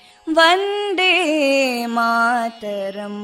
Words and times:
वन्दे 0.38 1.12
मातरम् 1.96 3.22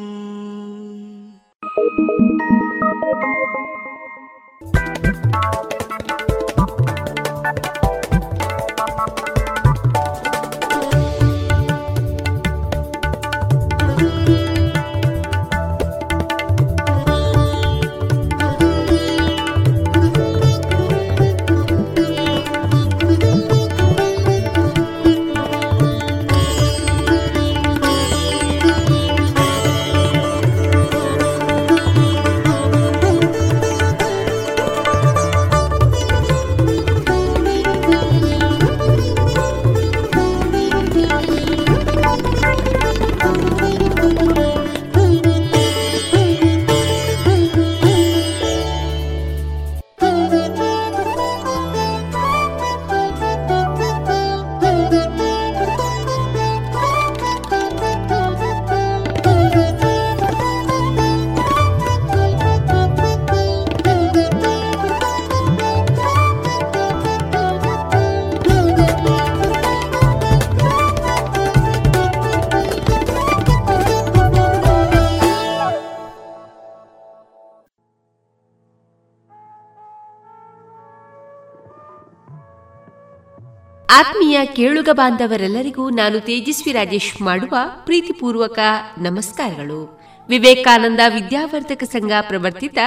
ಆತ್ಮೀಯ 83.97 84.45
ಕೇಳುಗ 84.45 84.89
ಬಾಂಧವರೆಲ್ಲರಿಗೂ 84.91 85.89
ನಾನು 85.89 86.19
ತೇಜಸ್ವಿ 86.19 86.73
ರಾಜೇಶ್ 86.73 87.21
ಮಾಡುವ 87.21 87.55
ಪ್ರೀತಿಪೂರ್ವಕ 87.85 88.59
ನಮಸ್ಕಾರಗಳು. 88.97 89.99
ವಿವೇಕಾನಂದ 90.29 90.99
ವಿದ್ಯಾವರ್ಧಕ 91.13 91.83
ಸಂಘ 91.83 92.11
ಪ್ರವರ್ತಿತ 92.21 92.77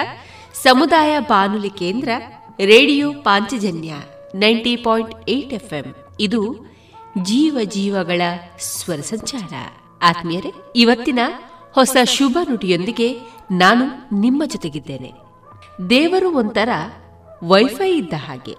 ಸಮುದಾಯ 0.63 1.19
ಬಾನುಲಿ 1.19 1.71
ಕೇಂದ್ರ, 1.71 2.09
radio 2.61 3.13
Panchajanya 3.13 3.95
ninety 4.35 4.77
point 4.77 5.31
eight 5.31 5.53
FM. 5.53 5.95
ಇದು 6.21 6.57
ಜೀವ 7.23 7.59
ಜೀವಗಳ 7.65 8.23
ಸ್ವರ 8.61 9.01
ಸಂಚಾರ. 9.01 9.55
ಆತ್ಮೀಯರೇ, 10.03 10.53
ಇವತ್ತಿನ 10.77 11.19
ಹೊಸ 11.73 11.97
ಶುಭ 12.05 12.39
ನುಡಿಯೊಂದಿಗೆ 12.49 13.19
ನಾನು 13.51 14.21
ನಿಮ್ಮ 14.21 14.43
ಜೊತೆಗಿದ್ದೇನೆ. 14.47 15.13
ದೇವರು 15.91 16.31
ಒಂಥರ 16.31 16.69
ವೈಫೈ 17.45 17.97
ಇದ್ದ 17.97 18.13
ಹಾಗೆ. 18.13 18.57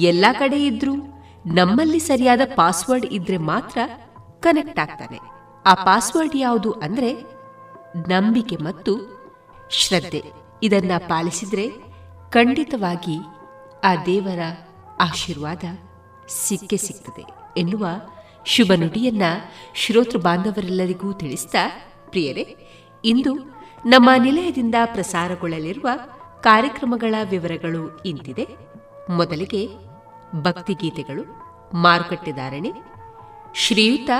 ಎಲ್ಲ 0.00 0.24
ಕಡೆ 0.32 0.66
ಇದ್ರೂ 0.66 1.19
ನಮ್ಮಲ್ಲಿ 1.46 1.98
ಸರಿಯಾದ 1.98 2.40
ಪಾಸ್ವರ್ಡ್ 2.54 3.06
ಇದ್ರೆ 3.06 3.36
ಮಾತ್ರ 3.36 3.78
ಕನೆಕ್ಟ್ 4.40 4.78
ಆಗ್ತಾನೆ. 4.78 5.18
ಆ 5.66 5.74
ಪಾಸ್ವರ್ಡ್ 5.74 6.36
ಯಾವುದು 6.36 6.72
ಅಂದ್ರೆ 6.72 7.14
ನಂಬಿಕೆ 8.08 8.56
ಮತ್ತು 8.56 9.20
ಶ್ರದ್ಧೆ. 9.70 10.22
ಇದನ್ನ 10.62 10.90
ಪಾಲಿಸಿದ್ರೆ 10.98 11.70
ಖಂಡಿತವಾಗಿ 12.30 13.18
ಆ 13.84 14.04
ದೇವರ 14.04 14.38
ಆಶೀರ್ವಾದ 15.00 15.62
ಸಿಕ್ಕೇ 16.28 16.76
ಸಿಗ್ತದೆ 16.76 17.24
ಎನ್ನುವ 17.56 17.86
ಶುಭ 18.46 18.72
ನುಡಿಯನ್ನ 18.76 19.22
ಶ್ರೋತೃ 19.74 20.18
ಬಾಂಧವರೆಲ್ಲರಿಗೂ 20.18 21.12
ತಿಳಿಸ್ತಾ 21.12 21.70
ಪ್ರಿಯರೇ, 22.10 22.56
ಇಂದು 23.04 23.34
ನಮ್ಮ 23.86 24.10
ನಿಲಯದಿಂದ 24.18 24.74
ಪ್ರಸಾರಗೊಳ್ಳಲಿರುವ 24.84 25.88
ಕಾರ್ಯಕ್ರಮಗಳ 26.42 27.14
ವಿವರಗಳು 27.30 28.00
ಇಂತಿದೆ. 28.06 28.46
ಮೊದಲಿಗೆ 29.10 29.89
ಭಕ್ತಿಗೀತೆಗಳು 30.34 31.22
ಮಾರುಕಟ್ಟೆದಾರಣೆ 31.74 32.72
ಶ್ರೀಯುತ 33.54 34.10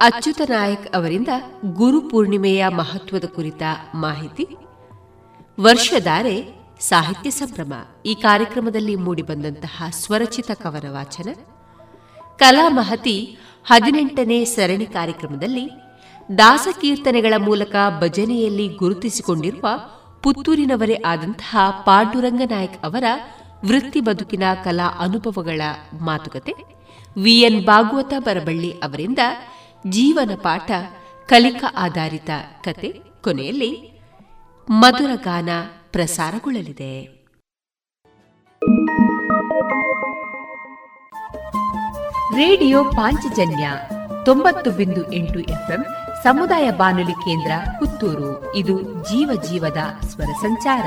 ಅಚ್ಯುತ 0.00 0.40
ನಾಯಕ್ 0.48 0.96
ಅವರಿಂದ 0.96 1.28
ಗುರು 1.64 2.00
ಪೂರ್ಣಿಮೆಯ 2.00 2.68
ಮಹತ್ವದ 2.68 3.24
ಕುರಿತ 3.24 3.62
ಮಾಹಿತಿ, 3.94 4.46
ವರ್ಷಧಾರೆ 5.60 6.54
ಸಾಹಿತ್ಯ 6.80 7.30
ಸಂಭ್ರಮ 7.30 7.72
ಈ 8.06 8.14
ಕಾರ್ಯಕ್ರಮದಲ್ಲಿ 8.14 8.96
ಮೂಡಿಬಂದಂತಹ 8.96 9.82
ಸ್ವರಚಿತ 9.90 10.50
ಕವನ 10.54 10.90
ವಾಚನ 10.90 11.28
ಕಲಾ 12.38 12.68
ಮಹತಿ 12.68 13.38
ಹದಿನೆಂಟನೇ 13.64 14.44
ಸರಣಿ 14.44 14.86
ಕಾರ್ಯಕ್ರಮದಲ್ಲಿ 14.86 15.70
ದಾಸಕೀರ್ತನೆಗಳ 16.38 17.34
ಮೂಲಕ 17.38 17.76
ಭಜನೆಯಲ್ಲಿ 18.00 18.68
ಗುರುತಿಸಿಕೊಂಡಿರುವ 18.68 19.68
ಪುತ್ತೂರಿನವರೇ 20.22 20.94
ಆದಂತಹ 21.06 21.56
ಪಾಂಡುರಂಗ 21.86 22.40
ನಾಯಕ್ 22.44 22.84
ಅವರ 22.84 23.04
ವೃತ್ತಿ 23.66 24.00
ಬದುಕಿನ 24.00 24.42
ಕಲಾ 24.64 24.86
ಅನುಭವಗಳ 24.98 25.62
ಮಾತುಕತೆ. 26.00 26.54
ವಿಎನ್ 27.22 27.66
ಭಾಗವತ 27.66 28.12
ಬರಬಳ್ಳಿ 28.18 28.72
ಅವರಿಂದ 28.72 29.18
ಜೀವನ 29.86 30.30
ಪಾಠ 30.36 30.70
ಕಲಿಕಾ 31.28 31.74
ಆಧಾರಿತ 31.76 32.30
ಕತೆ 32.64 33.02
ಕೊನೆಯಲ್ಲಿ 33.22 34.00
ಮಧುರ 34.70 35.10
ಗಾನ 35.14 35.48
ಪ್ರಸಾರಗೊಳ್ಳಲಿದೆ. 35.92 37.20
ರೇಡಿಯೋ 42.34 42.84
ಪಾಂಚಜನ್ಯ 42.84 43.70
ತೊಂಬತ್ತು 44.24 44.70
ಬಿಂದು 44.70 45.12
ಎಂಟು 45.12 45.40
ಎಫ್ಎಂ 45.40 45.84
ಸಮುದಾಯ 46.22 46.70
ಬಾನುಲಿ 46.70 47.12
ಕೇಂದ್ರ 47.12 47.52
ಪುತ್ತೂರು. 47.78 48.56
ಇದು 48.56 48.82
ಜೀವ 48.82 49.42
ಜೀವದ 49.42 49.78
ಸ್ವರ 50.06 50.32
ಸಂಚಾರ. 50.40 50.86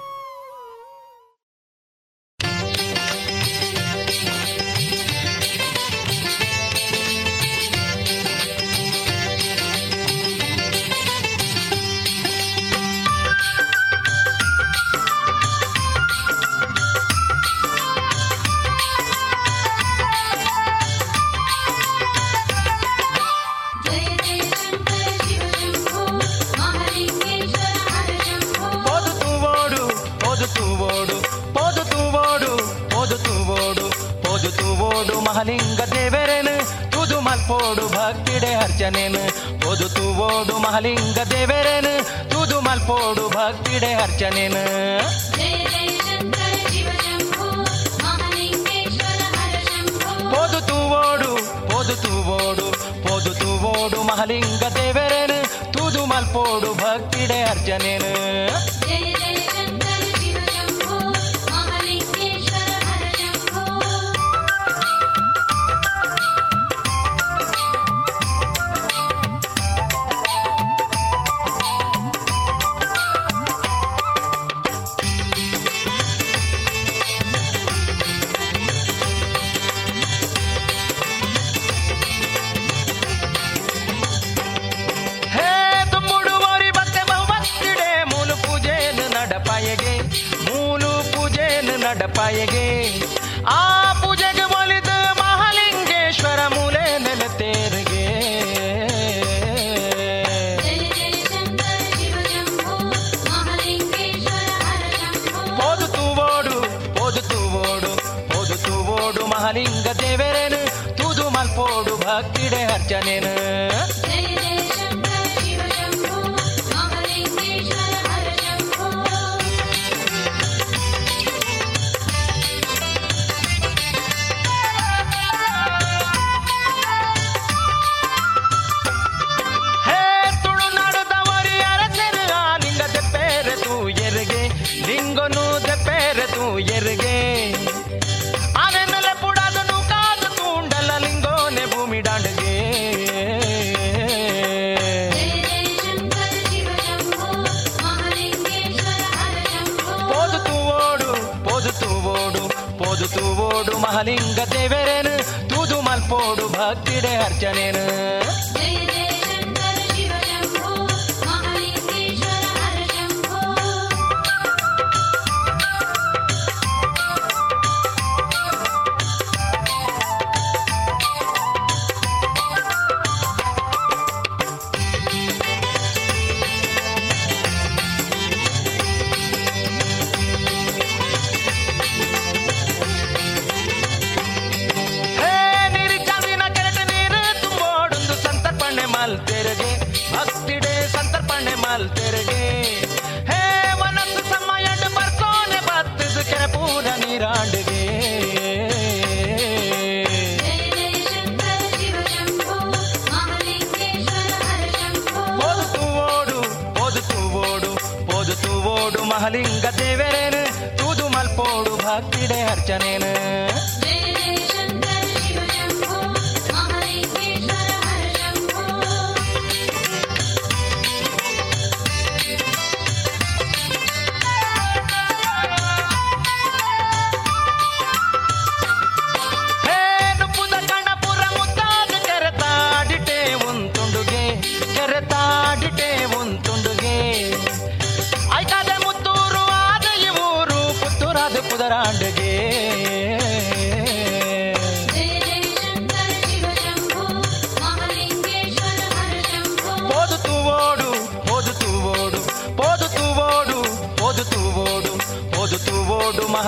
போடு 211.35 211.73
பாக்கிட 211.83 212.33
அர்ச்சனேன 212.45 213.05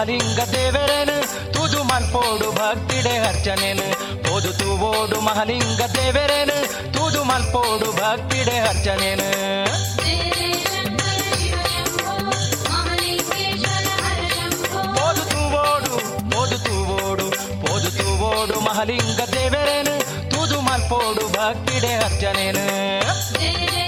ಮಹಲಿಂಗ 0.03 0.39
ದೇವರೇನು? 0.39 1.15
ತುದು 1.53 1.83
ಮಲ್ಪೋಡು 1.83 2.51
ಭಕ್ತಿಡೆ 2.51 3.17
ಅರ್ಚನೇನು. 3.17 3.85
ಪೋದು 4.23 4.53
ತೂವೋಡು 4.53 5.21
ಮಹಲಿಂಗ 5.21 5.81
ದೇವರೇನು? 5.81 6.57
ತುದು 6.93 7.23
ಮಲ್ಪೋಡು 7.23 7.91
ಭಕ್ತಿಡೆ 7.91 8.59
ಅರ್ಚನೇನು. 8.59 9.27
ಪೋದು 14.93 15.25
ತೂವೋಡು 15.25 15.97
ಪೋದು 16.31 16.59
ತೂವೋಡು 16.59 17.31
ಪೋದು 17.67 17.91
ತೂವೋಡು 17.91 18.59
ಮಹಲಿಂಗ 18.59 19.21
ದೇವರೇನು? 19.33 19.99
ತೂದು 20.31 20.61
ಮಲ್ಪೋಡು 20.61 21.31
ಭಕ್ತಿಡೆ 21.31 21.93
ಅರ್ಚನೇನು. 21.93 23.82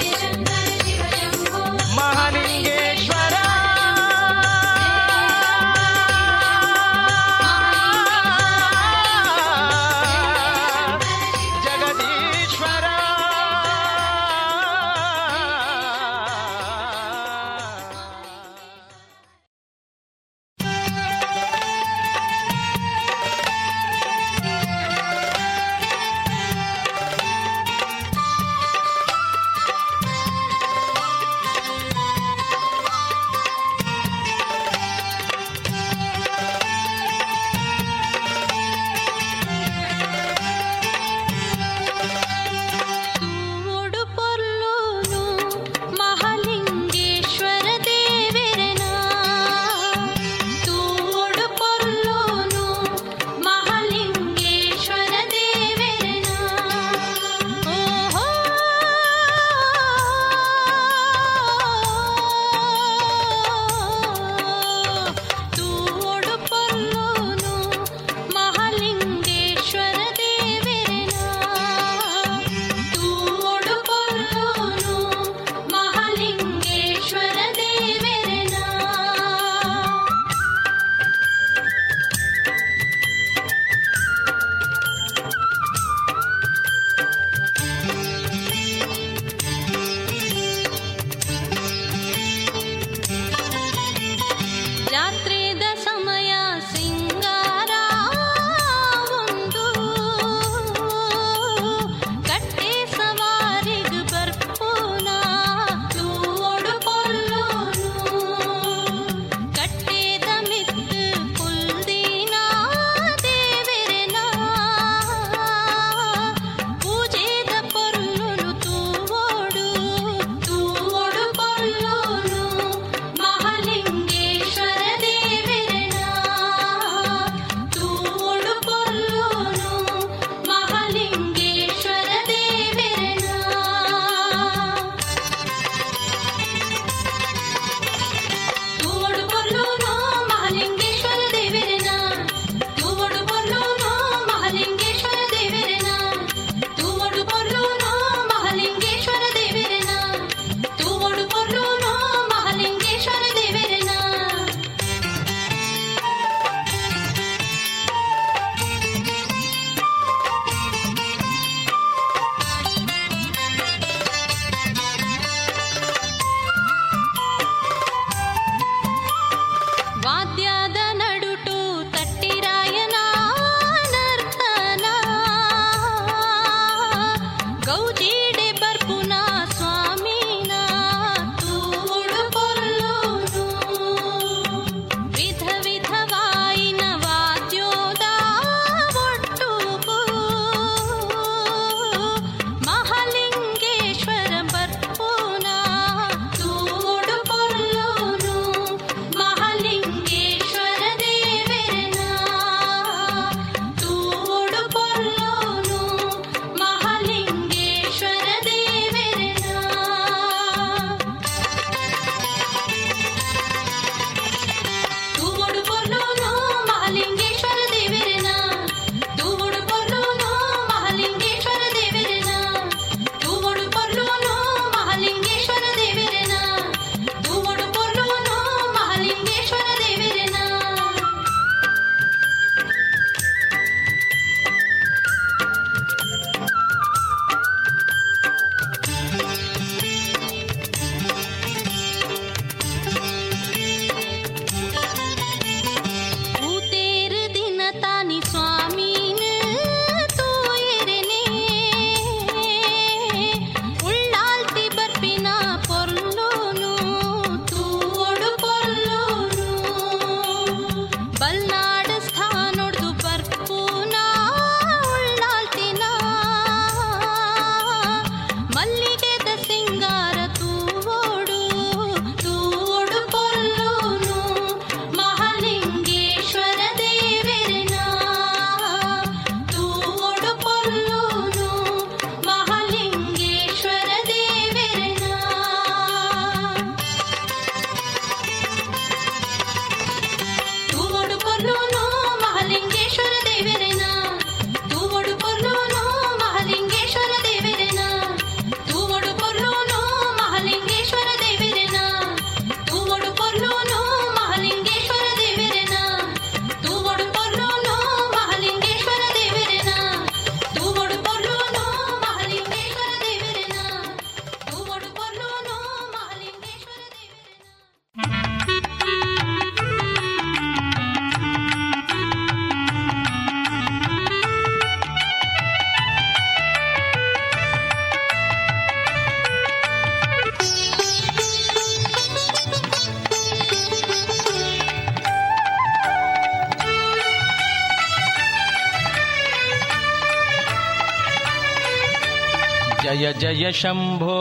शम्भो 343.62 344.17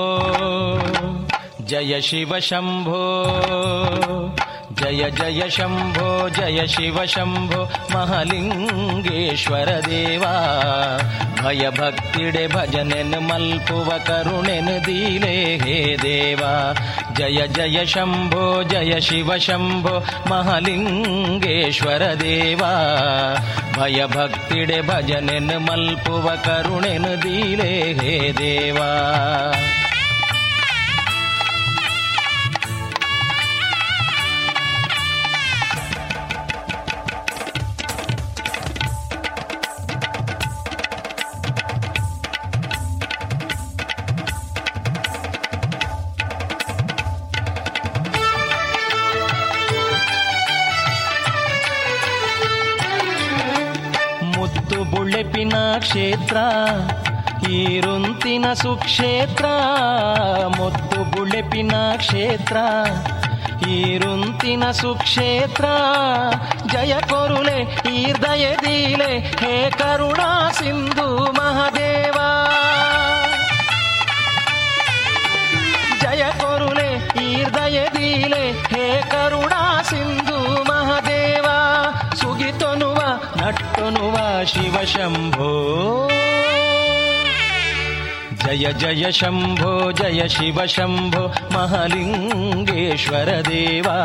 जय 1.68 2.00
शिव 2.08 2.38
शम्भो 2.48 3.02
जय 4.80 5.10
जय 5.18 5.48
शम्भो 5.56 6.08
जय 6.36 6.66
शिव 6.68 7.04
शम्भो 7.14 7.62
महलिङ्गेश्वर 7.94 9.70
देवा 9.86 10.32
भयभक्तिडे 11.42 12.46
भजनेन 12.54 13.14
मल्पुव 13.30 13.90
करुणेन 14.08 14.66
दीले 14.86 15.34
हे 15.62 15.78
देवा 16.02 16.52
जय 17.18 17.46
जय 17.56 17.84
शम्भो 17.94 18.44
जय 18.72 19.00
शिव 19.08 19.36
शम्भो 19.46 19.98
महालिङ्गेश्वर 20.30 22.04
देवा 22.22 22.72
ಭಯ 23.77 23.99
ಭಕ್ತಿಡೆ 24.05 24.81
ಭಜನೆನ್ 24.81 25.55
ಮಲ್ಪುವ 25.67 26.29
ಕರುಣೆನ್ 26.45 27.11
ದೀಲೆ 27.23 27.71
ಹೇ 27.99 28.33
ದೇವಾ 28.37 28.89
ಮುತ್ತು 54.44 54.84
ಬುಳೆಪಿನ 54.84 55.52
ಕ್ಷೇತ್ರ 55.78 56.36
ಈರುಂತಿನ 57.50 58.52
ಸುಕ್ಷೇತ್ರ, 58.52 59.44
ಮುತ್ತು 60.58 61.04
ಬುಳೆಪಿನ 61.10 61.72
ಕ್ಷೇತ್ರ 61.96 62.56
ಈರುಂತಿನ 63.68 64.70
ಸುಕ್ಷೇತ್ರ. 64.70 65.64
ಜಯ 66.66 66.94
ಕೊರುಲೆ 67.00 67.64
ದೀಲೆ, 68.56 69.18
ಹೇ 69.18 69.70
ಕರುಣಾ 69.70 70.50
ಸಿಂಧು 70.50 71.32
ಮಹದೇವ. 71.32 72.18
ಜಯ 76.02 76.24
ಕೊರುಲೆ 76.40 76.98
ದೀಲೆ, 77.94 78.52
ಹೇ 78.52 79.02
ಕರುಣಾ 79.10 79.82
ಸಿಂಧು 79.82 80.64
ಮಹದೇವ. 80.64 81.46
ಸುಗಿತೊನುವ, 82.14 83.00
ನಟ್ಟೊನುವ 83.36 84.33
शिव 84.44 84.84
शम्भो। 84.84 85.50
जय 88.44 88.72
जय 88.72 89.12
शम्भो 89.12 89.92
जय 89.92 90.28
शिव 90.28 90.66
शम्भो 90.66 91.26
महालिङ्गेश्वर 91.52 93.24
देवा। 93.24 93.96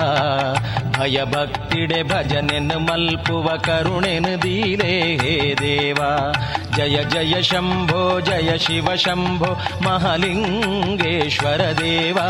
भयभक्तिडे 0.98 2.04
भजनेन 2.04 2.72
मल्पुव 2.92 3.44
करुणेन 3.44 4.24
दीले 4.24 5.18
हे 5.22 5.56
देवा। 5.56 6.32
जय 6.78 7.06
जय 7.14 7.44
शम्भो 7.44 8.22
जय 8.22 8.58
शिव 8.58 8.96
शम्भो 8.96 9.58
महालिङ्गेश्वर 9.82 11.74
देवा। 11.74 12.30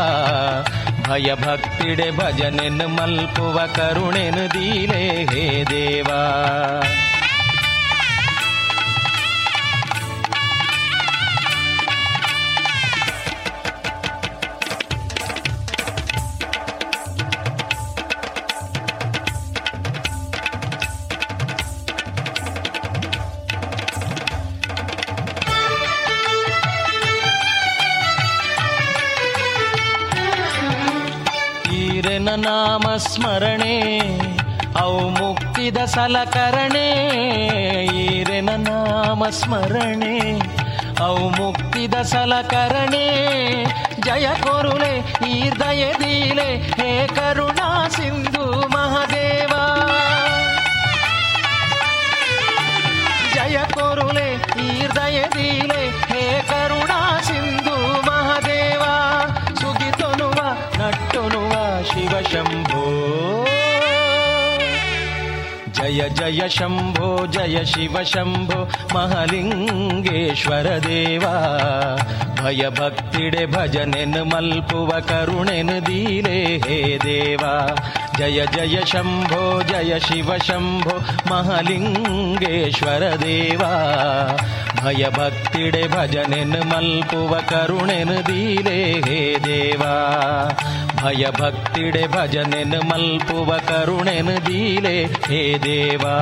भयभक्तिडे 1.08 2.10
भजनेन 2.10 2.82
मल्पुव 3.00 3.58
करुणेन 3.66 4.34
दीले 4.34 5.04
हे 5.30 5.64
देवा। 5.64 6.20
ಸ್ಮರಣೆ, 33.00 33.76
ಅವು 34.80 35.08
ಮುಕ್ತಿದ 35.08 35.76
ಸಲಕರಣೆ 35.76 36.88
ಈರೆನ 37.96 38.50
ನಾಮ 38.56 39.28
ಸ್ಮರಣೆ. 39.30 40.16
ಅವು 41.04 41.28
ಮುಕ್ತಿದ 41.28 41.94
ಸಲಕರಣೆ, 41.94 43.06
ಜಯ 44.00 44.26
ಕೊರುಲೆ 44.42 44.94
ದಯ 45.60 45.92
ದೀಲೆ 45.92 46.48
ಹೇ 46.56 47.06
ಕರುಣಾ 47.06 47.88
ಸಿಂಧು. 47.88 48.39
जय 65.90 66.08
जय 66.08 66.48
शम्भो 66.48 67.26
जय 67.26 67.64
शिव 67.64 68.04
शम्भो 68.04 68.68
महलिङ्गेश्वर 68.94 70.62
देवा। 70.62 71.32
भयभक्तिडे 72.40 73.46
भजनेन 73.46 74.14
मल्पुव 74.34 74.88
करुणेन 75.00 75.66
दीरे 75.66 76.60
हे 76.64 76.98
देवा। 76.98 77.74
जय 78.18 78.46
जय 78.54 78.84
शम्भो 78.86 79.62
जय 79.62 79.98
शिव 80.00 80.38
शम्भो 80.38 80.96
महलिङ्गेश्वर 81.34 83.16
देवा। 83.16 83.72
भयभक्तिडे 84.84 85.82
भजनेन 85.88 86.56
मल्पुव 86.66 87.34
करुणेन 87.34 88.08
दीरे 88.08 89.02
हे 89.06 89.36
देवा। 89.36 89.94
ಹೇ 91.00 91.12
ದೇವಾ 91.12 91.20
ಭಯ 91.20 91.26
ಭಕ್ತಿಡೆ 91.30 92.06
ಭಜನೆನ್ 92.06 92.90
ಮಲ್ಪುವ 92.90 93.58
ಕರುಣೆನು 93.58 94.46
ದೀಲೆ 94.46 95.04
ಹೇ 95.04 95.58
ದೇವಾ. 95.58 96.14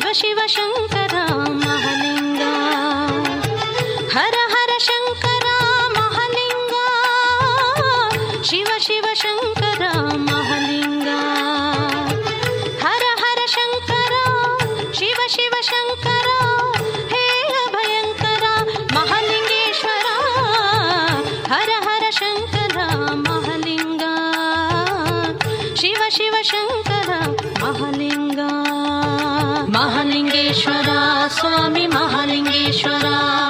शिव 0.00 0.12
शिव 0.12 0.38
शङ्कर 0.48 0.89
स्वामी 31.36 31.86
महालिङ्गेश्वरा। 31.86 33.49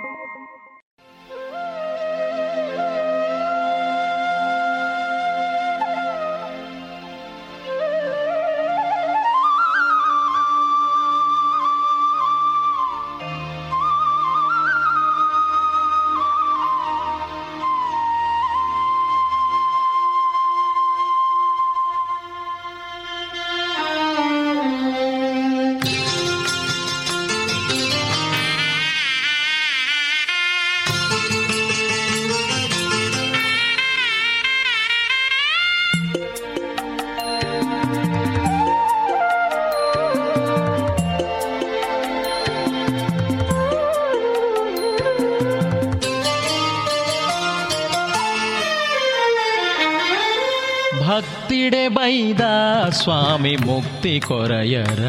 ಮುಕ್ತಿ 54.01 54.19
ಕೊರಯರ. 54.19 55.03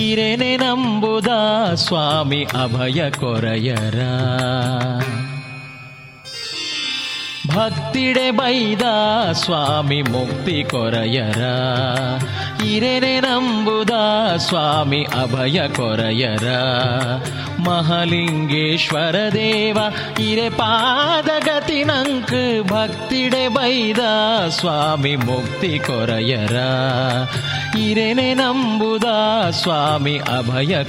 ಇರೇನೆ 0.00 0.56
ನಂಬುದ 0.56 1.28
ಸ್ವಾಮಿ 1.74 2.44
ಅಭಯ 2.44 3.10
ಕೊರಯರ. 3.10 4.02
ಭಕ್ತಿಡೆ 7.56 8.30
ಬೈದ 8.30 8.82
ಸ್ವಾಮಿ 9.32 10.02
ಮುಕ್ತಿ 10.02 10.64
ಕೊರಯರ. 10.70 11.42
ಇರೇನೆ 12.64 13.20
ನಂಬುದ 13.20 13.90
ಸ್ವಾಮಿ 14.36 15.04
ಅಭಯ 15.04 15.68
ಕೊರಯರ. 15.68 16.48
ಮಹಾಲಿಂಗೇಶ್ವರ 17.66 19.14
ದೇವ 19.32 19.78
ಇರೆ 20.20 20.48
ಪಾದಗತಿ 20.48 21.84
ನಂಕ್ 21.84 22.62
ಭಕ್ತಿಡೆ 22.68 23.48
ಬೈದ 23.48 23.98
ಸ್ವಾಮಿ 24.48 25.16
ಮುಕ್ತಿ 25.16 25.78
ಕೊರಯರ. 25.78 26.56
ಇರೇನೆ 27.78 28.34
ನಂಬುದ 28.34 29.04
ಸ್ವಾಮಿ 29.50 30.18
ಅಭಯ 30.18 30.84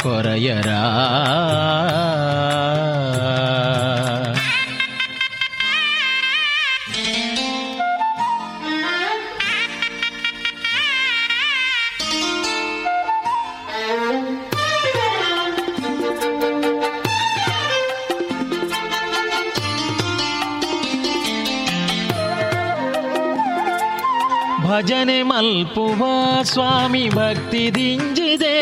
ಭಜನೆ 24.86 25.24
ಮಲ್ಪುವ 25.24 26.06
ಸ್ವಾಮಿ 26.44 27.10
ಭಕ್ತಿ 27.10 27.76
ದಿಂಜಿದೆ. 27.76 28.60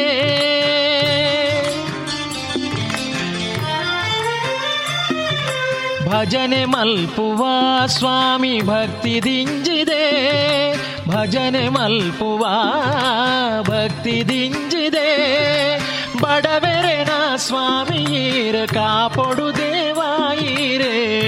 ಭಜನೆ 6.09 6.65
ಮಲ್ಪುವ 6.65 7.45
ಸ್ವಾಮಿ 7.85 8.61
ಭಕ್ತಿ 8.61 9.23
ದಿಂಜಿದೆ. 9.23 10.05
ಭಜನೆ 11.07 11.69
ಮಲ್ಪುವ 11.69 12.45
ಭಕ್ತಿ 13.61 14.29
ದಿಂಜಿದೆ. 14.29 15.27
ಬಡವೆರೆನ 16.21 17.35
ಸ್ವಾಮಿಯೀರ 17.35 18.55
ಕಾಪೊಡು 18.65 19.57
ದೇವಾಯಿರೇ 19.57 21.19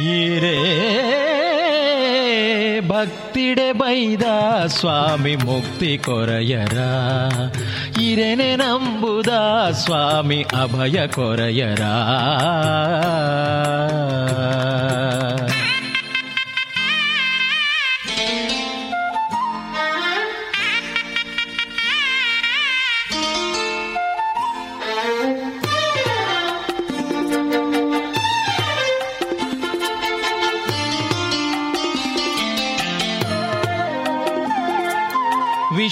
ಈರೇ 0.03 0.59
ಭಕ್ತಿಡೆ 2.89 3.73
ಬೈದ 3.73 4.23
ಸ್ವಾಮಿ 4.67 5.37
ಮುಕ್ತಿ 5.37 5.99
ಕೊರಯರ. 5.99 6.79
ಇರೆನೆ 8.01 8.57
ನಂಬುದ 8.57 9.29
ಸ್ವಾಮಿ 9.71 10.43
ಅಭಯ 10.43 11.07
ಕೊರಯರ. 11.07 11.83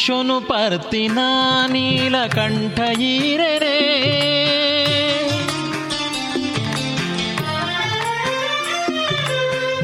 ವಿಶುನು 0.09 0.35
ಪರ್ತಿನ 0.41 1.21
ನೀಲಕಂಠ 1.67 2.79
ಈರೆರೆ 3.05 3.73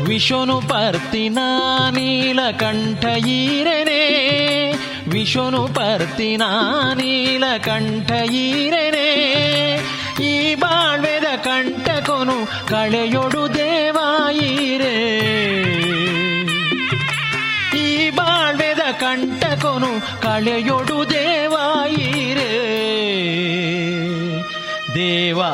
ವಿಶುನು 0.04 0.56
ಪರ್ತಿನ 0.68 1.38
ನೀಲಕಂಠ 1.90 3.04
ಈರೆರೆ 3.32 4.02
ವಿಶುನು 5.08 5.62
ಪರ್ತಿನ 5.74 6.42
ನೀಲಕಂಠ 6.94 8.10
ಈರೆರೆ 8.42 9.10
ಈ 10.24 10.32
ಬಾಳ್ವೆದ 10.54 11.30
ಕಂಠಕೊನು 11.44 12.38
ಕಳೆಯೊಡು 12.68 13.42
ದೇವಾಯಿರೇ 13.54 14.96
ಕಂಟಕೊನು 19.00 20.22
ಕಳೆಯೊಡು 20.22 21.10
ದೇವಾಯಿರೇ. 21.10 22.48
ದೇವಾ, 24.94 25.50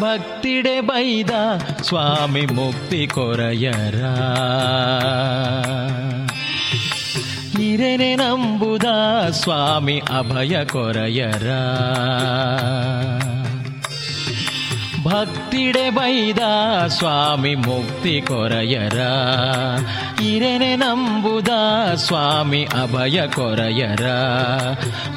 ಭಕ್ತಿಡೆ 0.00 0.80
ಬೈದ 0.80 1.30
ಸ್ವಾಮಿ 1.82 2.46
ಮುಕ್ತಿ 2.46 3.06
ಕೊರಯರ. 3.06 4.04
ಹಿರೇನೆ 7.58 8.16
ನಂಬುದ 8.16 8.84
ಸ್ವಾಮಿ 9.30 9.98
ಅಭಯ 9.98 10.64
ಕೊರಯರ. 10.64 11.50
ಭಕ್ತಿಡೆ 15.04 15.90
ಬೈದ 15.90 16.38
ಸ್ವಾಮಿ 16.86 17.54
ಮುಕ್ತಿ 17.54 18.20
ಕೊರಯರ. 18.20 19.00
ಇರೆನೆ 20.22 20.76
ನಂಬುದ 20.76 21.48
ಸ್ವಾಮಿ 21.94 22.64
ಅಭಯ 22.64 23.26
ಕೊರಯರ. 23.26 24.06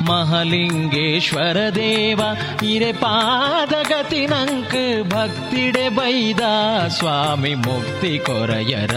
ಮಹಲಿಂಗೇಶ್ವರ 0.09 1.57
ದೇವ 1.75 2.21
ಇರೆ 2.63 2.93
ಪಾದಗತಿ 2.93 4.27
ನಂಕ್ 4.27 5.03
ಭಕ್ತಿಡೆ 5.09 5.89
ಬೈದ 5.89 6.39
ಸ್ವಾಮಿ 6.87 7.55
ಮುಕ್ತಿ 7.55 8.19
ಕೊರಯರ. 8.19 8.95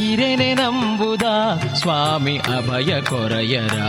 ಇರೆನೆ 0.00 0.54
ನಂಬುದ 0.54 1.22
ಸ್ವಾಮಿ 1.74 2.38
ಅಭಯ 2.38 3.00
ಕೊರಯರ. 3.00 3.80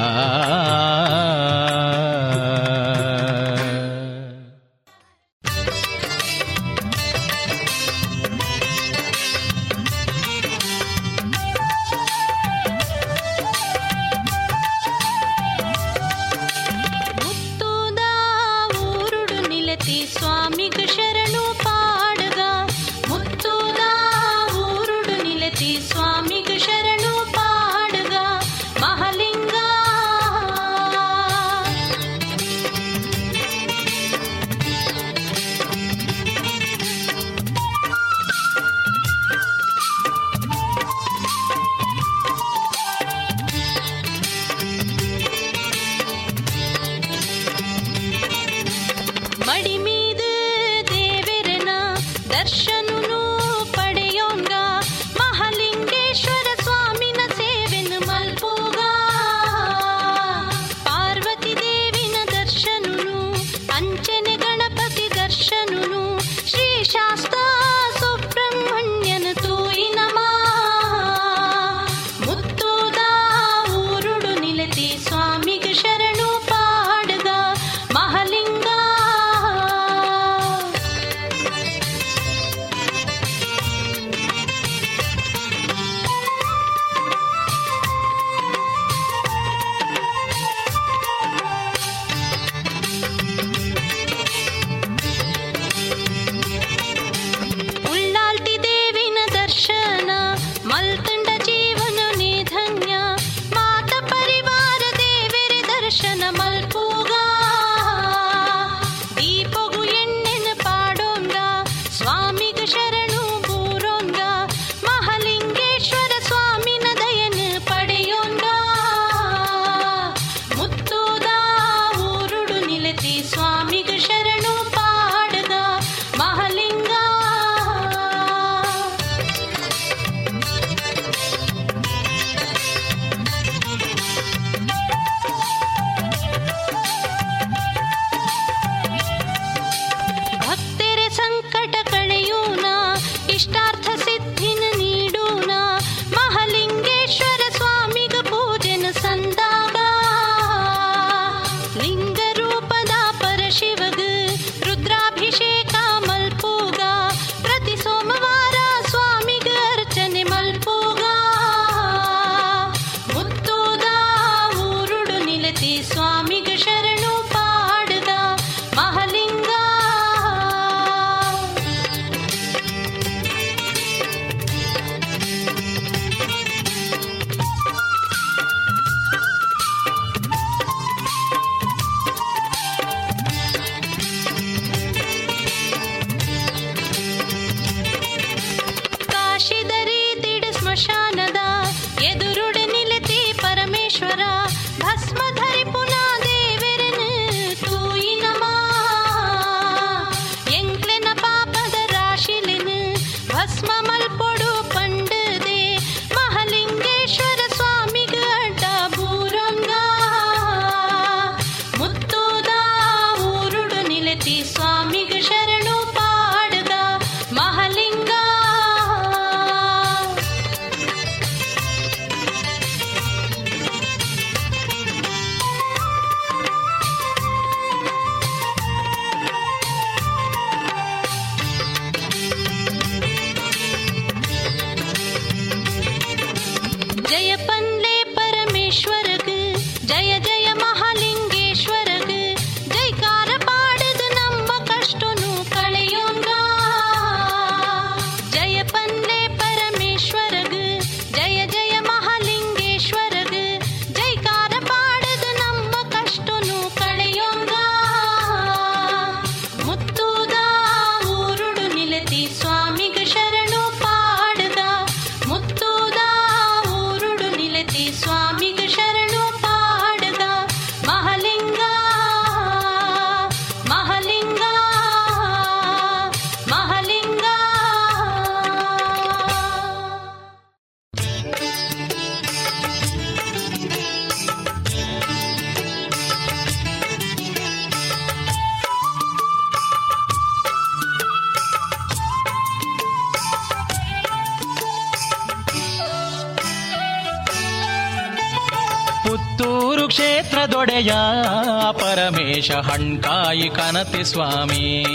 ಕನತೆ 303.79 304.03
ಸ್ವಾಮಿ. 304.03 304.85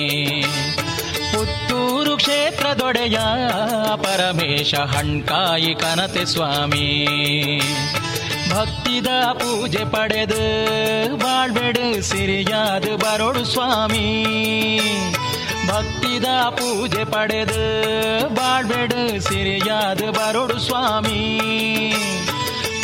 ಪುತ್ತೂರು 1.32 2.16
ಕ್ಷೇತ್ರದೊಡೆಯ 2.16 3.18
ಪರಮೇಶ 3.97 4.74
ಹಣ್ಕಾಯಿ 4.74 5.74
ಕನತೆ 5.74 6.24
ಸ್ವಾಮಿ. 6.24 7.07
ಭಕ್ತಿದ 8.51 9.07
ಪೂಜೆ 9.32 9.91
ಪಡೆದು 9.91 11.16
ಬಾಳ್ಬೆಡು 11.16 12.03
ಸಿರಿಯಾದ 12.03 12.85
ಬರೋಡು 12.85 13.45
ಸ್ವಾಮಿ. 13.45 14.24
ಭಕ್ತಿದ 15.68 16.24
ಪೂಜೆ 16.51 17.05
ಪಡೆದು 17.05 18.28
ಬಾಳ್ಬೆಡು 18.35 19.20
ಸಿರಿಯಾದ 19.20 19.99
ಬರೋಡು 19.99 20.59
ಸ್ವಾಮಿ. 20.59 21.41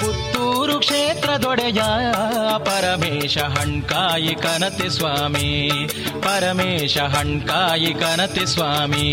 ಪುತ್ತೂರು 0.00 0.78
ಕ್ಷೇತ್ರದೊಡೆಯ 0.78 1.82
ಪರಮೇಶ 2.58 3.38
ಹಣ್ಕಾಯಿ 3.38 4.34
ಕನತೆ 4.80 4.90
ಸ್ವಾಮಿ 4.90 5.48
ಪರಮೇಶ 6.22 6.98
ಹಣ್ಕಾಯಿ 7.12 7.90
ಕನತೆ 7.94 8.44
ಸ್ವಾಮಿ 8.46 9.08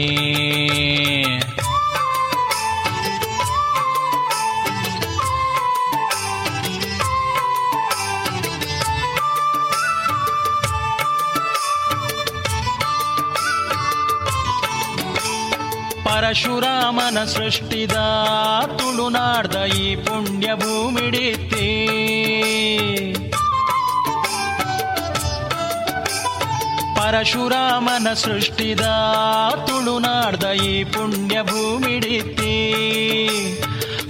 ಪರಶುರಾಮನ 16.08 17.18
ಸೃಷ್ಟಿದ 17.26 17.98
ತುಳುನಾಡ್ದ 18.78 19.58
ಈ 19.78 19.88
ಪುಣ್ಯ 20.06 20.48
ಭೂಮಿಡಿತಿ 20.56 21.68
ಪರಶುರಾಮನ 27.08 28.08
ಸೃಷ್ಟಿದ 28.14 28.86
ತುಳುನಾಡ್ದ 29.68 30.46
ಈ 30.64 30.72
ಪುಣ್ಯ 30.84 31.36
ಭೂಮಿಡಿತಿ 31.42 32.56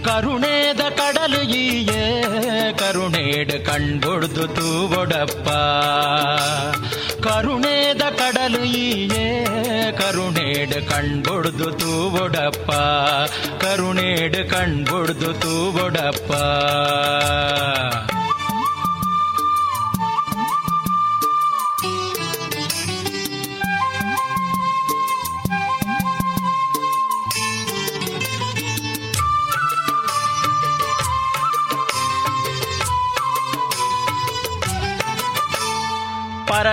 ಕರುಣೇದ 0.06 0.82
ಕಡಲು 0.98 1.42
ಈಯೇ 1.58 2.06
ಕರುಣೇಡ್ 2.72 3.54
ಕಣ್ಬೊಡ್ದು 3.66 4.46
ತೂಬೊಡಪ್ಪ 4.48 5.48
ಕರುಣೇದ 7.28 8.04
ಕಡಲು 8.18 8.64
ಈಯೇ 8.80 9.28
ಕರುಣೇಡ್ 10.00 10.76
ಕಣ್ಬೊಡ್ದು 10.90 11.70
ತೂಬೊಡಪ್ಪ 11.80 12.72
ಕರುಣೇಡ್ 13.60 14.40
ಕಣ್ಬೊಡ್ದು 14.50 15.32
ತೂಬೊಡಪ್ಪ 15.42 16.32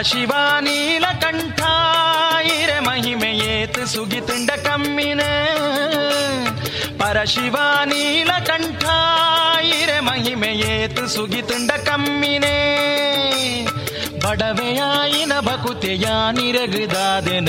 ಪರಶಿವ 0.04 0.32
ನೀಲಕಂಠ 0.60 1.60
ಇರೆ 2.52 2.80
ಮಹಿಮೆಯೇತು 2.80 3.86
ಸುಗಿತುಂಡ 3.86 4.50
ಕಮ್ಮಿನ. 4.50 5.20
ಪರಶಿವ 6.98 7.56
ನೀಲಕಂಠ 7.84 8.84
ಇರೆ 9.64 10.00
ಮಹಿಮೆಯೇತು 10.00 11.08
ಸುಗಿತುಂಡ 11.08 11.70
ಕಮ್ಮಿನೇ. 11.70 12.58
ಬಡವೆಯಾಯಿನ 14.24 15.40
ಬಕುತೆಯ 15.40 16.06
ನಿರಗದಾದೆನ 16.32 17.48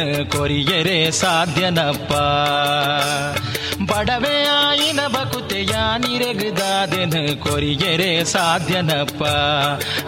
ಕೊರಿಯರೆ 7.36 8.24
ಸಾಧ್ಯನಪ್ಪ. 8.24 9.24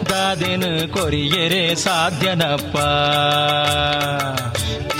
ಬಡವೆಯಾಯಿನ 0.03 0.93
ಕೊರಿಗೆರೆ 0.93 1.76
ಸಾಧ್ಯನಪ್ಪ. 1.76 2.76
ಕೊರಿಯರೆ 2.76 4.97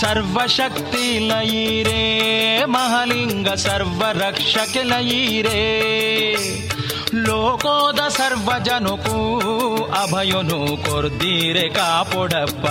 ಸರ್ವಶಕ್ತಿ 0.00 1.18
ಲಯೀರೇ 1.20 2.00
ಮಹಲಿಂಗ 2.66 3.48
ಸರ್ವರಕ್ಷಕ 3.56 4.76
ಲಯೀರೇ 4.82 5.60
ಲೋಕೋದ 7.14 8.00
ಸರ್ವಜನುಕೂ 8.08 9.18
ಅಭಯನು 10.02 10.58
ಕೊರ್ದೀರೆ 10.76 11.68
ಕಾಪೊಡಪ್ಪ 11.68 12.66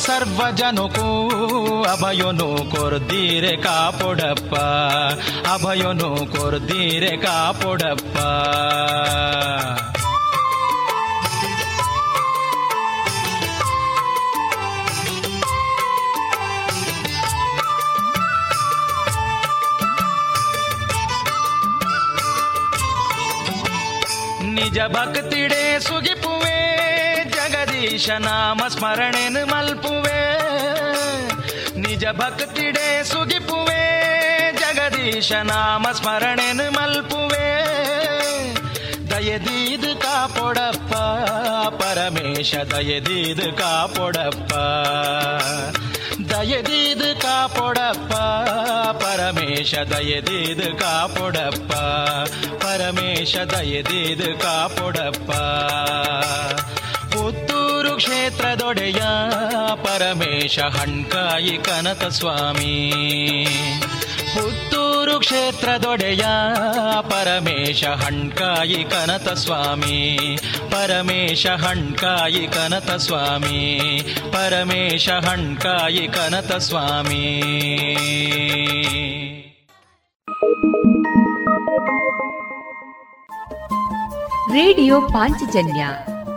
ಲೋಕೋದ 0.00 0.06
ಸರ್ವಜನುಕೂ 0.06 1.82
ಅಭಯನು 1.82 2.70
ಕೊರ್ದೀರೆ 2.70 3.56
ಕಾಪೊಡಪ್ಪ 3.56 4.54
ಅಭಯನು 5.48 6.26
ಕೊರ್ದೀರೆ 6.26 7.16
ಕಾಪೊಡಪ್ಪ. 7.16 8.16
ನಿಜ 24.54 24.78
ಭಕ್ತಿಡೆ 24.88 25.80
ಸುಗಿಪುವೆ 25.80 26.56
ಜಗದೀಶ 27.50 28.10
ನಾಮ 28.10 28.60
ಸ್ಮರಣೆನು 28.68 29.46
ಮಲ್ಪುವೆ. 29.46 30.20
ನಿಜ 31.80 32.04
ಭಕ್ತಿಡೆ 32.04 33.04
ಸುಗಿಪುವೆ. 33.04 33.82
ಜಗದೀಶ 34.52 35.32
ನಾಮ 35.32 35.86
ಸ್ಮರಣೆನು 35.92 36.72
ಮಲ್ಪುವೆ. 36.72 37.50
ದಯದೀದು 39.10 40.00
ಕಾಪೊಡಪ್ಪ 40.00 40.94
ಪರಮೇಶ 41.82 42.54
ದಯದೀದು 42.54 43.56
ಕಾಪೊಡಪ್ಪ 43.56 44.52
ದಯದೀದು 46.32 47.20
ಕಾಪೊಡಪ್ಪ 47.20 48.12
ಪರಮೇಶ 49.04 49.74
ದಯದೀದು 49.74 50.78
ಕಾಪೊಡಪ್ಪ 50.78 51.72
ಪರಮೇಶ 52.64 53.36
ದಯದೀದು 53.36 54.38
ಕಾಪೊಡಪ್ಪ 54.38 55.30
ಕ್ಷೇತ್ರದೊಡೆಯ 58.00 59.02
ಪರಮೇಶ 59.74 60.58
ಹಣ್ಕಾಯಿ 60.58 61.58
ಕನಕ 61.58 62.04
ಸ್ವಾಮಿ. 62.08 62.92
ಪುತ್ತೂರು 64.34 65.18
ಕ್ಷೇತ್ರದೊಡೆಯ 65.18 66.24
ಪರಮೇಶ 67.00 67.84
ಹಣ್ಕಾಯಿ 67.84 68.84
ಕನತ 68.84 69.28
ಸ್ವಾಮಿ. 69.28 70.18
ಪರಮೇಶ 70.70 71.46
ಹಣ್ಕಾಯಿ 71.46 72.48
ಕನತ 72.48 72.90
ಸ್ವಾಮಿ. 72.90 73.80
ಪರಮೇಶ 74.32 75.08
ಹಣ್ಕಾಯಿ 75.10 76.08
ಕನತ 76.08 76.52
ಸ್ವಾಮಿ. 76.52 77.42
ರೇಡಿಯೋ 84.52 85.00
ಪಾಂಚಜನ್ಯ 85.00 85.86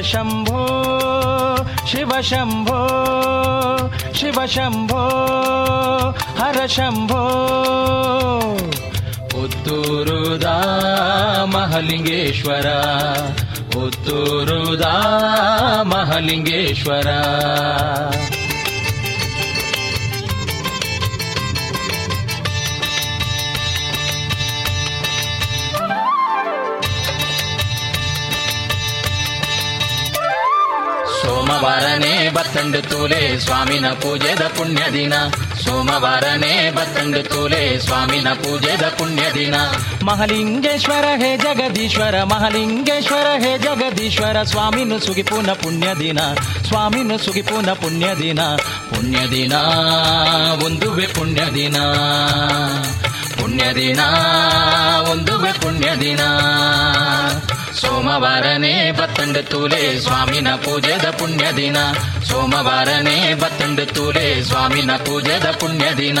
ಶಂಭೋ 0.00 0.60
ಶಿವ 1.86 2.20
ಶಂಭೋ 2.20 2.80
ಶಿವ 4.14 4.46
ಶಂಭೋ 4.46 5.02
ಹರ 6.38 6.66
ಶಂಭೋ. 6.66 7.22
ಪುತ್ತೂರುದಾ 9.28 10.56
ಮಹಲಿಂಗೇಶ್ವರ 11.44 12.68
ಪುತ್ತೂರುದಾ 13.72 14.94
ಮಹಲಿಂಗೇಶ್ವರ 15.82 17.06
ಬತ್ತಂಡು 32.34 32.82
ತೂಲೆ 32.82 33.38
ಸ್ವಾಮಿನ 33.38 33.88
ಪೂಜೆದ 33.88 34.40
ಪುಣ್ಯ 34.40 34.82
ದಿನ. 34.92 35.14
ಸೋಮವಾರನೇ 35.64 36.70
ಬತ್ತಂಡು 36.70 37.22
ತೂಲೆ 37.22 37.78
ಸ್ವಾಮಿನ 37.78 38.28
ಪೂಜೆದ 38.28 38.82
ಪುಣ್ಯ 38.88 39.22
ದಿನ. 39.34 39.54
ಮಹಲಿಂಗೇಶ್ವರ 40.04 41.04
ಹೇ 41.16 41.36
ಜಗದೀಶ್ವರ 41.36 42.22
ಮಹಲಿಂಗೇಶ್ವರ 42.22 43.26
ಹೇ 43.38 43.58
ಜಗದೀಶ್ವರ 43.58 44.42
ಸ್ವಾಮಿನು 44.42 44.98
ಸುಗಿಪುನ 44.98 45.50
ಪುಣ್ಯ 45.52 45.94
ದಿನ. 45.94 46.18
ಸ್ವಾಮಿನು 46.68 47.18
ಸುಗಿಪುನ 47.18 47.70
ಪುಣ್ಯ 47.72 48.06
ದಿನ. 48.14 48.40
ಪುಣ್ಯ 48.88 49.18
ದಿನ 49.18 49.52
ಒಂದುವೆ 50.64 51.06
ಪುಣ್ಯ 51.06 51.40
ದಿನ. 51.54 51.76
ಪುಣ್ಯ 53.40 53.74
ದಿನ 53.74 54.00
ಒಂದುವೆ 55.10 55.52
ಪುಣ್ಯ 55.52 55.96
ದಿನ. 56.00 56.20
ಸೋಮವಾರನೇ 57.84 58.90
ಬತ್ತಂಡ 58.90 59.36
ತೂಲೆ 59.36 60.00
ಸ್ವಾಮಿನ 60.00 60.48
ಪೂಜೆದ 60.54 61.10
ಪುಣ್ಯ 61.10 61.52
ದಿನ. 61.56 61.76
ಸೋಮವಾರನೇ 62.22 63.34
ಬತ್ತಂಡ 63.34 63.80
ತೂಲೆ 63.80 64.42
ಸ್ವಾಮಿನ 64.42 64.96
ಪೂಜೆದ 64.96 65.46
ಪುಣ್ಯ 65.50 65.84
ದಿನ. 65.96 66.18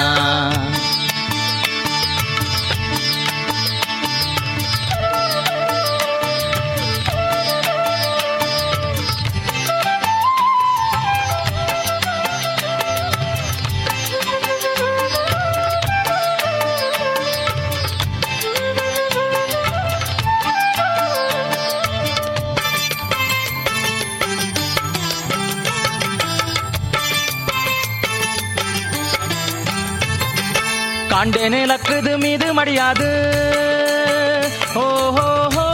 காண்டேனே 31.23 31.61
லக்குது 31.65 32.13
மீது 32.17 32.47
மடியாது 32.57 33.09
ஓஹோ 34.81 35.25
ஹோ 35.55 35.65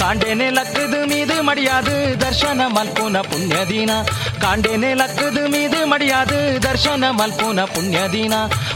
ಕಾಂಡೇನೆ 0.00 0.48
ಲಕ್ಕದು 0.50 1.00
ಮೀದು 1.10 1.36
ಮಡಿಯಾದು 1.42 1.94
ದರ್ಶನ 2.22 2.62
ಮಲ್ಪುನ 2.74 3.18
ಪುಣ್ಯ 3.30 3.56
ದಿನ 3.70 3.92
ಕಾಂಡೇನೆ 4.42 4.90
ಲಕ್ಕದು 4.94 5.42
ಮೀದು 5.52 5.80
ಮಡಿಯಾದು 5.92 6.38
ದರ್ಶನ 6.64 7.04
ಮಲ್ಪುನ 7.18 7.60
ಪುಣ್ಯ 7.74 7.98
ದಿನ 8.12 8.34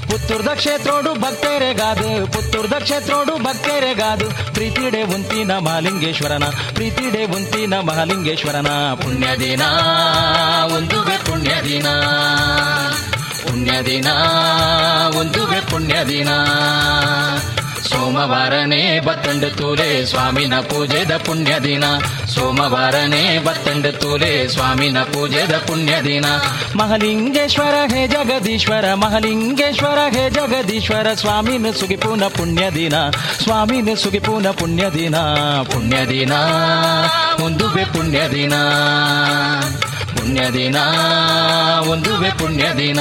ಪುತ್ತೂರ್ದ 0.08 0.50
ಕ್ಷೇತ್ರೋಡು 0.60 1.12
ಭಕ್ತರೆಗಾದು 1.24 2.08
ಪುತ್ತೂರ್ದ 2.34 2.76
ಕ್ಷೇತ್ರೋಡು 2.84 3.34
ಭಕ್ತರೆಗಾದು 3.46 4.26
ಪ್ರೀತಿಡೆ 4.54 5.02
ಉಂತಿನ 5.14 5.52
ಮಹಾಲಿಂಗೇಶ್ವರನ 5.66 6.46
ಪ್ರೀತಿಡೆ 6.76 7.22
ಉಂತಿನ 7.36 7.74
ಮಹಾಲಿಂಗೇಶ್ವರನ 7.88 8.70
ಪುಣ್ಯ 9.02 9.28
ದಿನ 9.42 9.62
ಒಂದುವೆ 10.76 11.11
ಪುಣ್ಯ 11.33 11.53
ದಿನ 11.61 11.87
ಪುಣ್ಯ 13.43 13.71
ದಿನ 13.81 14.07
ಒಂದುವೆ 15.17 15.59
ಪುಣ್ಯ 15.71 15.95
ದಿನ 16.03 16.29
ಸೋಮವಾರನೇ 17.87 18.99
ಬತ್ತಂಡ 18.99 19.45
ತೂಲೆ 19.45 20.05
ಸ್ವಾಮಿನ 20.05 20.59
ಪೂಜೆದ 20.59 21.17
ಪುಣ್ಯ 21.17 21.59
ದಿನ 21.59 21.85
ಸೋಮವಾರನೇ 22.25 23.37
ಬತ್ತಂಡ 23.39 23.87
ತೂಲೆ 23.95 24.47
ಸ್ವಾಮಿನ 24.47 25.03
ಪೂಜೆದ 25.03 25.57
ಪುಣ್ಯ 25.67 26.01
ದಿನ 26.01 26.25
ಮಹಲಿಂಗೇಶ್ವರ 26.77 27.75
ಹೇ 27.93 28.07
ಜಗದೀಶ್ವರ, 28.07 28.93
ಮಹಲಿಂಗೇಶ್ವರ 28.93 29.99
ಹೇ 30.15 30.29
ಜಗದೀಶ್ವರ, 30.29 31.13
ಸ್ವಾಮಿನ 31.13 31.71
ಸುಗಿಪೂನ 31.71 32.27
ಪುಣ್ಯ 32.27 32.71
ದಿನ 32.71 32.95
ಸ್ವಾಮಿನ 33.43 33.89
ಸುಗಿಪೂನ 33.93 34.51
ಪುಣ್ಯ 34.51 34.89
ದಿನ 34.89 35.15
ಪುಣ್ಯ 35.63 36.05
ದಿನ 36.05 36.33
ಒಂದುವೆ 37.43 37.85
ಪುಣ್ಯ 37.93 38.19
ದಿನ 38.29 38.53
ಪುಣ್ಯ 40.15 40.41
ದಿನ 40.51 40.77
ಒಂದುವೆ 41.91 42.31
ಪುಣ್ಯ 42.39 42.65
ದಿನ 42.77 42.99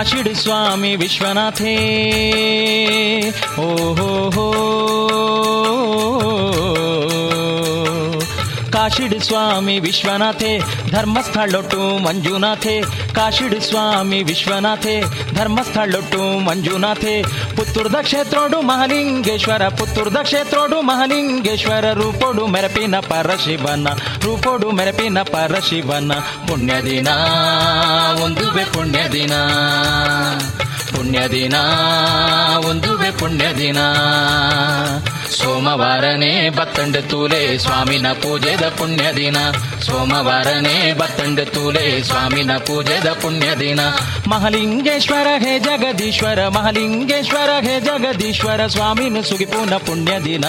ಕಾಶಿಡಿ 0.00 0.34
ಸ್ವಾಮಿ 0.34 0.96
ವಿಶ್ವನಾಥೇ. 0.96 1.74
ಓ 3.58 3.94
ಹೋ 3.94 4.30
ಹೋ. 4.30 4.52
ಕಾಶಿಡಿ 8.72 9.20
ಸ್ವಾಮಿ 9.20 9.78
ವಿಶ್ವನಾಥೇ 9.78 10.60
ಧರ್ಮಸ್ಥಳೊಟ್ಟು 10.90 11.98
ಮಂಜುನಾಥೇ. 11.98 12.80
ಕಾಶಿಡ್ 13.14 13.60
ಸ್ವಾಮಿ 13.60 14.22
ವಿಶ್ವನಾಥೆ 14.22 15.19
ಧರ್ಮಸ್ಥಳೊಟ್ಟು 15.40 16.38
ಮಂಜುನಾಥೆ. 16.38 17.22
ಪುತ್ತೂರ್ದ 17.56 17.94
ಕ್ಷೇತ್ರೋಡು 17.94 18.60
ಮಹಲಿಂಗೇಶ್ವರ, 18.60 19.68
ಪುತ್ತೂರ್ದ 19.68 20.16
ಕ್ಷೇತ್ರೋಡು 20.16 20.82
ಮಹಲಿಂಗೇಶ್ವರ, 20.82 21.92
ರೂಪೋಡು 21.92 22.46
ಮೆರಪಿನ 22.46 22.96
ಪರಶಿವನ, 22.96 23.88
ರೂಪೋಡು 24.24 24.70
ಮೆರಪಿನ 24.70 25.18
ಪರಶಿವನ. 25.22 26.12
ಪುಣ್ಯ 26.48 26.82
ದಿನ 26.82 27.08
ಒಂದು 28.22 28.72
ಪುಣ್ಯ 28.72 28.98
ದಿನ 29.12 29.32
ಪುಣ್ಯ 30.92 31.28
ದಿನ 31.28 31.54
ಒಂದುವೆ 32.68 33.10
ಪುಣ್ಯ 33.10 33.44
ದಿನ 33.58 33.78
ಸೋಮವಾರನೇ 35.30 36.50
ಬತ್ತಂಡ 36.50 36.96
ತೂಲೆ 37.10 37.58
ಸ್ವಾಮಿನ 37.58 38.12
ಪೂಜೆದ 38.12 38.68
ಪುಣ್ಯ 38.68 39.12
ದಿನ 39.16 39.36
ಸೋಮವಾರನೇ 39.80 40.92
ಬತ್ತಂಡ 40.92 41.40
ತೂಲೆ 41.40 42.00
ಸ್ವಾಮಿನ 42.02 42.56
ಪೂಜೆದ 42.58 43.08
ಪುಣ್ಯ 43.12 43.54
ದಿನ 43.58 43.80
ಮಹಲಿಂಗೇಶ್ವರ 44.28 45.26
ಹೇ 45.38 45.58
ಜಗದೀಶ್ವರ, 45.58 46.48
ಮಹಲಿಂಗೇಶ್ವರ 46.48 47.50
ಹೇ 47.60 47.80
ಜಗದೀಶ್ವರ, 47.80 48.66
ಸ್ವಾಮಿನ 48.66 49.20
ಸುಗಿಪೂನ 49.20 49.76
ಪುಣ್ಯ 49.86 50.20
ದಿನ 50.24 50.44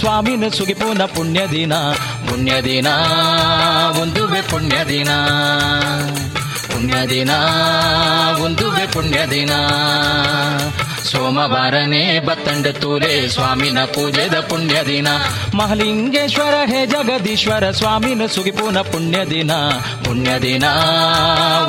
ಸ್ವಾಮಿನ 0.00 0.48
ಸುಗಿಪೂನ 0.48 1.04
ಪುಣ್ಯ 1.06 1.40
ದಿನ 1.52 1.74
ಪುಣ್ಯ 2.28 2.62
ದಿನ 2.62 2.88
ಒಂದುವೆ 4.02 4.42
ಪುಣ್ಯ 4.50 4.76
ದಿನ 4.88 5.10
ಪುಣ್ಯ 6.76 6.96
ದಿನ 7.10 7.32
ಒಂದುವೆ 8.44 8.82
ಪುಣ್ಯ 8.86 9.18
ದಿನ 9.26 9.52
ಸೋಮವಾರನೇ 11.10 12.00
ಬತ್ತಂಡ 12.18 12.66
ತೂಲೆ 12.76 13.12
ಸ್ವಾಮಿನ 13.28 13.78
ಪೂಜೆದ 13.94 14.36
ಪುಣ್ಯ 14.50 14.76
ದಿನ 14.88 15.08
ಮಹಲಿಂಗೇಶ್ವರ 15.54 16.56
ಹೇ 16.70 16.80
ಜಗದೀಶ್ವರ 16.86 17.64
ಸ್ವಾಮಿನ 17.70 18.26
ಸುಗಿಪೂನ 18.26 18.80
ಪುಣ್ಯ 18.90 19.24
ದಿನ 19.24 19.52
ಪುಣ್ಯ 20.04 20.32
ದಿನ 20.38 20.66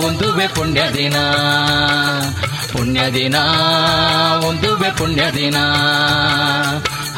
ಒಂದುವೆ 0.07 0.47
ಪುಣ್ಯ 0.55 0.83
ದಿನ 0.97 1.17
ಪುಣ್ಯ 2.73 3.01
ದಿನ 3.11 3.37
ಒಂದುವೆ 4.49 4.91
ಪುಣ್ಯ 4.97 5.23
ದಿನ 5.31 5.57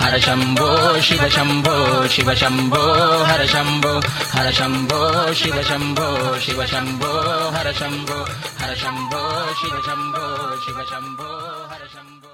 ಹರ 0.09 0.17
ಶಂಭೋ, 0.17 0.99
ಶಿವ 0.99 1.27
ಶಂಭೋ 1.27 2.07
ಶಿವ 2.07 2.33
ಶಂಭೋ, 2.33 2.93
ಹರ 3.23 3.43
ಶಂಭೋ 3.43 3.99
ಹರ 4.31 4.51
ಶಂಭೋ, 4.51 5.33
ಶಿವ 5.33 5.61
ಶಂಭೋ 5.61 6.39
ಶಿವ 6.39 6.65
ಶಂಭೋ, 6.65 7.11
ಹರ 7.49 7.71
ಶಂಭೋ 7.71 8.23
ಹರ 8.63 8.73
ಶಂಭೋ, 8.73 9.53
ಶಿವ 9.53 9.75
ಶಂಭೋ 9.81 10.55
ಶಿವ 10.65 10.79
ಶಂಭೋ, 10.83 11.29
ಹರ 11.67 11.85
ಶಂಭೋ. 11.85 12.31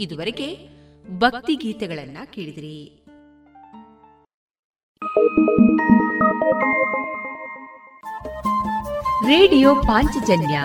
ಇದುವರೆಗೆ 0.00 0.68
ಭಕ್ತಿ 1.18 1.54
ಗೀತೆಗಳನ್ನ 1.54 2.18
ಕೇಳಿದ್ರಿ. 2.24 3.04
ರೇಡಿಯೋ 9.26 9.74
ಪಾಂಚಜನ್ಯ 9.74 10.62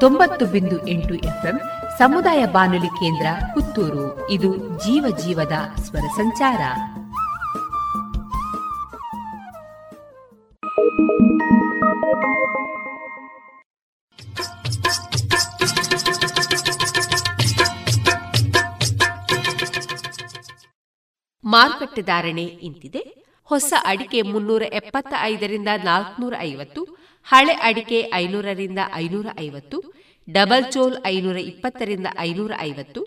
ತೊಂಬತ್ತು 0.00 0.46
ಬಿಂದು 0.46 0.88
ಎಂಟು 0.88 1.14
ಎಫ್ಎಂ 1.14 1.60
ಸಮುದಾಯ 1.98 2.46
ಬಾನುಲಿ 2.46 2.86
ಕೇಂದ್ರ 2.86 3.26
ಪುತ್ತೂರು. 3.54 4.30
ಇದು 4.30 4.56
ಜೀವ 4.56 5.16
ಜೀವದ 5.16 5.52
ಸ್ವರ 5.80 6.06
ಸಂಚಾರ. 6.16 6.60
ಮಾರುಕಟ್ಟೆ 21.44 22.02
ಧಾರಣೆ 22.02 22.42
ಇಂತಿದೆ. 22.42 23.26
ಹೊಸ 23.44 23.72
ಅಡಿಕೆ 23.84 24.22
ಮುನ್ನೂರ 24.22 24.62
ಎಪ್ಪತ್ತ 24.62 25.14
ಐದರಿಂದ 25.20 25.68
ನಾಲ್ಕನೂರ 25.84 26.34
ಐವತ್ತು 26.38 27.05
ಹಳೆ 27.26 27.54
ಅಡಿಕೆ 27.68 27.98
ಐನೂರರಿಂದ 28.14 28.80
ಐನೂರ 28.94 29.26
ಐವತ್ತು, 29.40 29.78
ಡಬಲ್ 30.28 30.66
ಚೋಲ್ 30.72 30.96
ಐನೂರ 31.06 31.38
ಇಪ್ಪತ್ತರಿಂದ 31.50 32.08
ಐನೂರ 32.18 32.52
ಐವತ್ತು, 32.60 33.00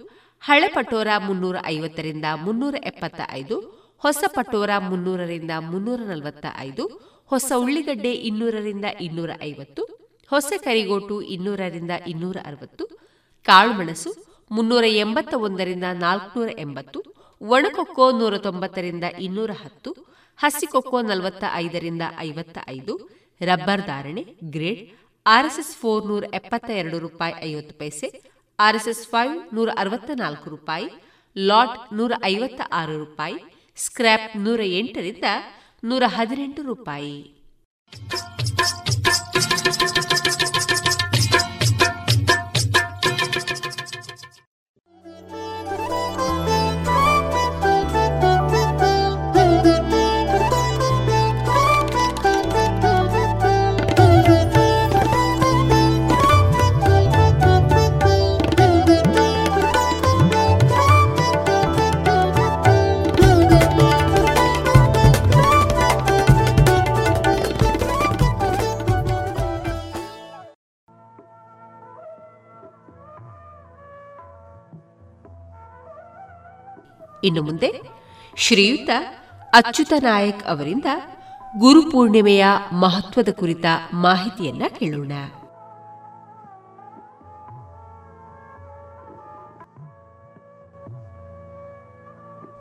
ಹಳೆ 0.43 0.67
ಪಟೋರ 0.67 1.07
ಮುನ್ನೂರ 1.17 1.57
ಐವತ್ತರಿಂದ 1.65 2.25
ಮುನ್ನೂರ 2.45 2.75
ಎಪ್ಪತ್ತ 2.81 3.21
ಐದು, 3.31 3.55
ಹೊಸ 4.03 4.23
ಪಟೋರ 4.35 4.71
ಮುನ್ನೂರರಿಂದ 4.89 5.51
ಮುನ್ನೂರ 5.71 5.99
ನಲವತ್ತ 6.01 6.45
ಐದು, 6.59 6.83
ಹೊಸ 7.31 7.51
ಉಳ್ಳಿಗಡ್ಡೆ 7.57 8.11
ಇನ್ನೂರರಿಂದ 8.29 8.85
ಇನ್ನೂರ 9.01 9.31
ಐವತ್ತು, 9.41 9.83
ಹೊಸ 10.31 10.51
ಕರಿಗೋಟು 10.63 11.21
ಇನ್ನೂರರಿಂದ 11.35 11.91
ಇನ್ನೂರ 12.07 12.37
ಅರವತ್ತು 12.45 12.83
ಕಾಳುಮೆಣಸು 13.47 14.11
ಮುನ್ನೂರ 14.51 14.85
ಎಂಬತ್ತ 15.03 15.33
ಒಂದರಿಂದ 15.37 15.87
ನಾಲ್ಕುನೂರ 16.05 16.49
ಎಂಬತ್ತು, 16.57 16.99
ಒಣಕೊಕ್ಕೋ 17.41 18.05
ನೂರ 18.11 18.37
ತೊಂಬತ್ತರಿಂದ 18.37 19.05
ಇನ್ನೂರ 19.19 19.51
ಹತ್ತು 19.63 19.91
ಹಸಿಕೊಕ್ಕೋ 20.39 21.01
ನಲವತ್ತ 21.01 21.43
ಐದರಿಂದ 21.55 22.03
ಐವತ್ತ 22.19 22.57
ಐದು 22.67 22.93
ರಬ್ಬರ್ 23.41 23.81
ಧಾರಣೆ, 23.81 24.23
ಗ್ರೇಡ್ 24.43 24.81
ಆರ್ಎಸ್ಎಸ್ 25.25 25.75
ಫೋರ್ 25.75 26.07
ನೂರ 26.07 26.23
ಎಪ್ಪತ್ತ 26.33 26.69
ಎರಡು 26.69 26.99
ರೂಪಾಯಿ 26.99 27.33
ಐವತ್ತು 27.43 27.73
ಪೈಸೆ 27.79 28.07
ಆರ್ಎಸ್ಎಸ್ 28.59 29.07
ಫೈವ್ 29.07 29.55
ನೂರ 29.55 29.69
ಅರವತ್ತ 29.77 30.09
ನಾಲ್ಕು 30.15 30.49
ರೂಪಾಯಿ, 30.49 30.87
ಲಾಟ್ 31.37 31.93
ನೂರ 31.93 32.11
ಐವತ್ತ 32.23 32.61
ಆರು 32.71 32.97
ರೂಪಾಯಿ, 32.97 33.37
ಸ್ಕ್ರ್ಯಾಪ್ 33.77 34.37
ನೂರ 34.37 34.61
ಎಂಟರಿಂದ 34.61 35.23
ನೂರ 35.83 36.03
ಹದಿನೆಂಟು 36.07 36.61
ರೂಪಾಯಿ. 36.61 37.17
ಇನ್ನು 77.29 77.43
ಮುಂದೆ 77.43 77.81
ಶ್ರೀಯುತ 78.35 78.89
ಅಚ್ಯುತ 79.53 79.93
ನಾಯಕ್ 80.03 80.43
ಅವರಿಂದ 80.43 80.85
ಗುರು 81.57 81.91
ಪೂರ್ಣಿಮೆಯ 81.91 82.45
ಮಹತ್ವದ 82.73 83.27
ಕುರಿತ 83.31 83.65
ಮಾಹಿತಿಯನ್ನ 83.93 84.63
ಕೇಳೋಣ. 84.69 85.11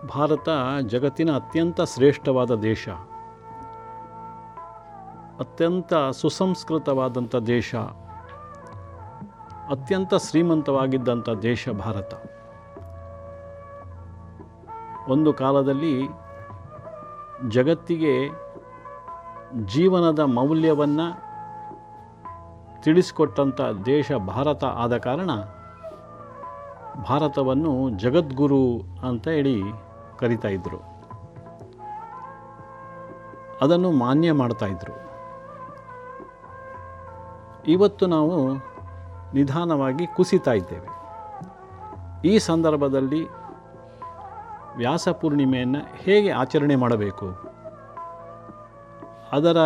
ಭಾರತ 0.07 0.49
ಜಗತ್ತಿನ 0.87 1.33
ಅತ್ಯಂತ 1.33 1.81
ಶ್ರೇಷ್ಠವಾದ 1.81 2.55
ದೇಶ. 2.55 2.89
ಅತ್ಯಂತ 5.41 5.95
ಸುಸಂಸ್ಕೃತವಾದಂಥ 6.13 7.37
ದೇಶ. 7.37 7.75
ಅತ್ಯಂತ 9.71 10.15
ಶ್ರೀಮಂತವಾಗಿದ್ದಂಥ 10.15 11.29
ದೇಶ 11.43 11.69
ಭಾರತ. 11.69 12.15
ಒಂದು 15.09 15.33
ಕಾಲದಲ್ಲಿ 15.33 16.09
ಜಗತ್ತಿಗೆ 17.49 18.29
ಜೀವನದ 19.65 20.19
ಮೌಲ್ಯವನ್ನು 20.19 21.29
ತಿಳಿಸಿಕೊಟ್ಟಂಥ 22.83 23.61
ದೇಶ 23.87 24.13
ಭಾರತ 24.13 24.65
ಆದ 24.65 24.97
ಕಾರಣ 24.97 25.31
ಭಾರತವನ್ನು 27.03 27.91
ಜಗದ್ಗುರು 27.91 28.83
ಅಂತ 29.09 29.29
ಹೇಳಿ 29.29 29.63
ಕರಿತಾ 30.19 30.49
ಅದನ್ನು 33.61 33.93
ಮಾನ್ಯ 33.93 34.33
ಮಾಡ್ತಾಯಿದ್ರು 34.33 35.09
ಇವತ್ತು 37.67 38.07
ನಾವು 38.07 38.55
ನಿಧಾನವಾಗಿ 39.35 40.07
ಕುಸಿತಾ 40.07 40.53
ಇದ್ದೇವೆ. 40.53 40.99
ಈ 42.29 42.39
ಸಂದರ್ಭದಲ್ಲಿ 42.39 43.38
ವ್ಯಾಸ 44.79 45.09
ಪೂರ್ಣಿಮೆಯನ್ನು 45.09 45.79
ಹೇಗೆ 45.97 46.31
ಆಚರಣೆ 46.31 46.77
ಮಾಡಬೇಕು? 46.77 47.27
ಅದರ 49.33 49.59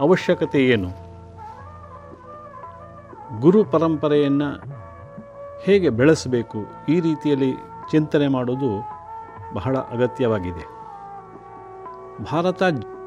ಅವಶ್ಯಕತೆ 0.00 0.66
ಏನು? 0.66 0.88
ಗುರು 3.40 3.64
ಪರಂಪರೆಯನ್ನು 3.64 4.48
ಹೇಗೆ 5.62 5.88
ಬೆಳೆಸಬೇಕು? 5.90 6.58
ಈ 6.88 7.00
ರೀತಿಯಲ್ಲಿ 7.00 7.52
ಚಿಂತನೆ 7.90 8.28
ಮಾಡೋದು 8.28 8.70
ಬಹಳ 9.54 9.76
ಅಗತ್ಯವಾಗಿದೆ. 9.76 10.64
ಭಾರತ 12.32 12.62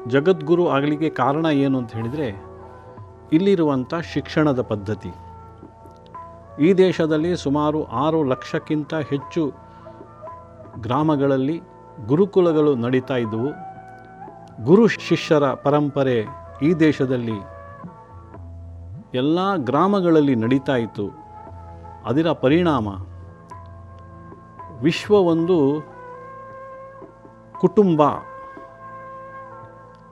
ಜಗದ್ಗುರು 0.06 0.68
ಆಗಲಿಕ್ಕೆ 0.68 1.10
ಕಾರಣ 1.10 1.46
ಏನು 1.46 1.78
ಅಂತ 1.78 1.92
ಹೇಳಿದರೆ, 1.92 2.28
ಇಲ್ಲಿರುವಂಥ 3.32 3.94
ಶಿಕ್ಷಣದ 3.94 4.62
ಪದ್ಧತಿ. 4.62 5.12
ಈ 6.64 6.72
ದೇಶದಲ್ಲಿ 6.74 7.36
ಸುಮಾರು 7.36 7.84
ಆರು 7.84 8.24
ಲಕ್ಷಕ್ಕಿಂತ 8.24 8.94
ಹೆಚ್ಚು 8.94 9.69
ಗ್ರಾಮಗಳಲ್ಲಿ 10.80 11.60
ಗುರುಕುಲಗಳು 12.06 12.74
ನಡೀತಾ 12.74 13.16
ಇದ್ದವು. 13.16 13.50
ಗುರು 14.64 14.86
ಶಿಷ್ಯರ 14.86 15.52
ಪರಂಪರೆ 15.54 16.26
ಈ 16.62 16.74
ದೇಶದಲ್ಲಿ 16.74 17.32
ಎಲ್ಲ 19.14 19.56
ಗ್ರಾಮಗಳಲ್ಲಿ 19.56 20.34
ನಡೀತಾ 20.34 20.76
ಇತ್ತು. 20.76 21.10
ಅದರ 22.04 22.32
ಪರಿಣಾಮ 22.32 22.88
ವಿಶ್ವ 24.82 25.14
ಒಂದು 25.14 25.86
ಕುಟುಂಬ 27.60 28.02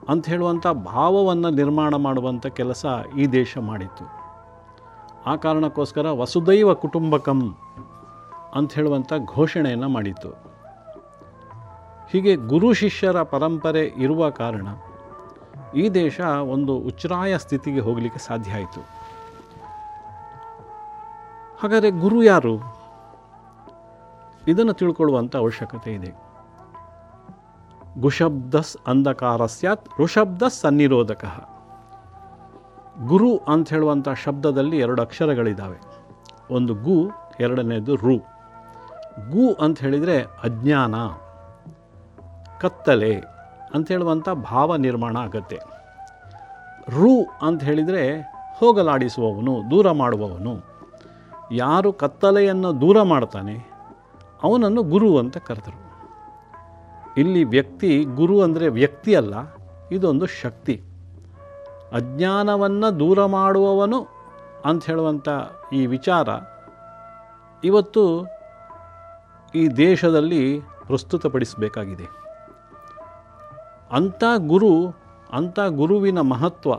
ಅಂತ 0.09 0.29
ಹೇಳುವಂಥ 0.29 0.67
ಭಾವವನ್ನು 0.67 1.49
ನಿರ್ಮಾಣ 1.49 1.95
ಮಾಡುವಂಥ 1.95 2.47
ಕೆಲಸ 2.47 2.85
ಈ 3.17 3.25
ದೇಶ 3.25 3.57
ಮಾಡಿತ್ತು. 3.57 4.05
ಆ 5.25 5.35
ಕಾರಣಕ್ಕೋಸ್ಕರ 5.35 6.09
ವಸುದೈವ 6.09 6.73
ಕುಟುಂಬಕಂ 6.73 7.55
ಅಂತ 8.55 8.73
ಹೇಳುವಂಥ 8.73 9.13
ಘೋಷಣೆಯನ್ನು 9.25 9.89
ಮಾಡಿತ್ತು. 9.89 10.48
ಹೀಗೆ 12.11 12.35
ಗುರು 12.35 12.73
ಶಿಷ್ಯರ 12.73 13.21
ಪರಂಪರೆ 13.21 13.85
ಇರುವ 13.85 14.29
ಕಾರಣ 14.29 14.67
ಈ 15.75 15.89
ದೇಶ 15.89 16.19
ಒಂದು 16.21 16.75
ಉಚ್ಛ್ರಾಯ 16.75 17.37
ಸ್ಥಿತಿಗೆ 17.37 17.79
ಹೋಗಲಿಕ್ಕೆ 17.79 18.19
ಸಾಧ್ಯ 18.19 18.51
ಆಯಿತು. 18.51 18.81
ಹಾಗಾದರೆ 21.59 21.91
ಗುರು 21.91 22.23
ಯಾರು? 22.23 22.79
ಇದನ್ನು 24.47 24.73
ತಿಳ್ಕೊಳ್ಳುವಂಥ 24.73 25.35
ಅವಶ್ಯಕತೆ 25.35 25.93
ಇದೆ. 25.93 26.29
ಗುಷಬ್ದಸ್ 27.99 28.77
ಅಂಧಕಾರ 28.87 29.45
ಸ್ಯಾತ್, 29.45 29.89
ಋಷಬ್ದಸ್ 29.99 30.61
ಸನ್ನಿರೋಧಕ. 30.61 31.25
ಗುರು 33.07 33.37
ಅಂತ 33.37 33.69
ಹೇಳುವಂಥ 33.69 34.09
ಶಬ್ದದಲ್ಲಿ 34.09 34.77
ಎರಡು 34.77 35.01
ಅಕ್ಷರಗಳಿದ್ದಾವೆ 35.01 35.79
ಒಂದು 36.51 36.73
ಗು, 36.73 37.11
ಎರಡನೇದು 37.39 37.95
ರು. 37.95 38.17
ಗು 39.31 39.53
ಅಂತ 39.53 39.79
ಹೇಳಿದರೆ 39.79 40.21
ಅಜ್ಞಾನ. 40.21 40.95
ಕತ್ತಲೆ 42.61 43.13
ಅಂತ 43.73 43.85
ಹೇಳುವಂಥ 43.91 44.29
ಭಾವ 44.29 44.75
ನಿರ್ಮಾಣ 44.85 45.15
ಆಗತ್ತೆ. 45.17 45.57
ರು 46.89 47.13
ಅಂತ 47.47 47.59
ಹೇಳಿದರೆ 47.63 48.03
ಹೋಗಲಾಡಿಸುವವನು, 48.59 49.53
ದೂರ 49.71 49.87
ಮಾಡುವವನು. 49.91 50.53
ಯಾರು 51.55 51.89
ಕತ್ತಲೆಯನ್ನು 51.93 52.69
ದೂರ 52.81 52.97
ಮಾಡ್ತಾನೆ, 53.11 53.55
ಅವನನ್ನು 54.43 54.81
ಗುರು 54.93 55.09
ಅಂತ 55.17 55.37
ಕರೆದರು. 55.47 55.79
ಇಲ್ಲಿ 57.17 57.41
ವ್ಯಕ್ತಿ 57.53 57.91
ಗುರು 58.19 58.35
ಅಂದರೆ 58.41 58.67
ವ್ಯಕ್ತಿ 58.79 59.13
ಅಲ್ಲ, 59.15 59.35
ಇದೊಂದು 59.91 60.25
ಶಕ್ತಿ. 60.41 60.75
ಅಜ್ಞಾನವನ್ನು 61.91 62.89
ದೂರ 62.99 63.19
ಮಾಡುವವನು 63.37 63.99
ಅಂತ 64.65 64.81
ಹೇಳುವಂಥ 64.85 65.29
ಈ 65.73 65.81
ವಿಚಾರ 65.85 66.29
ಇವತ್ತು 67.63 68.03
ಈ 69.55 69.63
ದೇಶದಲ್ಲಿ 69.77 70.43
ಪ್ರಸ್ತುತಪಡಿಸಬೇಕಾಗಿದೆ. 70.87 72.07
ಅಂಥ 73.91 74.23
ಗುರು, 74.37 74.87
ಅಂಥ 75.33 75.59
ಗುರುವಿನ 75.59 76.19
ಮಹತ್ವ 76.19 76.71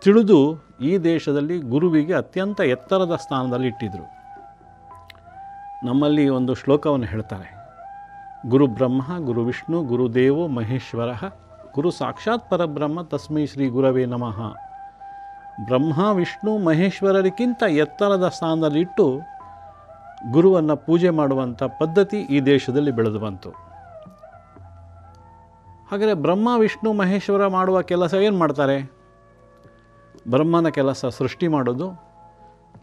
ತಿಳಿದು 0.00 0.68
ಈ 0.80 0.98
ದೇಶದಲ್ಲಿ 0.98 1.58
ಗುರುವಿಗೆ 1.58 2.14
ಅತ್ಯಂತ 2.14 2.60
ಎತ್ತರದ 2.60 3.16
ಸ್ಥಾನದಲ್ಲಿ 3.16 3.68
ಇಟ್ಟಿದ್ದರು 3.68 4.18
ನಮ್ಮಲ್ಲಿ 5.86 6.28
ಒಂದು 6.28 6.54
ಶ್ಲೋಕವನ್ನು 6.54 7.06
ಹೇಳ್ತಾರೆ. 7.06 7.58
ಗುರು 8.48 8.66
ಬ್ರಹ್ಮ, 8.66 9.18
ಗುರು 9.18 9.44
ವಿಷ್ಣು 9.44 9.82
ಗುರುದೇವೋ 9.84 10.46
ಮಹೇಶ್ವರ, 10.46 11.08
ಗುರು 11.74 11.90
ಸಾಕ್ಷಾತ್ 11.90 12.50
ಪರಬ್ರಹ್ಮ, 12.50 13.02
ತಸ್ಮೈ 13.02 13.46
ಶ್ರೀ 13.46 13.68
ಗುರವೇ 13.68 14.04
ನಮಃ. 14.04 14.40
ಬ್ರಹ್ಮ, 15.64 16.10
ವಿಷ್ಣು, 16.12 16.58
ಮಹೇಶ್ವರರಿಗಿಂತ 16.58 17.62
ಎತ್ತರದ 17.62 18.28
ಸ್ಥಾನದಲ್ಲಿಟ್ಟು 18.28 19.20
ಗುರುವನ್ನು 20.32 20.76
ಪೂಜೆ 20.76 21.10
ಮಾಡುವಂಥ 21.10 21.62
ಪದ್ಧತಿ 21.62 22.20
ಈ 22.20 22.40
ದೇಶದಲ್ಲಿ 22.40 22.90
ಬೆಳೆದು 22.90 23.18
ಬಂತು. 23.18 23.67
ಹಾಗಾದರೆ 25.90 26.14
ಬ್ರಹ್ಮ, 26.24 26.48
ವಿಷ್ಣು, 26.62 26.90
ಮಹೇಶ್ವರ 26.92 27.44
ಮಾಡುವ 27.56 27.76
ಕೆಲಸ 27.90 28.14
ಏನು 28.26 28.36
ಮಾಡ್ತಾರೆ? 28.38 28.76
ಬ್ರಹ್ಮನ 30.32 30.68
ಕೆಲಸ 30.78 31.06
ಸೃಷ್ಟಿ 31.18 31.46
ಮಾಡೋದು. 31.54 31.86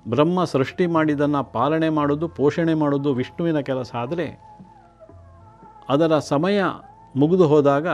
ಬ್ರಹ್ಮ 0.07 0.39
ಸೃಷ್ಟಿ 0.53 0.85
ಮಾಡಿದ್ದನ್ನು 0.95 1.41
ಪಾಲನೆ 1.57 1.89
ಮಾಡೋದು, 1.89 2.25
ಪೋಷಣೆ 2.39 2.73
ಮಾಡೋದು 2.73 3.09
ವಿಷ್ಣುವಿನ 3.13 3.59
ಕೆಲಸ 3.69 3.91
ಆದರೆ 4.01 4.27
ಅದರ 5.93 6.13
ಸಮಯ 6.31 6.59
ಮುಗಿದು 7.15 7.47
ಹೋದಾಗ 7.47 7.87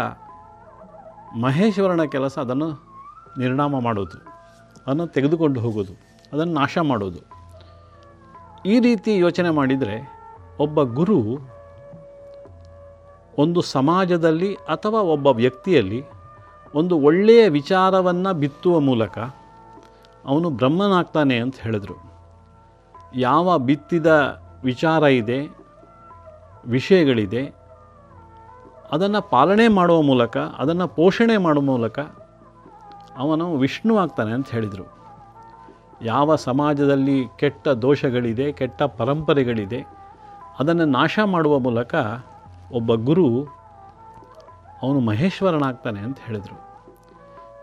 ಮಹೇಶ್ವರನ 1.46 2.04
ಕೆಲಸ 2.16 2.36
ಅದನ್ನು 2.40 2.70
ನಿರ್ಣಾಮ 3.42 3.80
ಮಾಡೋದು, 3.88 4.18
ಅದನ್ನು 4.86 5.08
ತೆಗೆದುಕೊಂಡು 5.08 5.60
ಹೋಗೋದು, 5.60 5.94
ಅದನ್ನು 6.34 6.54
ನಾಶ 6.54 6.78
ಮಾಡೋದು. 6.92 7.22
ಈ 8.72 8.78
ರೀತಿ 8.80 9.12
ಯೋಚನೆ 9.18 9.52
ಮಾಡಿದರೆ 9.60 9.98
ಒಬ್ಬ 10.60 10.84
ಗುರು 11.00 11.20
ಒಂದು 13.42 13.62
ಸಮಾಜದಲ್ಲಿ 13.76 14.52
ಅಥವಾ 14.70 15.00
ಒಬ್ಬ 15.14 15.28
ವ್ಯಕ್ತಿಯಲ್ಲಿ 15.28 16.02
ಒಂದು 16.76 16.96
ಒಳ್ಳೆಯ 17.00 17.44
ವಿಚಾರವನ್ನು 17.50 18.32
ಬಿತ್ತುವ 18.34 18.76
ಮೂಲಕ 18.80 19.20
ಅವನು 20.26 20.48
ಬ್ರಹ್ಮನಾಗ್ತಾನೆ 20.50 21.36
ಅಂತ 21.40 21.56
ಹೇಳಿದರು. 21.64 21.98
ಯಾವ 23.16 23.58
ಬಿತ್ತಿದ 23.60 24.10
ವಿಚಾರ 24.64 25.04
ಇದೆ, 25.04 25.40
ವಿಷಯಗಳಿದೆ, 26.66 27.44
ಅದನ್ನು 28.92 29.22
ಪಾಲನೆ 29.30 29.68
ಮಾಡುವ 29.68 30.00
ಮೂಲಕ, 30.02 30.38
ಅದನ್ನು 30.38 30.88
ಪೋಷಣೆ 30.88 31.38
ಮಾಡುವ 31.38 31.64
ಮೂಲಕ 31.64 32.00
ಅವನು 33.18 33.46
ವಿಷ್ಣು 33.56 33.94
ಆಗ್ತಾನೆ 33.98 34.32
ಅಂತ 34.32 34.50
ಹೇಳಿದರು. 34.50 34.86
ಯಾವ 36.04 36.36
ಸಮಾಜದಲ್ಲಿ 36.36 37.18
ಕೆಟ್ಟ 37.40 37.68
ದೋಷಗಳಿದೆ, 37.84 38.52
ಕೆಟ್ಟ 38.52 38.84
ಪರಂಪರೆಗಳಿದೆ, 38.98 39.82
ಅದನ್ನು 40.60 40.86
ನಾಶ 40.98 41.20
ಮಾಡುವ 41.26 41.56
ಮೂಲಕ 41.60 41.96
ಒಬ್ಬ 42.74 42.94
ಗುರು 42.94 43.46
ಅವನು 44.84 45.00
ಮಹೇಶ್ವರನಾಗ್ತಾನೆ 45.00 46.00
ಅಂತ 46.00 46.18
ಹೇಳಿದರು. 46.26 46.72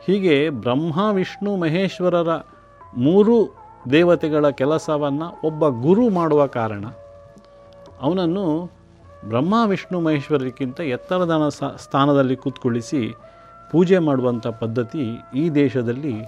ಹೀಗೆ 0.04 0.50
ಬ್ರಹ್ಮ, 0.50 1.10
ವಿಷ್ಣು, 1.12 1.56
ಮಹೇಶ್ವರರ 1.56 2.36
ಮೂರು 2.96 3.54
ದೇವತೆಗಳ 3.90 4.50
ಕೆಲಸವನ್ನು 4.50 5.46
ಒಬ್ಬ 5.46 5.68
ಗುರು 5.68 6.10
ಮಾಡುವ 6.10 6.46
ಕಾರಣ 6.46 6.84
ಅವನನ್ನು 8.00 8.70
ಬ್ರಹ್ಮ, 9.24 9.54
ವಿಷ್ಣು, 9.66 10.00
ಮಹೇಶ್ವರರಿಗಿಂತ 10.00 10.80
ಎತ್ತರದ 10.80 11.48
ಸ್ಥಾನದಲ್ಲಿ 11.76 12.36
ಕೂತ್ಕೊಳ್ಳಿಸಿ 12.36 13.14
ಪೂಜೆ 13.70 13.98
ಮಾಡುವಂಥ 13.98 14.46
ಪದ್ಧತಿ 14.46 15.04
ಈ 15.36 15.50
ದೇಶದಲ್ಲಿ 15.50 16.22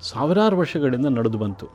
ಸಾವಿರಾರು 0.00 0.58
ವರ್ಷಗಳಿಂದ 0.58 1.06
ನಡೆದು 1.06 1.38
ಬಂತು. 1.38 1.66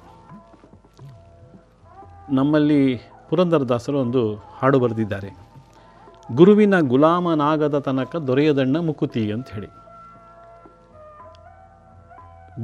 ನಮ್ಮಲ್ಲಿ 2.30 2.98
ಪುರಂದರದಾಸರು 3.30 4.00
ಒಂದು 4.00 4.36
ಹಾಡು 4.36 4.80
ಬರೆದಿದ್ದಾರೆ. 4.80 5.47
ಗುರುವಿನ 6.36 6.80
ಗುಲಾಮನಾಗದ 6.80 7.80
ತನಕ 7.80 8.16
ದೊರೆಯದಣ್ಣ 8.16 8.78
ಮುಕುತಿ 8.78 9.32
ಅಂತ 9.32 9.48
ಹೇಳಿ. 9.50 9.68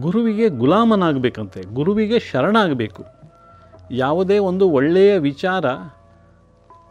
ಗುರುವಿಗೆ 0.01 0.49
ಗುಲಾಮನಾಗಬೇಕಂತೆ, 0.49 1.61
ಗುರುವಿಗೆ 1.61 2.19
ಶರಣಾಗಬೇಕು. 2.19 3.03
ಯಾವುದೇ 3.91 4.37
ಒಂದು 4.37 4.69
ಒಳ್ಳೆಯ 4.69 5.17
ವಿಚಾರ 5.17 5.65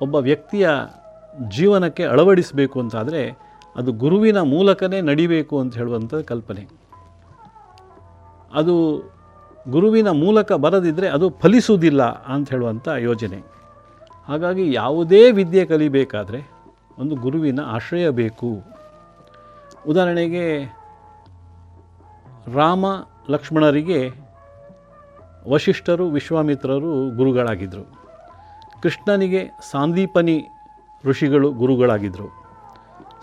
ಒಬ್ಬ 0.03 0.14
ವ್ಯಕ್ತಿಯ 0.14 0.70
ಜೀವನಕ್ಕೆ 1.49 2.05
ಅಳವಡಿಸಬೇಕು 2.05 2.81
ಅಂತಾದರೆ 2.81 3.39
ಅದು 3.77 3.93
ಗುರುವಿನ 3.93 4.41
ಮೂಲಕನೇ 4.41 5.01
ನಡಿಬೇಕು 5.01 5.61
ಅಂತ 5.61 5.75
ಹೇಳುವಂಥ 5.75 6.14
ಕಲ್ಪನೆ. 6.14 6.68
ಅದು 8.55 9.03
ಗುರುವಿನ 9.68 10.09
ಮೂಲಕ 10.09 10.53
ಬರದಿದ್ದರೆ 10.53 11.09
ಅದು 11.09 11.31
ಫಲಿಸುವುದಿಲ್ಲ 11.31 12.03
ಅಂತ 12.03 12.51
ಹೇಳುವಂಥ 12.51 12.89
ಯೋಜನೆ. 12.89 13.43
ಹಾಗಾಗಿ 14.29 14.73
ಯಾವುದೇ 14.73 15.31
ವಿದ್ಯೆ 15.31 15.64
ಕಲಿಬೇಕಾದ್ರೆ 15.64 16.51
ಒಂದು 16.99 17.14
ಗುರುವಿನ 17.16 17.61
ಆಶ್ರಯ 17.66 18.11
ಬೇಕು. 18.11 18.51
ಉದಾಹರಣೆಗೆ, 19.88 20.47
ರಾಮ 22.55 22.86
ಲಕ್ಷ್ಮಣರಿಗೆ 23.30 24.01
ವಶಿಷ್ಠರು, 25.49 26.09
ವಿಶ್ವಾಮಿತ್ರರು 26.09 27.16
ಗುರುಗಳಾಗಿದ್ದರು 27.16 27.84
ಕೃಷ್ಣನಿಗೆ 28.82 29.43
ಸಾಂದೀಪನಿ 29.70 30.36
ಋಷಿಗಳು 31.05 31.53
ಗುರುಗಳಾಗಿದ್ದರು 31.53 32.28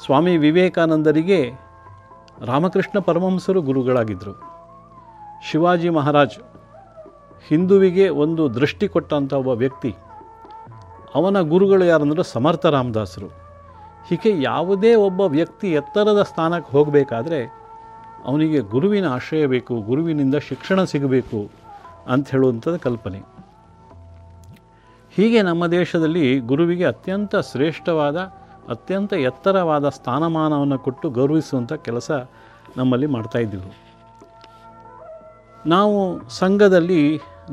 ಸ್ವಾಮಿ 0.05 0.37
ವಿವೇಕಾನಂದರಿಗೆ 0.37 1.39
ರಾಮಕೃಷ್ಣ 2.45 2.99
ಪರಮಹಂಸರು 2.99 3.61
ಗುರುಗಳಾಗಿದ್ದರು 3.61 4.33
ಶಿವಾಜಿ 5.49 5.89
ಮಹಾರಾಜ್ 5.89 6.37
ಹಿಂದುವಿಗೆ 7.47 8.09
ಒಂದು 8.09 8.53
ದೃಷ್ಟಿ 8.53 8.87
ಕೊಟ್ಟಂಥ 8.87 9.33
ಒಬ್ಬ 9.33 9.47
ವ್ಯಕ್ತಿ, 9.47 9.91
ಅವನ 11.15 11.41
ಗುರುಗಳು 11.41 11.85
ಯಾರಂದರೆ 11.85 12.23
ಸಮರ್ಥ 12.23 12.65
ರಾಮದಾಸರು. 12.65 13.48
ಹೀಗೆ 14.07 14.41
ಯಾವುದೇ 14.41 14.95
ಒಬ್ಬ 14.95 15.21
ವ್ಯಕ್ತಿ 15.21 15.67
ಎತ್ತರದ 15.71 16.21
ಸ್ಥಾನಕ್ಕೆ 16.23 16.71
ಹೋಗಬೇಕಾದ್ರೆ 16.71 17.39
ಅವನಿಗೆ 18.25 18.59
ಗುರುವಿನ 18.59 19.07
ಆಶ್ರಯ 19.07 19.45
ಬೇಕು, 19.45 19.73
ಗುರುವಿನಿಂದ 19.81 20.35
ಶಿಕ್ಷಣ 20.35 20.83
ಸಿಗಬೇಕು 20.83 21.39
ಅಂತ 22.07 22.29
ಹೇಳುವಂಥದ್ದು 22.29 22.79
ಕಲ್ಪನೆ. 22.79 23.19
ಹೀಗೆ 25.15 25.41
ನಮ್ಮ 25.41 25.67
ದೇಶದಲ್ಲಿ 25.67 26.39
ಗುರುವಿಗೆ 26.39 26.85
ಅತ್ಯಂತ 26.85 27.35
ಶ್ರೇಷ್ಠವಾದ, 27.51 28.17
ಅತ್ಯಂತ 28.69 29.13
ಎತ್ತರವಾದ 29.13 29.89
ಸ್ಥಾನಮಾನವನ್ನು 29.89 30.79
ಕೊಟ್ಟು 30.79 31.09
ಗೌರವಿಸುವಂಥ 31.09 31.73
ಕೆಲಸ 31.73 32.11
ನಮ್ಮಲ್ಲಿ 32.77 33.05
ಮಾಡ್ತಾಯಿದ್ದೆವು 33.05 33.71
ನಾವು 35.65 35.97
ಸಂಘದಲ್ಲಿ 36.29 37.01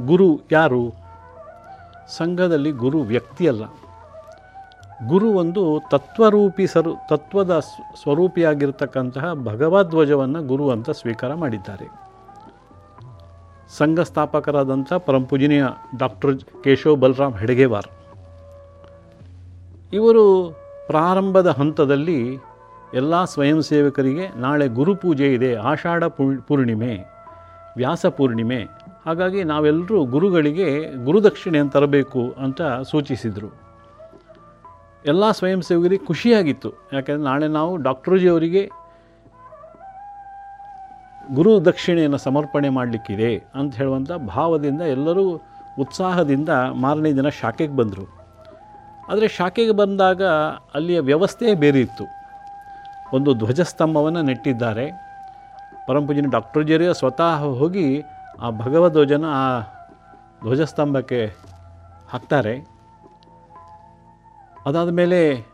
ಗುರು 0.06 0.40
ಯಾರು? 0.52 0.82
ಸಂಘದಲ್ಲಿ 2.16 2.70
ಗುರು 2.70 2.98
ವ್ಯಕ್ತಿಯಲ್ಲ 3.12 3.64
ಗುರು 5.04 5.26
ಒಂದು 5.26 5.82
ತತ್ವರೂಪಿ 5.90 6.66
ಸರು, 6.66 6.94
ತತ್ವದ 7.08 7.58
ಸ್ವ- 7.58 8.02
ಸ್ವರೂಪಿಯಾಗಿರ್ತಕ್ಕಂತಹ 8.02 9.34
ಭಗವದ್ವಜವನ್ನು 9.34 10.42
ಗುರು 10.42 10.70
ಅಂತ 10.70 10.90
ಸ್ವೀಕಾರ 10.90 11.34
ಮಾಡಿದ್ದಾರೆ. 11.34 12.06
ಸಂಘ 13.76 14.00
ಸ್ಥಾಪಕರಾದಂಥ 14.00 14.92
ಪರಮಪೂಜನೀಯ 14.92 15.64
ಡಾಕ್ಟರ್ 15.98 16.38
ಕೇಶವ್ 16.64 17.00
ಬಲರಾಮ್ 17.00 17.34
ಹೆಡಗೇವಾರ್. 17.34 17.86
ಇವರು 19.92 20.54
ಪ್ರಾರಂಭದ 20.86 21.46
ಹಂತದಲ್ಲಿ 21.46 22.38
ಎಲ್ಲ 22.94 23.24
ಸ್ವಯಂ 23.24 23.62
ಸೇವಕರಿಗೆ 23.62 24.40
ನಾಳೆ 24.40 24.68
ಗುರುಪೂಜೆ 24.68 25.34
ಇದೆ, 25.34 25.54
ಆಷಾಢ 25.54 26.04
ಪೂರ್- 26.04 26.42
ಪೂರ್ಣಿಮೆ, 26.42 26.98
ವ್ಯಾಸ 27.76 28.06
ಪೂರ್ಣಿಮೆ, 28.06 28.66
ಹಾಗಾಗಿ 29.06 29.44
ನಾವೆಲ್ಲರೂ 29.44 30.04
ಗುರುಗಳಿಗೆ 30.04 30.96
ಗುರುದಕ್ಷಿಣೆಯನ್ನು 31.04 31.72
ತರಬೇಕು 31.72 32.34
ಅಂತ 32.38 32.62
ಸೂಚಿಸಿದರು. 32.62 33.65
ಎಲ್ಲ 35.06 35.30
ಸ್ವಯಂ 35.30 35.62
ಸೇವಕರಿಗೆ 35.62 36.06
ಖುಷಿಯಾಗಿತ್ತು. 36.06 36.72
ಯಾಕೆಂದರೆ 36.92 37.24
ನಾಳೆ 37.24 37.48
ನಾವು 37.48 37.76
ಡಾಕ್ಟರ್ಜಿ 37.76 38.28
ಅವರಿಗೆ 38.28 38.70
ಗುರು 41.34 41.64
ದಕ್ಷಿಣೆಯನ್ನು 41.64 42.18
ಸಮರ್ಪಣೆ 42.18 42.68
ಮಾಡಲಿಕ್ಕಿದೆ 42.68 43.44
ಅಂತ 43.54 43.74
ಹೇಳುವಂಥ 43.74 44.12
ಭಾವದಿಂದ 44.12 44.80
ಎಲ್ಲರೂ 44.80 45.40
ಉತ್ಸಾಹದಿಂದ 45.78 46.48
ಮಾರನೇ 46.74 47.12
ದಿನ 47.12 47.28
ಶಾಖೆಗೆ 47.28 47.76
ಬಂದರು. 47.76 48.18
ಆದರೆ 49.08 49.28
ಶಾಖೆಗೆ 49.28 49.70
ಬಂದಾಗ 49.70 50.24
ಅಲ್ಲಿಯ 50.74 51.00
ವ್ಯವಸ್ಥೆ 51.00 51.54
ಬೇರೆ 51.54 51.80
ಇತ್ತು. 51.80 52.04
ಒಂದು 53.16 53.34
ಧ್ವಜಸ್ತಂಭವನ್ನು 53.34 54.22
ನೆಟ್ಟಿದ್ದಾರೆ. 54.22 54.90
ಪರಂಪೂಜಿನ 55.88 56.26
ಡಾಕ್ಟರ್ 56.30 56.64
ಜರಿಯ 56.64 56.94
ಸ್ವತಃ 56.94 57.38
ಹೋಗಿ 57.38 58.02
ಆ 58.42 58.50
ಭಗವಧ್ವಜನ 58.50 59.24
ಆ 59.28 59.60
ಧ್ವಜಸ್ತಂಭಕ್ಕೆ 60.40 61.26
ಹಾಕ್ತಾರೆ. 62.08 62.75
ಅದಾದ 64.66 64.88
ಮೇಲೆ 64.88 65.46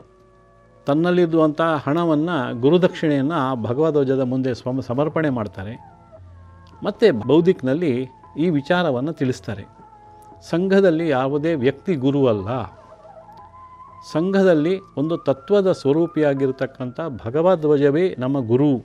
ತನ್ನಲ್ಲಿರುವಂಥ 0.87 1.61
ಹಣವನ್ನು 1.61 2.61
ಗುರುದಕ್ಷಿಣೆಯನ್ನು 2.61 3.63
ಭಗವಧ್ವಜದ 3.63 4.21
ಮುಂದೆ 4.21 4.55
ಸ್ವ, 4.55 4.81
ಸಮರ್ಪಣೆ 4.81 5.31
ಮಾಡ್ತಾರೆ. 5.31 5.77
ಮತ್ತು 6.85 7.29
ಬೌದ್ಧಿಕ್ನಲ್ಲಿ 7.29 8.09
ಈ 8.39 8.51
ವಿಚಾರವನ್ನು 8.51 9.13
ತಿಳಿಸ್ತಾರೆ. 9.13 9.65
ಸಂಘದಲ್ಲಿ 10.51 11.09
ಯಾವುದೇ 11.09 11.55
ವ್ಯಕ್ತಿ 11.55 11.95
ಗುರು 11.95 12.27
ಅಲ್ಲ. 12.27 12.65
ಸಂಘದಲ್ಲಿ 14.13 14.81
ಒಂದು 14.97 15.17
ತತ್ವದ 15.17 15.73
ಸ್ವರೂಪಿಯಾಗಿರತಕ್ಕಂಥ 15.73 17.01
ಭಗವಧ್ವಜವೇ 17.27 18.15
ನಮ್ಮ 18.19 18.47
ಗುರು. 18.47 18.85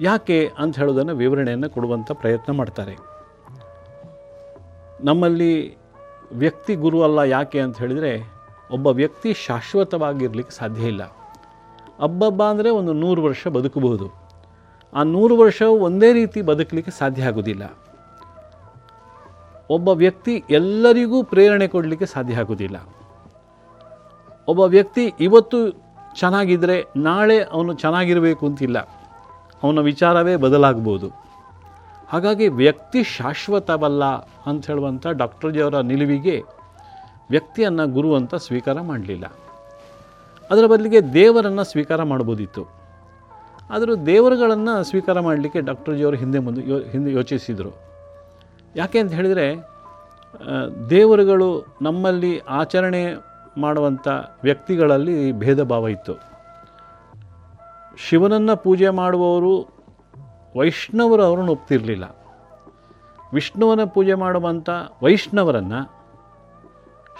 ಯಾಕೆ 0.00 0.50
ಅಂತ 0.58 0.78
ಹೇಳೋದನ್ನು 0.78 1.16
ವಿವರಣೆಯನ್ನು 1.16 1.70
ಕೊಡುವಂಥ 1.70 2.12
ಪ್ರಯತ್ನ 2.12 2.52
ಮಾಡ್ತಾರೆ. 2.52 2.96
ನಮ್ಮಲ್ಲಿ 5.00 5.78
ವ್ಯಕ್ತಿ 6.32 6.74
ಗುರು 6.74 7.02
ಅಲ್ಲ 7.02 7.18
ಯಾಕೆ 7.18 7.60
ಅಂತ 7.60 7.78
ಹೇಳಿದರೆ 7.78 8.31
ಒಬ್ಬ 8.72 8.86
ವ್ಯಕ್ತಿ 8.86 9.34
ಶಾಶ್ವತವಾಗಿರಲಿಕ್ಕೆ 9.34 10.56
ಸಾಧ್ಯ 10.56 10.82
ಇಲ್ಲ. 10.82 11.02
ಹಬ್ಬಬ್ಬ 12.02 12.42
ಅಂದರೆ 12.42 12.70
ಒಂದು 12.70 12.92
ನೂರು 12.92 13.22
ವರ್ಷ 13.22 13.48
ಬದುಕಬಹುದು. 13.48 14.06
ಆ 14.94 15.02
ನೂರು 15.02 15.36
ವರ್ಷ 15.36 15.62
ಒಂದೇ 15.62 16.12
ರೀತಿ 16.12 16.42
ಬದುಕಲಿಕ್ಕೆ 16.42 16.90
ಸಾಧ್ಯ 16.98 17.22
ಆಗೋದಿಲ್ಲ. 17.22 17.78
ಒಬ್ಬ 19.70 19.88
ವ್ಯಕ್ತಿ 19.88 20.44
ಎಲ್ಲರಿಗೂ 20.50 21.22
ಪ್ರೇರಣೆ 21.22 21.68
ಕೊಡಲಿಕ್ಕೆ 21.68 22.06
ಸಾಧ್ಯ 22.06 22.34
ಆಗೋದಿಲ್ಲ. 22.34 22.88
ಒಬ್ಬ 24.48 24.60
ವ್ಯಕ್ತಿ 24.60 25.14
ಇವತ್ತು 25.20 25.70
ಚೆನ್ನಾಗಿದ್ದರೆ 26.18 26.84
ನಾಳೆ 26.96 27.42
ಅವನು 27.42 27.72
ಚೆನ್ನಾಗಿರಬೇಕು 27.72 28.46
ಅಂತಿಲ್ಲ. 28.46 28.78
ಅವನ 29.62 29.78
ವಿಚಾರವೇ 29.78 30.36
ಬದಲಾಗ್ಬೋದು 30.36 31.08
ಹಾಗಾಗಿ 32.08 32.48
ವ್ಯಕ್ತಿ 32.48 33.02
ಶಾಶ್ವತವಲ್ಲ 33.02 34.04
ಅಂತ 34.46 34.66
ಹೇಳುವಂಥ 34.66 35.06
ಡಾಕ್ಟರ್ 35.06 35.84
ನಿಲುವಿಗೆ 35.84 36.42
ವ್ಯಕ್ತಿಯನ್ನು 37.30 37.86
ಗುರು 37.86 38.14
ಅಂತ 38.14 38.34
ಸ್ವೀಕಾರ 38.34 38.80
ಮಾಡಲಿಲ್ಲ. 38.80 39.32
ಅದರ 40.50 40.66
ಬದಲಿಗೆ 40.66 41.12
ದೇವರನ್ನು 41.14 41.64
ಸ್ವೀಕಾರ 41.64 42.02
ಮಾಡ್ಬೋದಿತ್ತು. 42.02 42.68
ಆದರೂ 43.70 43.96
ದೇವರುಗಳನ್ನು 43.96 44.84
ಸ್ವೀಕಾರ 44.84 45.20
ಮಾಡಲಿಕ್ಕೆ 45.20 45.60
ಡಾಕ್ಟರ್ 45.60 45.96
ಜಿಯವರು 45.96 46.16
ಹಿಂದೆ 46.16 46.38
ಮುಂದೆ 46.38 46.70
ಯೋ, 46.70 46.78
ಹಿಂದೆ 46.78 47.12
ಯೋಚಿಸಿದರು. 47.12 47.72
ಯಾಕೆ 48.76 48.98
ಅಂತ 48.98 49.12
ಹೇಳಿದರೆ 49.12 49.46
ದೇವರುಗಳು 50.90 51.76
ನಮ್ಮಲ್ಲಿ 51.82 52.38
ಆಚರಣೆ 52.38 53.16
ಮಾಡುವಂಥ 53.58 54.08
ವ್ಯಕ್ತಿಗಳಲ್ಲಿ 54.42 55.32
ಭೇದ 55.32 55.62
ಭಾವ 55.62 55.88
ಇತ್ತು. 55.88 56.14
ಶಿವನನ್ನು 57.98 58.56
ಪೂಜೆ 58.56 58.88
ಮಾಡುವವರು 58.88 59.68
ವೈಷ್ಣವರು 60.56 61.22
ಅವರನ್ನು 61.22 61.52
ಒಪ್ತಿರಲಿಲ್ಲ. 61.52 62.16
ವಿಷ್ಣುವನ 63.32 63.84
ಪೂಜೆ 63.84 64.14
ಮಾಡುವಂಥ 64.14 64.70
ವೈಷ್ಣವರನ್ನು 65.02 66.01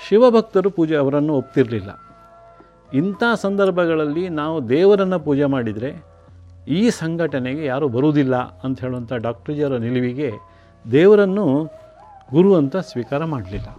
ಶಿವಭಕ್ತರು 0.08 0.70
ಪೂಜೆ 0.70 0.96
ಅವರನ್ನು 0.96 1.34
ಒಪ್ತಿರಲಿಲ್ಲ. 1.34 2.00
ಇಂಥ 2.94 3.22
ಸಂದರ್ಭಗಳಲ್ಲಿ 3.34 4.28
ನಾವು 4.28 4.68
ದೇವರನ್ನು 4.68 5.20
ಪೂಜೆ 5.20 5.44
ಮಾಡಿದರೆ 5.44 6.04
ಈ 6.68 6.90
ಸಂಘಟನೆಗೆ 6.90 7.64
ಯಾರೂ 7.64 7.88
ಬರುವುದಿಲ್ಲ 7.88 8.36
ಅಂತ 8.36 8.80
ಹೇಳುವಂಥ 8.80 9.12
ಡಾಕ್ಟರ್ 9.12 9.54
ಜಿಯವರ 9.54 9.76
ನಿಲುವಿಗೆ 9.76 10.32
ದೇವರನ್ನು 10.92 11.64
ಗುರು 12.32 12.54
ಅಂತ 12.54 12.76
ಸ್ವೀಕಾರ 12.76 13.24
ಮಾಡಲಿಲ್ಲ. 13.24 13.76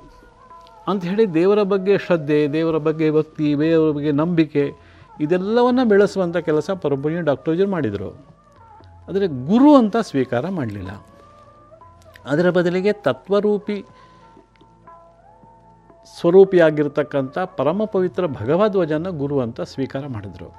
ಅಂಥೇಳಿ 0.87 1.33
ದೇವರ 1.33 1.63
ಬಗ್ಗೆ 1.63 1.97
ಶ್ರದ್ಧೆ, 1.97 2.47
ದೇವರ 2.47 2.77
ಬಗ್ಗೆ 2.77 3.11
ಭಕ್ತಿ, 3.11 3.55
ದೇವರ 3.59 3.91
ಬಗ್ಗೆ 3.91 4.11
ನಂಬಿಕೆ 4.11 4.71
ಇದೆಲ್ಲವನ್ನು 5.21 5.85
ಬೆಳೆಸುವಂಥ 5.85 6.37
ಕೆಲಸ 6.37 6.71
ಪರಪುಣ್ಯ 6.71 7.21
ಡಾಕ್ಟರ್ 7.21 7.55
ಜಿಯವರು 7.55 7.71
ಮಾಡಿದರು. 7.71 8.25
ಆದರೆ 9.09 9.27
ಗುರು 9.27 9.75
ಅಂತ 9.75 9.97
ಸ್ವೀಕಾರ 9.97 10.49
ಮಾಡಲಿಲ್ಲ. 10.49 11.05
ಅದರ 12.25 12.49
ಬದಲಿಗೆ 12.49 12.93
ತತ್ವರೂಪಿ 12.93 13.85
ಸ್ವರೂಪಿಯಾಗಿರ್ತಕ್ಕಂಥ 16.19 17.37
ಪರಮ 17.57 17.85
ಪವಿತ್ರ 17.85 18.23
ಭಗವದ್ವಜನ 18.39 19.09
ಗುರು 19.21 19.37
ಅಂತ 19.39 19.61
ಸ್ವೀಕಾರ 19.61 20.03
ಮಾಡಿದರು. 20.07 20.49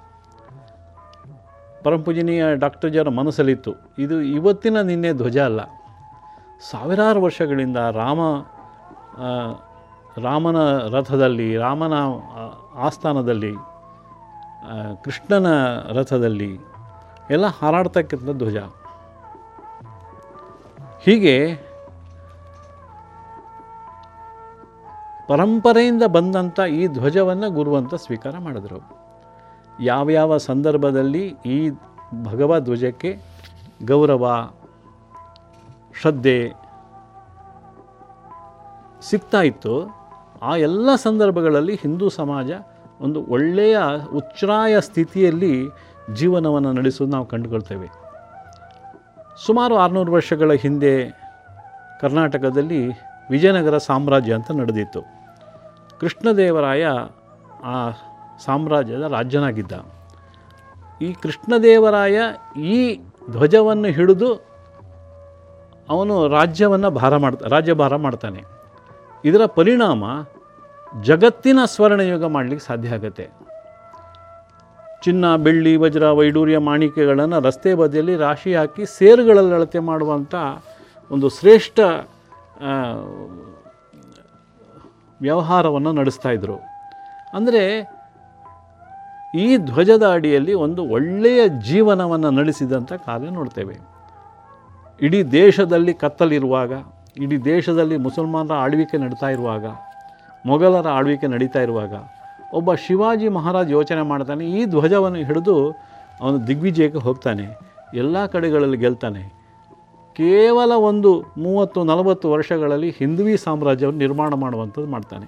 ಪರಮಪೂಜನೀಯ 1.84 2.44
ಡಾಕ್ಟರ್ 2.54 2.90
ಜರ 2.90 3.08
ಮನಸ್ಸಲ್ಲಿತ್ತು. 3.08 3.72
ಇದು 3.98 4.16
ಇವತ್ತಿನ 4.36 4.80
ನಿನ್ನೆ 4.80 5.12
ಧ್ವಜ 5.12 5.38
ಅಲ್ಲ. 5.38 5.60
ಸಾವಿರಾರು 6.70 7.20
ವರ್ಷಗಳಿಂದ 7.22 7.76
ರಾಮ 8.00 8.20
ರಾಮನ 10.24 10.58
ರಥದಲ್ಲಿ, 10.94 11.48
ರಾಮನ 11.56 11.94
ಆಸ್ಥಾನದಲ್ಲಿ 12.78 13.52
ಕೃಷ್ಣನ 15.04 15.48
ರಥದಲ್ಲಿ 15.98 16.50
ಎಲ್ಲ 17.30 17.46
ಹಾರಾಡ್ತಕ್ಕಂಥ 17.60 18.30
ಧ್ವಜ. 18.42 18.58
ಹೀಗೆ 21.04 21.36
ಪರಂಪರೆಯಿಂದ 25.28 26.02
ಬಂದಂಥ 26.02 26.60
ಈ 26.60 26.86
ಧ್ವಜವನ್ನು 26.86 27.50
ಗುರುವಂತ 27.50 27.94
ಸ್ವೀಕಾರ 27.94 28.38
ಮಾಡಿದರು. 28.38 28.80
ಯಾವ್ಯಾವ 29.80 30.36
ಸಂದರ್ಭದಲ್ಲಿ 30.36 31.34
ಈ 31.46 31.70
ಭಗವ 32.22 32.58
ಧ್ವಜಕ್ಕೆ 32.58 33.10
ಗೌರವ, 33.84 34.50
ಶ್ರದ್ಧೆ 36.00 36.52
ಸಿಗ್ತಾ 39.02 39.42
ಇತ್ತು, 39.42 39.74
ಆ 40.42 40.56
ಎಲ್ಲ 40.56 40.94
ಸಂದರ್ಭಗಳಲ್ಲಿ 40.94 41.74
ಹಿಂದೂ 41.74 42.08
ಸಮಾಜ 42.08 42.50
ಒಂದು 43.00 43.24
ಒಳ್ಳೆಯ 43.24 43.78
ಉಚ್ಛ್ರಾಯ 44.14 44.80
ಸ್ಥಿತಿಯಲ್ಲಿ 44.80 45.54
ಜೀವನವನ್ನು 46.14 46.72
ನಡೆಸೋದು 46.72 47.10
ನಾವು 47.10 47.26
ಕಂಡುಕೊಳ್ತೇವೆ. 47.26 47.88
ಸುಮಾರು 49.46 49.76
ಆರುನೂರು 49.76 50.12
ವರ್ಷಗಳ 50.12 50.52
ಹಿಂದೆ 50.52 50.94
ಕರ್ನಾಟಕದಲ್ಲಿ 52.00 52.82
ವಿಜಯನಗರ 53.30 53.78
ಸಾಮ್ರಾಜ್ಯ 53.78 54.34
ಅಂತ 54.34 54.50
ನಡೆದಿತ್ತು. 54.50 55.00
ಕೃಷ್ಣದೇವರಾಯ 56.00 56.86
ಆ 57.64 57.90
ಸಾಮ್ರಾಜ್ಯದ 58.44 59.02
ರಾಜ್ಯನಾಗಿದ್ದ. 59.02 59.72
ಈ 61.02 61.12
ಕೃಷ್ಣದೇವರಾಯ 61.12 62.18
ಈ 62.60 63.00
ಧ್ವಜವನ್ನು 63.30 63.88
ಹಿಡಿದು 63.88 64.34
ಅವನು 65.88 66.28
ರಾಜ್ಯವನ್ನು 66.28 66.90
ಭಾರ 66.90 67.16
ಮಾಡ್ತಾ 67.16 67.46
ರಾಜ್ಯಭಾರ 67.48 67.96
ಮಾಡ್ತಾನೆ. 67.96 68.42
ಇದರ 69.24 69.46
ಪರಿಣಾಮ 69.46 70.04
ಜಗತ್ತಿನ 71.02 71.58
ಸ್ವರ್ಣಯುಗ 71.64 72.24
ಮಾಡಲಿಕ್ಕೆ 72.24 72.66
ಸಾಧ್ಯ 72.66 72.88
ಆಗುತ್ತೆ. 72.88 73.30
ಚಿನ್ನ, 75.04 75.36
ಬೆಳ್ಳಿ, 75.36 75.76
ವಜ್ರ, 75.76 76.10
ವೈಡೂರ್ಯ 76.10 76.58
ಮಾಣಿಕ್ಯಗಳನ್ನು 76.58 77.40
ರಸ್ತೆ 77.40 77.74
ಬದಿಯಲ್ಲಿ 77.74 78.16
ರಾಶಿ 78.16 78.54
ಹಾಕಿ 78.54 78.86
ಸೇರುಗಳಲ್ಲಿ 78.86 79.54
ಅಳತೆ 79.54 79.78
ಮಾಡುವಂಥ 79.78 80.34
ಒಂದು 81.10 81.28
ಶ್ರೇಷ್ಠ 81.28 81.80
ವ್ಯವಹಾರವನ್ನು 85.20 85.90
ನಡೆಸ್ತಾ 85.98 86.30
ಇದ್ದರು 86.36 86.56
ಅಂದರೆ 87.38 87.62
ಈ 89.42 89.46
ಧ್ವಜದ 89.68 90.04
ಅಡಿಯಲ್ಲಿ 90.16 90.54
ಒಂದು 90.64 90.82
ಒಳ್ಳೆಯ 90.96 91.40
ಜೀವನವನ್ನು 91.68 92.30
ನಡೆಸಿದಂಥ 92.38 92.92
ಕಾಲ 93.06 93.30
ನೋಡ್ತೇವೆ. 93.38 93.76
ಇಡೀ 95.00 95.20
ದೇಶದಲ್ಲಿ 95.40 95.92
ಕತ್ತಲಿರುವಾಗ, 96.02 96.72
ಇಡೀ 97.24 97.36
ದೇಶದಲ್ಲಿ 97.54 97.96
ಮುಸಲ್ಮಾನರ 98.06 98.56
ಆಳ್ವಿಕೆ 98.64 98.96
ನಡೀತಾ 99.04 99.28
ಇರುವಾಗ, 99.28 99.64
ಮೊಘಲರ 100.44 100.86
ಆಳ್ವಿಕೆ 100.98 101.26
ನಡೀತಾ 101.34 101.60
ಇರುವಾಗ, 101.66 101.94
ಒಬ್ಬ 102.58 102.74
ಶಿವಾಜಿ 102.84 103.28
ಮಹಾರಾಜ್ 103.38 103.70
ಯೋಚನೆ 103.78 104.02
ಮಾಡ್ತಾನೆ, 104.10 104.44
ಈ 104.58 104.60
ಧ್ವಜವನ್ನು 104.74 105.22
ಹಿಡಿದು 105.28 105.56
ಅವನು 106.22 106.38
ದಿಗ್ವಿಜಯಕ್ಕೆ 106.46 107.02
ಹೋಗ್ತಾನೆ, 107.06 107.46
ಎಲ್ಲ 108.02 108.26
ಕಡೆಗಳಲ್ಲಿ 108.34 108.78
ಗೆಲ್ತಾನೆ 108.84 109.24
ಕೇವಲ 110.18 110.72
ಒಂದು 110.88 111.10
ಮೂವತ್ತು, 111.44 111.80
ನಲವತ್ತು 111.84 112.26
ವರ್ಷಗಳಲ್ಲಿ 112.34 112.90
ಹಿಂದುವಿ 112.98 113.34
ಸಾಮ್ರಾಜ್ಯವನ್ನು 113.44 114.00
ನಿರ್ಮಾಣ 114.04 114.30
ಮಾಡುವಂಥದ್ದು 114.44 114.90
ಮಾಡ್ತಾನೆ. 114.90 115.26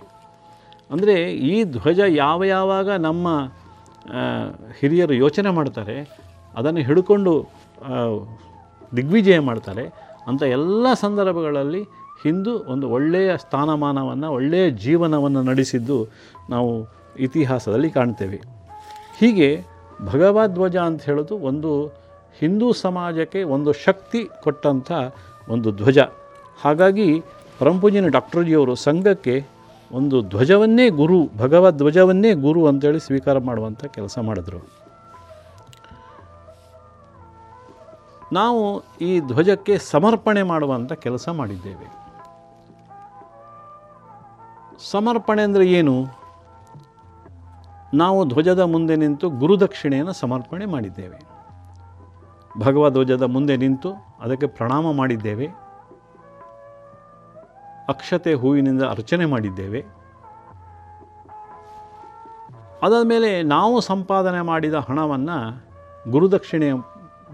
ಅಂದರೆ 0.91 1.17
ಈ 1.51 1.55
ಧ್ವಜ 1.77 2.01
ಯಾವ 2.25 2.39
ಯಾವಾಗ 2.57 2.89
ನಮ್ಮ 3.07 3.29
ಹಿರಿಯರು 4.81 5.15
ಯೋಚನೆ 5.25 5.51
ಮಾಡ್ತಾರೆ, 5.51 5.97
ಅದನ್ನು 6.55 6.83
ಹಿಡ್ಕೊಂಡು 6.89 7.33
ದಿಗ್ವಿಜಯ 8.97 9.39
ಮಾಡ್ತಾರೆ 9.49 9.85
ಅಂಥ 10.29 10.43
ಎಲ್ಲ 10.57 10.87
ಸಂದರ್ಭಗಳಲ್ಲಿ 11.05 11.83
ಹಿಂದೂ 12.23 12.53
ಒಂದು 12.73 12.87
ಒಳ್ಳೆಯ 12.91 13.31
ಸ್ಥಾನಮಾನವನ್ನು, 13.37 14.29
ಒಳ್ಳೆಯ 14.39 14.67
ಜೀವನವನ್ನು 14.85 15.41
ನಡೆಸಿದ್ದು 15.43 15.99
ನಾವು 16.51 16.71
ಇತಿಹಾಸದಲ್ಲಿ 17.27 17.91
ಕಾಣ್ತೇವೆ. 17.91 18.39
ಹೀಗೆ 19.21 19.49
ಭಗವದ್ವಜ 20.07 20.77
ಅಂತ 20.89 21.03
ಹೇಳೋದು 21.03 21.35
ಒಂದು 21.51 21.71
ಹಿಂದೂ 22.41 22.73
ಸಮಾಜಕ್ಕೆ 22.73 23.43
ಒಂದು 23.43 23.73
ಶಕ್ತಿ 23.73 24.29
ಕೊಟ್ಟಂಥ 24.43 24.93
ಒಂದು 25.49 25.73
ಧ್ವಜ. 25.73 25.99
ಹಾಗಾಗಿ 26.63 27.23
ಪರಂಪೂಜಿನ 27.59 28.07
ಡಾಕ್ಟರ್ 28.07 28.45
ಜಿಯವರು 28.45 28.75
ಸಂಘಕ್ಕೆ 28.75 29.47
ಒಂದು 29.93 30.23
ಧ್ವಜವನ್ನೇ 30.23 30.89
ಗುರು, 30.89 31.29
ಭಗವದ್ 31.39 31.77
ಧ್ವಜವನ್ನೇ 31.77 32.33
ಗುರು 32.33 32.67
ಅಂತೇಳಿ 32.67 33.01
ಸ್ವೀಕಾರ 33.01 33.39
ಮಾಡುವಂಥ 33.39 33.85
ಕೆಲಸ 33.85 34.19
ಮಾಡಿದ್ರು. 34.19 34.59
ನಾವು 38.33 38.83
ಈ 39.01 39.21
ಧ್ವಜಕ್ಕೆ 39.21 39.79
ಸಮರ್ಪಣೆ 39.79 40.43
ಮಾಡುವಂಥ 40.43 40.93
ಕೆಲಸ 40.93 41.29
ಮಾಡಿದ್ದೇವೆ. 41.29 42.07
ಸಮರ್ಪಣೆ 44.91 45.43
ಅಂದರೆ 45.43 45.67
ಏನು? 45.67 46.07
ನಾವು 47.95 48.25
ಧ್ವಜದ 48.25 48.61
ಮುಂದೆ 48.61 48.97
ನಿಂತು 48.97 49.31
ಗುರುದಕ್ಷಿಣೆಯನ್ನು 49.31 50.13
ಸಮರ್ಪಣೆ 50.13 50.67
ಮಾಡಿದ್ದೇವೆ. 50.67 51.36
ಭಗವಧ್ವಜದ 52.59 53.23
ಮುಂದೆ 53.23 53.57
ನಿಂತು 53.57 53.93
ಅದಕ್ಕೆ 54.21 54.47
ಪ್ರಣಾಮ 54.47 54.93
ಮಾಡಿದ್ದೇವೆ. 54.93 55.47
ಅಕ್ಷತೆ 57.89 58.35
ಹೂವಿನಿಂದ 58.35 58.83
ಅರ್ಚನೆ 58.83 59.27
ಮಾಡಿದ್ದೇವೆ. 59.27 59.81
ಅದಾದ 62.83 63.07
ಮೇಲೆ 63.07 63.43
ನಾವು 63.43 63.81
ಸಂಪಾದನೆ 63.81 64.41
ಮಾಡಿದ 64.43 64.75
ಹಣವನ್ನು 64.75 65.67
ಗುರುದಕ್ಷಿಣೆಯ 66.11 66.75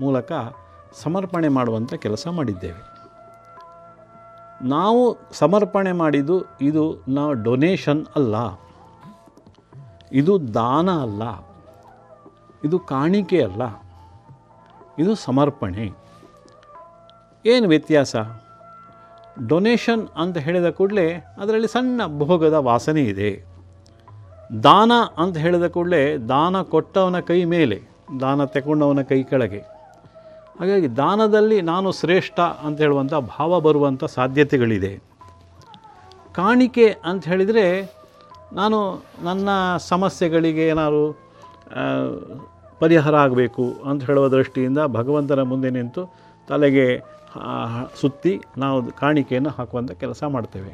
ಮೂಲಕ 0.01 0.33
ಸಮರ್ಪಣೆ 0.93 1.49
ಮಾಡುವಂಥ 1.49 1.95
ಕೆಲಸ 1.95 2.29
ಮಾಡಿದ್ದೇವೆ. 2.29 2.93
ನಾವು 4.69 5.19
ಸಮರ್ಪಣೆ 5.33 5.93
ಮಾಡಿದ್ದು 5.93 6.45
ಇದು 6.61 7.05
ನಾವು 7.09 7.33
ಡೊನೇಷನ್ 7.33 8.07
ಅಲ್ಲ. 8.17 8.35
ಇದು 10.13 10.55
ದಾನ 10.55 10.91
ಅಲ್ಲ. 10.91 11.23
ಇದು 12.65 12.79
ಕಾಣಿಕೆ 12.79 13.43
ಅಲ್ಲ. 13.43 13.82
ಇದು 14.99 15.15
ಸಮರ್ಪಣೆ. 15.15 15.91
ಏನು 17.47 17.69
ವ್ಯತ್ಯಾಸ? 17.69 18.17
ಡೊನೇಷನ್ 19.47 20.09
ಅಂತ 20.17 20.39
ಹೇಳಿದ 20.39 20.71
ಕೂಡಲೇ 20.71 21.07
ಅದರಲ್ಲಿ 21.13 21.69
ಸಣ್ಣ 21.69 22.01
ಭೋಗದ 22.19 22.53
ವಾಸನೆ 22.53 23.03
ಇದೆ. 23.03 23.45
ದಾನ 24.63 24.93
ಅಂತ 25.17 25.37
ಹೇಳಿದ 25.37 25.67
ಕೂಡಲೇ 25.67 26.17
ದಾನ 26.17 26.63
ಕೊಟ್ಟವನ 26.63 27.21
ಕೈ 27.21 27.45
ಮೇಲೆ, 27.45 27.83
ದಾನ 28.21 28.45
ತಗೊಂಡವನ 28.45 29.03
ಕೈ 29.03 29.23
ಕೆಳಗೆ. 29.23 29.59
ಹಾಗಾಗಿ 30.61 30.97
ದಾನದಲ್ಲಿ 30.97 31.61
ನಾನು 31.63 31.93
ಶ್ರೇಷ್ಠ 31.93 32.41
ಅಂತ 32.41 32.81
ಹೇಳುವಂಥ 32.81 33.15
ಭಾವ 33.15 33.61
ಬರುವಂಥ 33.61 34.05
ಸಾಧ್ಯತೆಗಳಿದೆ. 34.05 34.99
ಕಾಣಿಕೆ 36.33 36.97
ಅಂತ 37.05 37.25
ಹೇಳಿದರೆ 37.25 37.95
ನಾನು 38.53 39.05
ನನ್ನ 39.23 39.49
ಸಮಸ್ಯೆಗಳಿಗೆ 39.79 40.69
ಏನಾದ್ರು 40.69 41.33
ಪರಿಹಾರ 42.83 43.15
ಆಗಬೇಕು 43.17 43.65
ಅಂತ 43.91 44.03
ಹೇಳುವ 44.03 44.29
ದೃಷ್ಟಿಯಿಂದ 44.29 44.81
ಭಗವಂತನ 44.99 45.43
ಮುಂದೆ 45.43 45.71
ನಿಂತು 45.71 46.03
ತಲೆಗೆ 46.49 46.87
ಸುತ್ತಿ 48.01 48.33
ನಾವು 48.59 48.79
ಕಾಣಿಕೆಯನ್ನು 48.93 49.51
ಹಾಕುವಂಥ 49.51 49.93
ಕೆಲಸ 50.03 50.23
ಮಾಡ್ತೇವೆ. 50.35 50.73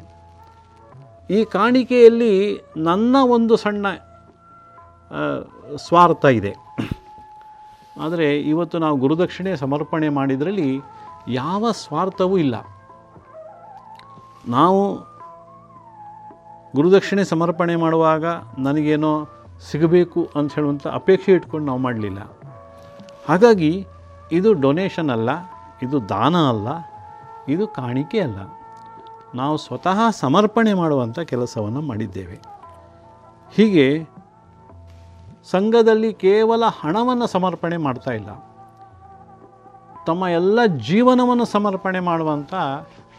ಈ 1.29 1.39
ಕಾಣಿಕೆಯಲ್ಲಿ 1.45 2.33
ನನ್ನ 2.77 3.15
ಒಂದು 3.35 3.55
ಸಣ್ಣ 3.55 3.85
ಸ್ವಾರ್ಥ 5.87 6.25
ಇದೆ. 6.39 6.53
ಆದರೆ 8.01 8.27
ಇವತ್ತು 8.51 8.77
ನಾವು 8.79 8.95
ಗುರುದಕ್ಷಿಣೆ 8.97 9.51
ಸಮರ್ಪಣೆ 9.55 10.09
ಮಾಡಿದ್ರಲ್ಲಿ 10.09 10.69
ಯಾವ 11.27 11.71
ಸ್ವಾರ್ಥವೂ 11.71 12.35
ಇಲ್ಲ. 12.37 12.55
ನಾವು 14.47 14.81
ಗುರುದಕ್ಷಿಣೆ 16.75 17.23
ಸಮರ್ಪಣೆ 17.23 17.75
ಮಾಡುವಾಗ 17.75 18.25
ನನಗೇನೋ 18.57 19.11
ಸಿಗಬೇಕು 19.59 20.29
ಅಂತ 20.35 20.53
ಹೇಳುವಂಥ 20.53 20.87
ಅಪೇಕ್ಷೆ 20.87 21.31
ಇಟ್ಕೊಂಡು 21.31 21.67
ನಾವು 21.67 21.79
ಮಾಡಲಿಲ್ಲ. 21.79 22.31
ಹಾಗಾಗಿ 23.29 23.87
ಇದು 24.31 24.53
ಡೊನೇಷನ್ 24.53 25.09
ಅಲ್ಲ, 25.09 25.29
ಇದು 25.81 26.09
ದಾನ 26.09 26.35
ಅಲ್ಲ, 26.35 26.67
ಇದು 27.47 27.67
ಕಾಣಿಕೆ 27.67 28.19
ಅಲ್ಲ. 28.19 28.37
ನಾವು 29.35 29.57
ಸ್ವತಃ 29.57 30.09
ಸಮರ್ಪಣೆ 30.09 30.73
ಮಾಡುವಂಥ 30.73 31.19
ಕೆಲಸವನ್ನು 31.19 31.81
ಮಾಡಿದ್ದೇವೆ. 31.81 32.39
ಹೀಗೆ 33.53 34.07
ಸಂಘದಲ್ಲಿ 35.51 36.13
ಕೇವಲ 36.13 36.63
ಹಣವನ್ನು 36.81 37.27
ಸಮರ್ಪಣೆ 37.27 37.77
ಮಾಡ್ತಾ 37.77 38.11
ಇಲ್ಲ. 38.11 38.29
ತಮ್ಮ 40.07 40.27
ಎಲ್ಲ 40.27 40.65
ಜೀವನವನ್ನು 40.65 41.45
ಸಮರ್ಪಣೆ 41.45 41.99
ಮಾಡುವಂಥ 41.99 42.53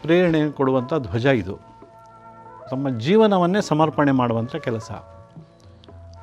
ಪ್ರೇರಣೆ 0.01 0.51
ಕೊಡುವಂಥ 0.51 0.93
ಧ್ವಜ 0.93 1.25
ಇದು. 1.25 1.57
ತಮ್ಮ 2.71 2.89
ಜೀವನವನ್ನೇ 2.89 3.61
ಸಮರ್ಪಣೆ 3.61 4.11
ಮಾಡುವಂಥ 4.11 4.55
ಕೆಲಸ. 4.55 4.91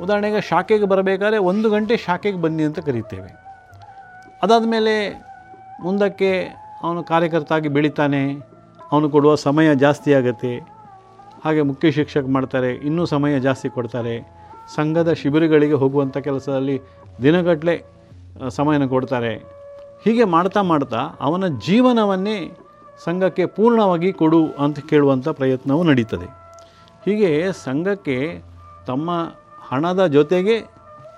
ಉದಾಹರಣೆಗೆ 0.03 0.41
ಶಾಖೆಗೆ 0.51 0.87
ಬರಬೇಕಾದ್ರೆ 0.93 1.39
ಒಂದು 1.51 1.69
ಗಂಟೆ 1.75 1.95
ಶಾಖೆಗೆ 2.07 2.39
ಬನ್ನಿ 2.45 2.63
ಅಂತ 2.69 2.81
ಕರೀತೇವೆ. 2.89 3.31
ಅದಾದ 4.43 4.65
ಮೇಲೆ 4.75 4.95
ಮುಂದಕ್ಕೆ 5.85 6.31
ಅವನು 6.85 7.01
ಕಾರ್ಯಕರ್ತಾಗಿ 7.11 7.69
ಬೆಳಿತಾನೆ, 7.77 8.23
ಅವನು 8.93 9.07
ಕೊಡುವ 9.15 9.33
ಸಮಯ 9.47 9.69
ಜಾಸ್ತಿ 9.85 10.11
ಆಗುತ್ತೆ. 10.19 10.53
ಹಾಗೆ 11.45 11.63
ಮುಖ್ಯ 11.71 11.91
ಶಿಕ್ಷಕ 11.99 12.27
ಮಾಡ್ತಾರೆ, 12.37 12.71
ಇನ್ನೂ 12.89 13.03
ಸಮಯ 13.15 13.35
ಜಾಸ್ತಿ 13.47 13.69
ಕೊಡ್ತಾರೆ. 13.77 14.15
ಸಂಘದ 14.77 15.11
ಶಿಬಿರಗಳಿಗೆ 15.21 15.77
ಹೋಗುವಂಥ 15.83 16.17
ಕೆಲಸದಲ್ಲಿ 16.27 16.77
ದಿನಗಟ್ಟಲೆ 17.23 17.75
ಸಮಯನ 18.57 18.87
ಕೊಡ್ತಾರೆ. 18.95 19.33
ಹೀಗೆ 20.05 20.25
ಮಾಡ್ತಾ 20.35 20.61
ಮಾಡ್ತಾ 20.63 21.01
ಅವನ 21.27 21.45
ಜೀವನವನ್ನೇ 21.67 22.39
ಸಂಘಕ್ಕೆ 23.05 23.45
ಪೂರ್ಣವಾಗಿ 23.57 24.11
ಕೊಡು 24.21 24.41
ಅಂತ 24.65 24.79
ಕೇಳುವಂಥ 24.91 25.29
ಪ್ರಯತ್ನವು 25.41 25.83
ನಡೀತದೆ. 25.91 26.29
ಹೀಗೆ 27.05 27.31
ಸಂಘಕ್ಕೆ 27.67 28.19
ತಮ್ಮ 28.87 29.11
ಹಣದ 29.71 30.07
ಜೊತೆಗೆ 30.07 30.66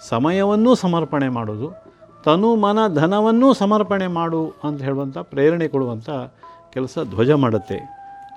ಸಮಯವನ್ನೂ 0.09 0.75
ಸಮರ್ಪಣೆ 0.75 1.29
ಮಾಡೋದು, 1.29 1.85
ತನು 2.25 2.57
ಮನ 2.57 2.95
ಧನವನ್ನೂ 2.95 3.53
ಸಮರ್ಪಣೆ 3.53 4.07
ಮಾಡು 4.07 4.53
ಅಂತ 4.65 4.83
ಹೇಳುವಂಥ 4.83 5.19
ಪ್ರೇರಣೆ 5.19 5.69
ಕೊಡುವಂಥ 5.69 6.11
ಕೆಲಸ 6.73 6.99
ಧ್ವಜ 7.11 7.31
ಮಾಡುತ್ತೆ. 7.31 7.77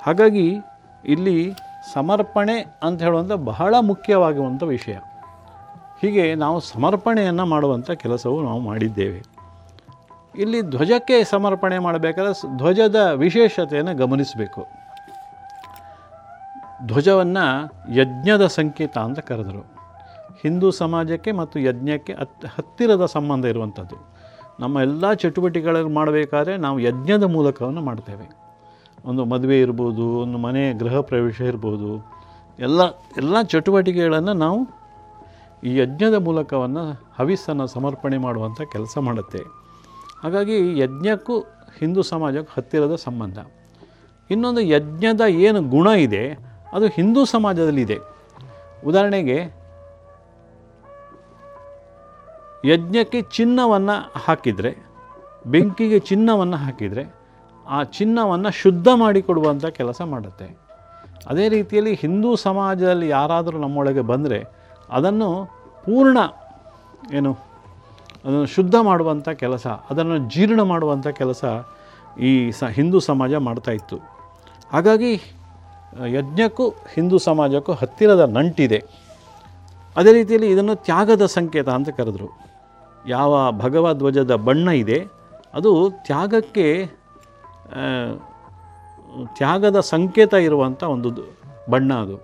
ಹಾಗಾಗಿ 0.05 0.57
ಇಲ್ಲಿ 1.05 1.53
ಸಮರ್ಪಣೆ 1.93 2.79
ಅಂತ 2.83 3.01
ಹೇಳುವಂಥ 3.01 3.31
ಬಹಳ 3.31 3.75
ಮುಖ್ಯವಾಗುವಂಥ 3.81 4.63
ವಿಷಯ. 4.63 4.97
ಹೀಗೆ 6.01 6.35
ನಾವು 6.35 6.59
ಸಮರ್ಪಣೆಯನ್ನು 6.59 7.45
ಮಾಡುವಂಥ 7.45 7.91
ಕೆಲಸವು 7.91 8.41
ನಾವು 8.41 8.59
ಮಾಡಿದ್ದೇವೆ. 8.59 9.23
ಇಲ್ಲಿ 10.35 10.61
ಧ್ವಜಕ್ಕೆ 10.61 11.23
ಸಮರ್ಪಣೆ 11.23 11.79
ಮಾಡಬೇಕಾದ್ರೆ 11.79 12.57
ಧ್ವಜದ 12.57 12.95
ವಿಶೇಷತೆಯನ್ನು 12.95 13.95
ಗಮನಿಸಬೇಕು. 13.95 14.65
ಧ್ವಜವನ್ನು 16.85 17.73
ಯಜ್ಞದ 17.95 18.47
ಸಂಕೇತ 18.47 18.97
ಅಂತ 18.97 19.19
ಕರೆದರು. 19.19 19.72
ಹಿಂದೂ 20.41 20.71
ಸಮಾಜಕ್ಕೆ 20.71 21.31
ಮತ್ತು 21.31 21.59
ಯಜ್ಞಕ್ಕೆ 21.59 22.13
ಹತ್, 22.13 22.45
ಹತ್ತಿರದ 22.45 23.05
ಸಂಬಂಧ 23.05 23.45
ಇರುವಂಥದ್ದು. 23.45 23.97
ನಮ್ಮ 24.59 24.79
ಎಲ್ಲ 24.79 25.13
ಚಟುವಟಿಕೆಗಳನ್ನು 25.13 25.89
ಮಾಡಬೇಕಾದ್ರೆ 25.89 26.57
ನಾವು 26.57 26.79
ಯಜ್ಞದ 26.79 27.23
ಮೂಲಕವನ್ನು 27.23 27.81
ಮಾಡ್ತೇವೆ. 27.81 28.27
ಒಂದು 29.05 29.25
ಮದುವೆ 29.25 29.57
ಇರ್ಬೋದು, 29.59 30.05
ಒಂದು 30.17 30.37
ಮನೆ 30.37 30.63
ಗೃಹ 30.73 30.99
ಪ್ರವೇಶ 31.01 31.41
ಇರ್ಬೋದು. 31.41 31.89
ಎಲ್ಲ 32.59 32.81
ಎಲ್ಲ 33.17 33.35
ಚಟುವಟಿಕೆಗಳನ್ನು 33.41 34.33
ನಾವು 34.33 34.59
ಈ 35.63 35.71
ಯಜ್ಞದ 35.77 36.13
ಮೂಲಕವನ್ನು 36.13 36.83
ಹವಿಸ್ಸನ್ನು 37.19 37.67
ಸಮರ್ಪಣೆ 37.67 38.17
ಮಾಡುವಂಥ 38.17 38.61
ಕೆಲಸ 38.71 38.97
ಮಾಡುತ್ತೆ. 38.97 39.41
ಹಾಗಾಗಿ 40.23 40.79
ಯಜ್ಞಕ್ಕೂ 40.79 41.39
ಹಿಂದೂ 41.79 42.01
ಸಮಾಜಕ್ಕೂ 42.01 42.53
ಹತ್ತಿರದ 42.57 42.95
ಸಂಬಂಧ. 42.95 43.37
ಇನ್ನೊಂದು 44.29 44.61
ಯಜ್ಞದ 44.75 45.21
ಏನು 45.27 45.59
ಗುಣ 45.61 45.87
ಇದೆ, 45.87 46.23
ಅದು 46.73 46.85
ಹಿಂದೂ 46.87 47.25
ಸಮಾಜದಲ್ಲಿದೆ. 47.25 47.97
ಉದಾಹರಣೆಗೆ 48.87 49.37
ಯಜ್ಞಕ್ಕೆ 52.65 53.19
ಚಿನ್ನವನ್ನು 53.37 53.95
ಹಾಕಿದರೆ, 54.25 54.71
ಬೆಂಕಿಗೆ 55.53 55.99
ಚಿನ್ನವನ್ನು 56.09 56.57
ಹಾಕಿದರೆ, 56.65 57.03
ಆ 57.65 57.79
ಚಿನ್ನವನ್ನು 57.97 58.49
ಶುದ್ಧ 58.61 58.87
ಮಾಡಿಕೊಡುವಂಥ 58.95 59.65
ಕೆಲಸ 59.79 60.01
ಮಾಡುತ್ತೆ. 60.13 60.47
ಅದೇ 61.31 61.45
ರೀತಿಯಲ್ಲಿ 61.49 61.93
ಹಿಂದೂ 61.93 62.29
ಸಮಾಜದಲ್ಲಿ 62.47 63.07
ಯಾರಾದರೂ 63.09 63.57
ನಮ್ಮೊಳಗೆ 63.59 64.03
ಬಂದರೆ 64.11 64.39
ಅದನ್ನು 64.89 65.29
ಪೂರ್ಣ 65.85 66.17
ಏನು, 67.17 67.31
ಅದನ್ನು 68.25 68.47
ಶುದ್ಧ 68.55 68.75
ಮಾಡುವಂಥ 68.89 69.29
ಕೆಲಸ, 69.43 69.65
ಅದನ್ನು 69.91 70.17
ಜೀರ್ಣ 70.33 70.61
ಮಾಡುವಂಥ 70.61 71.07
ಕೆಲಸ 71.21 71.43
ಈ 72.29 72.31
ಸ, 72.51 72.63
ಹಿಂದೂ 72.77 72.99
ಸಮಾಜ 73.09 73.33
ಮಾಡ್ತಾಯಿತ್ತು 73.47 73.97
ಹಾಗಾಗಿ 74.73 75.11
ಯಜ್ಞಕ್ಕೂ 76.17 76.65
ಹಿಂದೂ 76.93 77.17
ಸಮಾಜಕ್ಕೂ 77.17 77.73
ಹತ್ತಿರದ 77.81 78.23
ನಂಟಿದೆ. 78.37 78.79
ಅದೇ 79.95 80.11
ರೀತಿಯಲ್ಲಿ 80.13 80.49
ಇದನ್ನು 80.53 80.75
ತ್ಯಾಗದ 80.87 81.23
ಸಂಕೇತ 81.37 81.69
ಅಂತ 81.69 81.89
ಕರೆದರು. 81.89 82.29
ಯಾವ 83.07 83.33
ಭಗವಧ್ವಜದ 83.57 84.33
ಬಣ್ಣ 84.47 84.67
ಇದೆ, 84.83 84.99
ಅದು 85.53 85.71
ತ್ಯಾಗಕ್ಕೆ 86.07 86.67
ತ್ಯಾಗದ 89.37 89.77
ಸಂಕೇತ 89.93 90.33
ಇರುವಂಥ 90.47 90.81
ಒಂದು 90.95 91.09
ಬಣ್ಣ 91.71 91.93
ಅದು. 92.03 92.15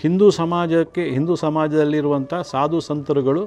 ಹಿಂದೂ 0.00 0.26
ಸಮಾಜಕ್ಕೆ, 0.30 1.02
ಹಿಂದೂ 1.14 1.34
ಸಮಾಜದಲ್ಲಿರುವಂಥ 1.36 2.34
ಸಾಧು 2.52 2.78
ಸಂತರುಗಳು 2.80 3.42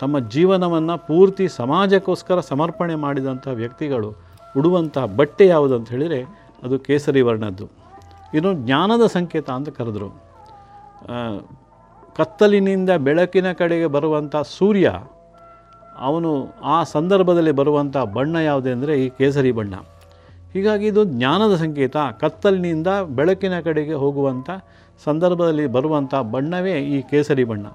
ತಮ್ಮ 0.00 0.18
ಜೀವನವನ್ನು 0.34 0.96
ಪೂರ್ತಿ 1.06 1.46
ಸಮಾಜಕ್ಕೋಸ್ಕರ 1.48 2.40
ಸಮರ್ಪಣೆ 2.50 2.94
ಮಾಡಿದಂಥ 2.94 3.46
ವ್ಯಕ್ತಿಗಳು 3.60 4.10
ಉಡುವಂಥ 4.58 4.96
ಬಟ್ಟೆ 5.18 5.46
ಯಾವುದು 5.46 5.74
ಅಂತ 5.78 5.88
ಹೇಳಿದರೆ 5.90 6.20
ಅದು 6.62 6.76
ಕೇಸರಿ 6.78 7.22
ವರ್ಣದ್ದು. 7.28 7.66
ಇನ್ನು 8.34 8.52
ಜ್ಞಾನದ 8.64 9.04
ಸಂಕೇತ 9.06 9.48
ಅಂತ 9.50 9.70
ಕರೆದರು. 9.78 10.08
ಕತ್ತಲಿನಿಂದ 12.16 12.90
ಬೆಳಕಿನ 13.06 13.48
ಕಡೆಗೆ 13.52 13.86
ಬರುವಂಥ 13.86 14.34
ಸೂರ್ಯ, 14.58 14.88
ಅವನು 15.98 16.30
ಆ 16.74 16.76
ಸಂದರ್ಭದಲ್ಲಿ 16.92 17.52
ಬರುವಂಥ 17.60 17.96
ಬಣ್ಣ 18.16 18.36
ಯಾವುದೇ 18.48 18.70
ಅಂದರೆ 18.70 18.94
ಈ 19.04 19.08
ಕೇಸರಿ 19.18 19.52
ಬಣ್ಣ. 19.52 19.74
ಹೀಗಾಗಿ 20.52 20.86
ಇದು 20.86 21.02
ಜ್ಞಾನದ 21.12 21.54
ಸಂಕೇತ. 21.56 21.96
ಕತ್ತಲಿನಿಂದ 22.20 22.88
ಬೆಳಕಿನ 23.18 23.54
ಕಡೆಗೆ 23.60 23.96
ಹೋಗುವಂಥ 24.02 24.50
ಸಂದರ್ಭದಲ್ಲಿ 25.04 25.66
ಬರುವಂಥ 25.66 26.14
ಬಣ್ಣವೇ 26.34 26.74
ಈ 26.94 26.98
ಕೇಸರಿ 27.02 27.44
ಬಣ್ಣ. 27.44 27.66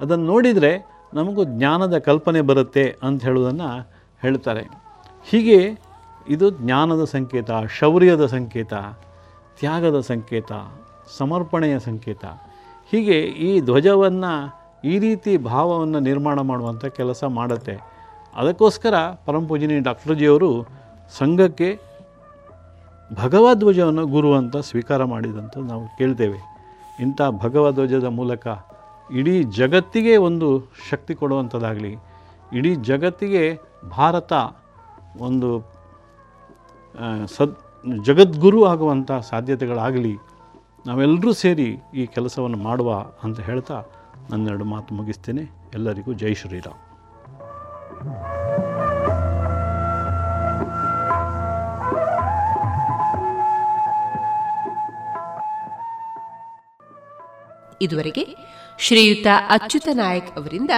ಅದನ್ನು 0.00 0.26
ನೋಡಿದರೆ 0.26 0.72
ನಮಗೂ 1.14 1.42
ಜ್ಞಾನದ 1.44 1.96
ಕಲ್ಪನೆ 1.98 2.40
ಬರುತ್ತೆ 2.40 2.84
ಅಂತ 3.02 3.22
ಹೇಳುವುದನ್ನು 3.22 3.68
ಹೇಳ್ತಾರೆ. 4.22 4.64
ಹೀಗೆ 5.26 5.58
ಇದು 6.28 6.46
ಜ್ಞಾನದ 6.62 7.02
ಸಂಕೇತ, 7.04 7.50
ಶೌರ್ಯದ 7.78 8.24
ಸಂಕೇತ, 8.26 8.74
ತ್ಯಾಗದ 9.58 9.98
ಸಂಕೇತ, 10.00 10.52
ಸಮರ್ಪಣೆಯ 11.18 11.76
ಸಂಕೇತ. 11.78 12.24
ಹೀಗೆ 12.92 13.18
ಈ 13.46 13.50
ಧ್ವಜವನ್ನು 13.60 14.32
ಈ 14.84 14.94
ರೀತಿ 14.98 15.32
ಭಾವವನ್ನು 15.50 15.98
ನಿರ್ಮಾಣ 16.00 16.38
ಮಾಡುವಂಥ 16.40 16.84
ಕೆಲಸ 16.98 17.24
ಮಾಡುತ್ತೆ. 17.38 17.74
ಅದಕ್ಕೋಸ್ಕರ 18.34 18.94
ಪರಮಪೂಜನಿ 19.26 19.76
ಡಾಕ್ಟರ್ 19.80 20.14
ಜಿಯವರು 20.18 20.50
ಸಂಘಕ್ಕೆ 21.18 21.68
ಭಗವಧ್ವಜವನ್ನು 23.10 24.04
ಗುರು 24.06 24.30
ಅಂತ 24.34 24.56
ಸ್ವೀಕಾರ 24.70 25.04
ಮಾಡಿದಂತ 25.04 25.54
ನಾವು 25.70 25.84
ಕೇಳ್ತೇವೆ. 25.98 26.40
ಇಂಥ 27.00 27.20
ಭಗವಧ್ವಜದ 27.44 28.08
ಮೂಲಕ 28.18 28.46
ಇಡೀ 29.10 29.34
ಜಗತ್ತಿಗೆ 29.42 30.14
ಒಂದು 30.28 30.48
ಶಕ್ತಿ 30.90 31.14
ಕೊಡುವಂಥದ್ದಾಗಲಿ 31.14 31.92
ಇಡೀ 32.52 32.72
ಜಗತ್ತಿಗೆ 32.90 33.42
ಭಾರತ 33.96 34.32
ಒಂದು 35.20 35.50
ಸದ್, 37.36 37.56
ಜಗದ್ಗುರು 38.02 38.60
ಆಗುವಂಥ 38.64 39.12
ಸಾಧ್ಯತೆಗಳಾಗಲಿ 39.30 40.14
ನಾವೆಲ್ಲರೂ 40.86 41.32
ಸೇರಿ 41.32 41.76
ಈ 41.94 42.06
ಕೆಲಸವನ್ನು 42.06 42.56
ಮಾಡುವ 42.56 43.04
ಅಂತ 43.22 43.40
ಹೇಳ್ತಾ 43.40 43.82
ನನ್ನೆರಡು 44.30 44.64
ಮಾತು 44.64 44.94
ಮುಗಿಸ್ತೇನೆ. 44.94 45.42
ಎಲ್ಲರಿಗೂ 45.74 46.12
ಜೈ 46.12 46.34
ಶ್ರೀರಾಮ್. 46.34 46.80
ಇದುವರೆಗೆ 57.82 58.36
ಶ್ರೀಯುತ 58.78 59.26
ಅಚ್ಯುತ 59.48 59.88
ನಾಯಕ್ 59.92 60.38
ಅವರಿಂದ 60.38 60.70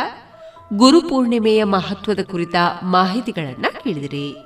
ಗುರುಪೂರ್ಣಿಮೆಯ 0.77 1.65
ಮಹತ್ವದ 1.65 2.19
ಕುರಿತ 2.23 2.55
ಮಾಹಿತಿಗಳನ್ನು 2.83 3.85
ಕೇಳಿದಿರಿ. 3.85 4.46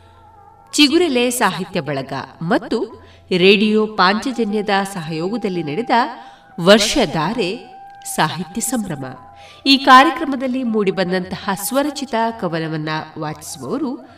ಚಿಗುರೆಲೆ 0.81 1.29
ಸಾಹಿತ್ಯ 1.29 1.81
ಬಳಗ 1.81 2.13
ಮತ್ತು 2.41 2.83
ರೇಡಿಯೋ 3.37 3.87
ಪಾಂಚಜನ್ಯದ 3.87 4.69
ಸಹಯೋಗದಲ್ಲಿ 4.93 5.63
ನಡೆದ 5.63 5.89
ವರ್ಷಧಾರೆ 6.59 7.57
ಸಾಹಿತ್ಯ 8.15 8.61
ಸಂಭ್ರಮ. 8.61 9.05
ಈ 9.65 9.77
ಕಾರ್ಯಕ್ರಮದಲ್ಲಿ 9.77 10.63
ಮೂಡಿಬಂದಂತಹ 10.63 11.49
ಸ್ವರಚಿತ 11.53 12.15
ಕವನವನ್ನ 12.39 12.89
ವಾಚಿಸುವವರು 13.19 14.09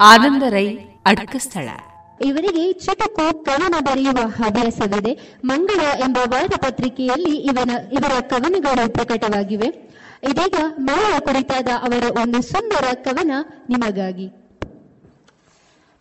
ಆನಂದ 0.00 0.42
ರೈ 0.48 0.76
ಅಡ್ಕಸ್ಥಳ 1.06 1.68
ಇವರಿಗೆ 2.24 2.72
ಚುಟುಕು 2.72 3.44
ಕವನ 3.44 3.74
ಬರೆಯುವ 3.84 4.28
ಹವ್ಯಾಸವಿದೆ. 4.28 5.36
ಮಂಗಳ 5.44 5.80
ಎಂಬ 5.80 6.18
ವಾರ 6.28 6.46
ಪತ್ರಿಕೆಯಲ್ಲಿ 6.56 7.36
ಇವನ, 7.36 7.70
ಇವರ 7.92 8.20
ಕವನಗಳು 8.20 8.92
ಪ್ರಕಟವಾಗಿವೆ. 8.92 9.68
ಇದೀಗ 10.30 10.54
ಮಳೆಯ 10.78 11.20
ಕುರಿತಾದ 11.20 11.66
ಅವರ 11.82 12.04
ಒಂದು 12.10 12.42
ಸುಂದರ 12.42 12.84
ಕವನ 12.94 13.30
ನಿಮಗಾಗಿ. 13.68 14.30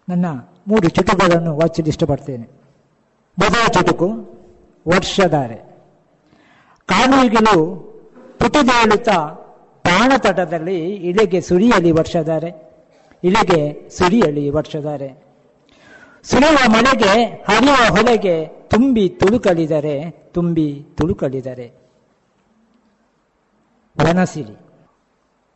ನನ್ನ 0.10 0.26
ಮೂರು 0.68 0.89
ಚುಟುಕುಗಳನ್ನು 0.89 1.58
ವಾಚಲು 1.58 1.88
ಇಷ್ಟಪಡ್ತೇನೆ. 1.88 2.47
ಮೊದಲ 3.39 3.68
ಚುಟುಕು, 3.68 4.08
ವರ್ಷಧಾರೆ. 4.88 5.55
ಕಾಣುವಿಗಿಲು 6.86 7.76
ಪುಟದೇಳುತ್ತಾ 8.39 9.18
ಬಾಣತಟದಲ್ಲಿ 9.86 10.89
ಇಳೆಗೆ 10.89 11.41
ಸುರಿಯಲಿ 11.41 11.91
ವರ್ಷಧಾರೆ 11.91 12.76
ಇಳೆಗೆ 13.24 13.89
ಸುರಿಯಲಿ 13.89 14.49
ವರ್ಷಧಾರೆ. 14.49 15.24
ಸುರಿಯುವ 16.24 16.70
ಮಳೆಗೆ, 16.70 17.26
ಹರಿಯುವ 17.26 17.95
ಹೊಲೆಗೆ 17.95 18.45
ತುಂಬಿ 18.45 19.10
ತುಳುಕಲಿದರೆ 19.10 20.12
ತುಂಬಿ 20.12 20.86
ತುಳುಕಲಿದರೆ. 20.95 21.72
ವನಸಿರಿ 24.03 24.58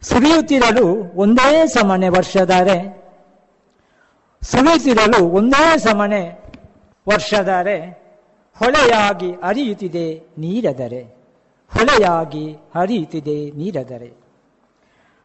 ಸುರಿಯುತ್ತಿರಲು 0.01 1.11
ಒಂದೇ 1.15 1.67
ಸಮನೆ 1.67 2.09
ವರ್ಷಧಾರೆ 2.09 3.00
ಸುರಿಯುತ್ತಿರಲು 4.43 5.25
ಒಂದೇ 5.25 5.77
ಸಮನೆ 5.77 6.43
ವರ್ಷದರೆ, 7.09 7.89
ಹೊಳೆಯಾಗಿ 8.59 9.31
ಹರಿಯುತ್ತಿದೆ 9.31 10.21
ನೀರದರೆ, 10.37 11.01
ಹೊಳೆಯಾಗಿ 11.67 12.53
ಹರಿಯುತ್ತಿದೆ 12.53 13.51
ನೀರದರೆ. 13.51 14.13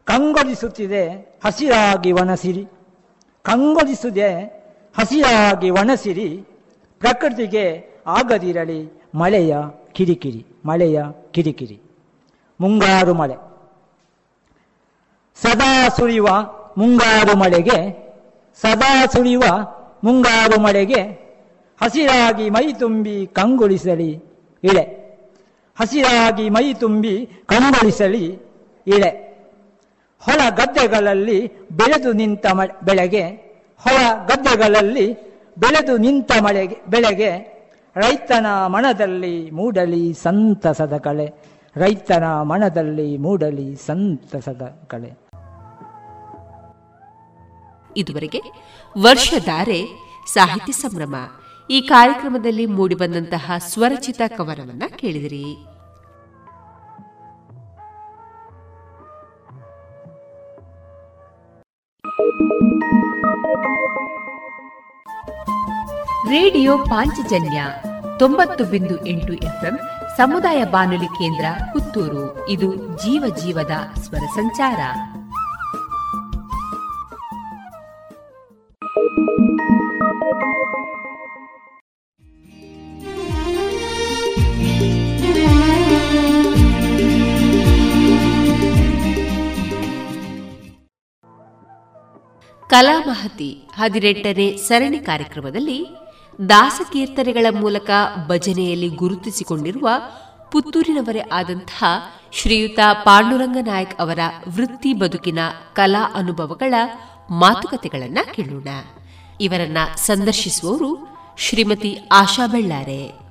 ಕಂಗೊಳಿಸುತ್ತಿದೆ 0.05 1.09
ಹಸಿರಾಗಿ 1.45 2.13
ವನಸಿರಿ, 2.13 2.67
ಕಂಗೊಳಿಸುತ್ತಿದೆ 3.43 4.45
ಹಸಿರಾಗಿ 4.99 5.71
ಒಣಸಿರಿ 5.71 6.45
ಪ್ರಕೃತಿಗೆ 7.01 7.97
ಆಗದಿರಲಿ 8.07 9.03
ಮಳೆಯ 9.15 9.57
ಕಿರಿಕಿರಿ 9.93 10.47
ಮಳೆಯ 10.65 11.03
ಕಿರಿಕಿರಿ. 11.31 11.81
ಮುಂಗಾರು 12.61 13.15
ಮಳೆ. 13.15 13.35
ಸದಾ 15.43 15.89
ಸುರಿಯುವ 15.89 16.27
ಮುಂಗಾರು 16.79 17.37
ಮಳೆಗೆ 17.37 18.06
ಸದಾ 18.63 19.07
ಸುಳಿಯುವ 19.07 19.43
ಮುಂಗಾರು 20.05 20.61
ಮಳೆಗೆ. 20.61 21.27
ಹಸಿರಾಗಿ 21.83 22.51
ಮೈ 22.51 22.73
ತುಂಬಿ 22.73 23.27
ಕಂಗೊಳಿಸಲಿ, 23.27 24.25
ಇಳೆ. 24.65 24.83
ಹಸಿರಾಗಿ 25.81 26.49
ಮೈ 26.49 26.75
ತುಂಬಿ 26.75 27.27
ಕಂಗೊಳಿಸಲಿ, 27.27 28.25
ಇಳೆ. 28.87 29.27
ಹೊಲ 30.21 30.41
ಗದ್ದೆಗಳಲ್ಲಿ 30.51 31.47
ಬೆಳೆದು 31.73 32.13
ನಿಂತ 32.13 32.47
ಬೆಳೆಗೆ. 32.85 33.23
ಹೊಲ 33.79 34.27
ಗದ್ದೆಗಳಲ್ಲಿ 34.27 35.13
ಬೆಳೆದು 35.59 35.97
ನಿಂತ 35.97 36.33
ಮಳೆಗೆ, 36.43 36.77
ಬೆಳೆಗೆ. 36.89 37.57
ರೈತನ 37.97 38.47
ಮನದಲ್ಲಿ 38.67 39.51
ಮೂಡಲಿ 39.51 40.15
ಸಂತಸದ 40.15 40.97
ಕಳೆ. 40.97 41.33
ರೈತನ 41.77 42.25
ಮನದಲ್ಲಿ 42.25 43.17
ಮೂಡಲಿ 43.17 43.77
ಸಂತಸದ 43.77 44.63
ಕಳೆ. 44.89 45.26
ಇದುವರೆಗೆ 47.97 48.43
ವರ್ಷಧಾರೆ 49.03 49.87
ಸಾಹಿತ್ಯ 50.35 50.73
ಸಂಭ್ರಮ 50.73 51.15
ಈ 51.71 51.81
ಕಾರ್ಯಕ್ರಮದಲ್ಲಿ 51.81 52.67
ಮೂಡಿಬಂದಂತಹ 52.67 53.53
ಸ್ವರಚಿತ 53.59 54.21
ಕವನವನ್ನ 54.29 54.83
ಕೇಳಿದಿರಿ. 54.89 55.57
ರೇಡಿಯೋ 66.31 66.79
ಪಾಂಚಜನ್ಯ 66.79 67.65
ತೊಂಬತ್ತು 68.19 68.65
ಬಿಂದು 68.65 69.07
ಎಂಟು 69.07 69.33
ಎಫ್ಎಂ 69.33 69.79
ಸಮುದಾಯ 70.17 70.65
ಬಾನುಲಿ 70.65 71.07
ಕೇಂದ್ರ 71.07 71.45
ಪುತ್ತೂರು. 71.73 72.49
ಇದು 72.49 72.77
ಜೀವ 72.77 73.37
ಜೀವದ 73.37 73.99
ಸ್ವರ 74.03 74.27
ಸಂಚಾರ. 74.27 74.79
ಕಲಾಮಹತಿ 92.71 93.69
ಹದಿನೆಂಟನೇ 93.75 94.57
ಸರಣಿ 94.57 94.99
ಕಾರ್ಯಕ್ರಮದಲ್ಲಿ 94.99 95.87
ದಾಸಕೀರ್ತನೆಗಳ 96.49 97.47
ಮೂಲಕ 97.51 97.91
ಭಜನೆಯಲ್ಲಿ 98.29 98.89
ಗುರುತಿಸಿಕೊಂಡಿರುವ 98.89 99.89
ಪುತ್ತೂರಿನವರೇ 100.53 101.21
ಆದಂತಹ 101.33 101.85
ಶ್ರೀಯುತ 102.33 102.79
ಪಾಂಡುರಂಗ 103.05 103.57
ನಾಯಕ್ 103.61 104.01
ಅವರ 104.01 104.19
ವೃತ್ತಿ 104.57 104.93
ಬದುಕಿನ 104.93 105.39
ಕಲಾ 105.75 106.11
ಅನುಭವಗಳ 106.15 106.75
ಮಾತುಕತೆಗಳನ್ನು 107.31 108.35
ಕೇಳೋಣ. 108.35 108.69
ಇವರನ್ನ 109.41 109.79
ಸಂದರ್ಶಿಸುವವರು 109.97 111.09
ಶ್ರೀಮತಿ 111.39 111.99
ಆಶಾ 112.13 112.47
ಬೆಳ್ಳಾರೆ. 112.47 113.27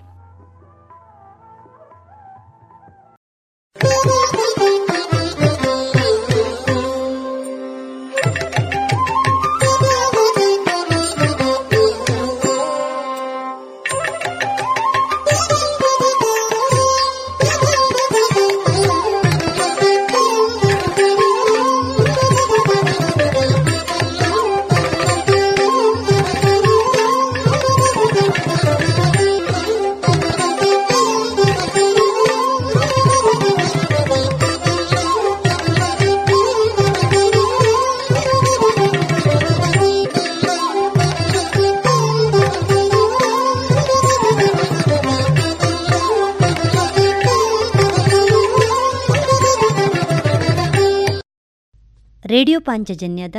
ಪಾಂಚಜನ್ಯದ 52.66 53.36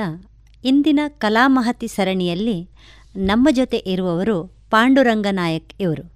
ಇಂದಿನ 0.65 1.01
ಕಲಾಮಹತಿ 1.09 1.89
ಸರಣಿಯಲ್ಲಿ 1.89 2.71
ನಮ್ಮ 3.17 3.49
ಜೊತೆ 3.51 3.77
ಇರುವವರು 3.77 4.45
ಪಾಂಡುರಂಗನಾಯಕ್ 4.71 5.75
ಇವರು. 5.81 6.13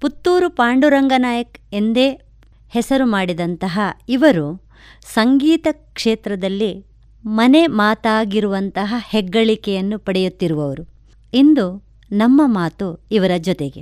ಪುತ್ತೂರು 0.00 0.50
ಪಾಂಡುರಂಗನಾಯಕ್ 0.50 1.58
ಎಂದೇ 1.72 2.20
ಹೆಸರು 2.68 3.06
ಮಾಡಿದಂತಹ 3.06 3.80
ಇವರು 4.08 4.62
ಸಂಗೀತ 5.02 5.66
ಕ್ಷೇತ್ರದಲ್ಲಿ 5.70 6.86
ಮನೆ 7.26 7.66
ಮಾತಾಗಿರುವಂತಹ 7.66 8.94
ಹೆಗ್ಗಳಿಕೆಯನ್ನು 8.98 9.98
ಪಡೆಯುತ್ತಿರುವವರು. 9.98 10.88
ಇಂದು 11.34 11.84
ನಮ್ಮ 12.12 12.42
ಮಾತು 12.44 13.06
ಇವರ 13.12 13.30
ಜೊತೆಗೆ. 13.38 13.80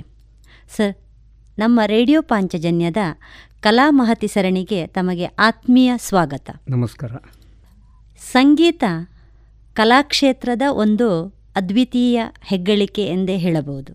ಸರ್, 0.77 0.95
ನಮ್ಮ 1.59 1.79
ರೇಡಿಯೋ 1.85 2.21
ಪಾಂಚಜನ್ಯದ 2.21 2.97
ಕಲಾಮಹತಿ 3.61 4.27
ಸರಣಿಗೆ 4.27 4.87
ತಮಗೆ 4.87 5.25
ಆತ್ಮೀಯ 5.25 5.93
ಸ್ವಾಗತ. 5.97 6.49
ನಮಸ್ಕಾರ. 6.69 7.11
ಸಂಗೀತ 8.31 8.83
ಕಲಾಕ್ಷೇತ್ರದ 9.73 10.61
ಒಂದು 10.71 11.35
ಅದ್ವಿತೀಯ 11.55 12.21
ಹೆಗ್ಗಳಿಕೆ 12.43 13.05
ಎಂದೇ 13.05 13.37
ಹೇಳಬಹುದು. 13.37 13.93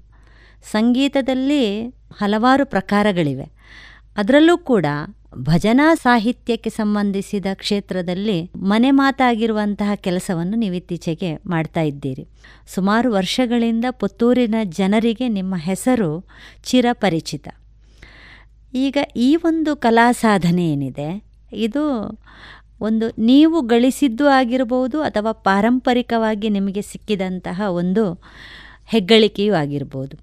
ಸಂಗೀತದಲ್ಲಿ 0.71 1.89
ಹಲವಾರು 2.19 2.67
ಪ್ರಕಾರಗಳಿವೆ. 2.67 3.45
ಅದರಲ್ಲೂ 4.17 4.59
ಕೂಡ 4.59 4.87
ಭಜನಾ 5.39 5.95
ಸಾಹಿತ್ಯಕ್ಕೆ 5.95 6.71
ಸಂಬಂಧಿಸಿದ 6.71 7.47
ಕ್ಷೇತ್ರದಲ್ಲಿ 7.55 8.51
ಮನೆ 8.57 8.91
ಮಾತಾಗಿರುವಂತಹ 8.91 9.95
ಕೆಲಸವನ್ನು 9.95 10.57
ನೀವು 10.57 10.75
ಇತ್ತೀಚೆಗೆ 10.75 11.37
ಮಾಡ್ತಾ 11.47 11.81
ಇದ್ದೀರಿ. 11.81 12.29
ಸುಮಾರು 12.75 13.13
ವರ್ಷಗಳಿಂದ 13.13 13.85
ಪುತ್ತೂರಿನ 13.91 14.55
ಜನರಿಗೆ 14.65 15.29
ನಿಮ್ಮ 15.29 15.55
ಹೆಸರು 15.57 16.25
ಚಿರಪರಿಚಿತ. 16.65 17.49
ಈಗ 18.75 18.97
ಈ 19.17 19.37
ಒಂದು 19.37 19.77
ಕಲಾ 19.77 20.13
ಸಾಧನೆ 20.13 20.73
ಏನಿದೆ? 20.73 21.25
ಇದು 21.53 22.07
ಒಂದು 22.81 23.07
ನೀವು 23.23 23.57
ಗಳಿಸಿದ್ದು 23.67 24.27
ಆಗಿರ್ಬೋದು 24.33 24.99
ಅಥವಾ 25.03 25.33
ಪಾರಂಪರಿಕವಾಗಿ 25.45 26.49
ನಿಮಗೆ 26.51 26.83
ಸಿಕ್ಕಿದಂತಹ 26.83 27.61
ಒಂದು 27.75 28.05
ಹೆಗ್ಗಳಿಕೆಯೂ 28.89 29.55
ಆಗಿರ್ಬೋದು. 29.55 30.15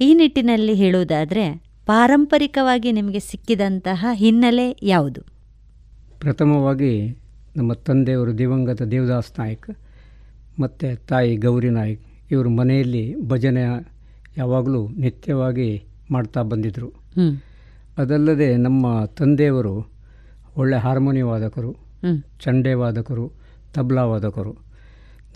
ಈ 0.00 0.14
ನಿಟ್ಟಿನಲ್ಲಿ 0.14 0.74
ಹೇಳುವುದಾದರೆ 0.74 1.44
ಪಾರಂಪರಿಕವಾಗಿ 1.86 2.92
ನಿಮಗೆ 2.92 3.20
ಸಿಕ್ಕಿದಂತಹ 3.26 4.00
ಹಿನ್ನೆಲೆ 4.14 4.64
ಯಾವುದು? 4.86 5.20
ಪ್ರಥಮವಾಗಿ 6.20 6.92
ನಮ್ಮ 7.56 7.72
ತಂದೆಯವರು 7.86 8.38
ದಿವಂಗತ 8.38 8.80
ದೇವದಾಸ್ 8.90 9.32
ನಾಯಕ್ 9.38 9.68
ಮತ್ತು 10.58 10.88
ತಾಯಿ 11.06 11.36
ಗೌರಿ 11.38 11.70
ನಾಯಕ್ 11.70 12.02
ಇವರು 12.30 12.50
ಮನೆಯಲ್ಲಿ 12.52 13.02
ಭಜನೆ 13.26 13.62
ಯಾವಾಗಲೂ 14.36 14.80
ನಿತ್ಯವಾಗಿ 14.96 15.68
ಮಾಡ್ತಾ 16.10 16.42
ಬಂದಿದ್ದರು 16.44 16.88
ಅದಲ್ಲದೆ 17.98 18.48
ನಮ್ಮ 18.58 18.86
ತಂದೆಯವರು 19.16 19.74
ಒಳ್ಳೆ 20.56 20.76
ಹಾರ್ಮೋನಿ 20.78 21.22
ವಾದಕರು 21.24 21.70
ಹ್ಮ್. 21.70 21.87
ಚಂಡೆ 22.40 22.74
ವಾದಕರು 22.74 23.32
ತಬ್ಲಾ 23.74 24.04
ವಾದಕರು 24.04 24.52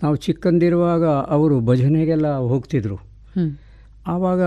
ನಾವು 0.03 0.15
ಚಿಕ್ಕಂದಿರುವಾಗ 0.15 1.05
ಅವರು 1.05 1.59
ಭಜನೆಗೆಲ್ಲ 1.59 2.37
ಹೋಗ್ತಿದ್ರು. 2.37 2.97
ಆವಾಗ 4.07 4.41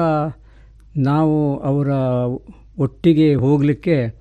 ನಾವು 0.97 1.59
ಅವರ 1.59 1.89
ಒಟ್ಟಿಗೆ 2.79 3.35
ಹೋಗಲಿಕ್ಕೆ 3.35 4.15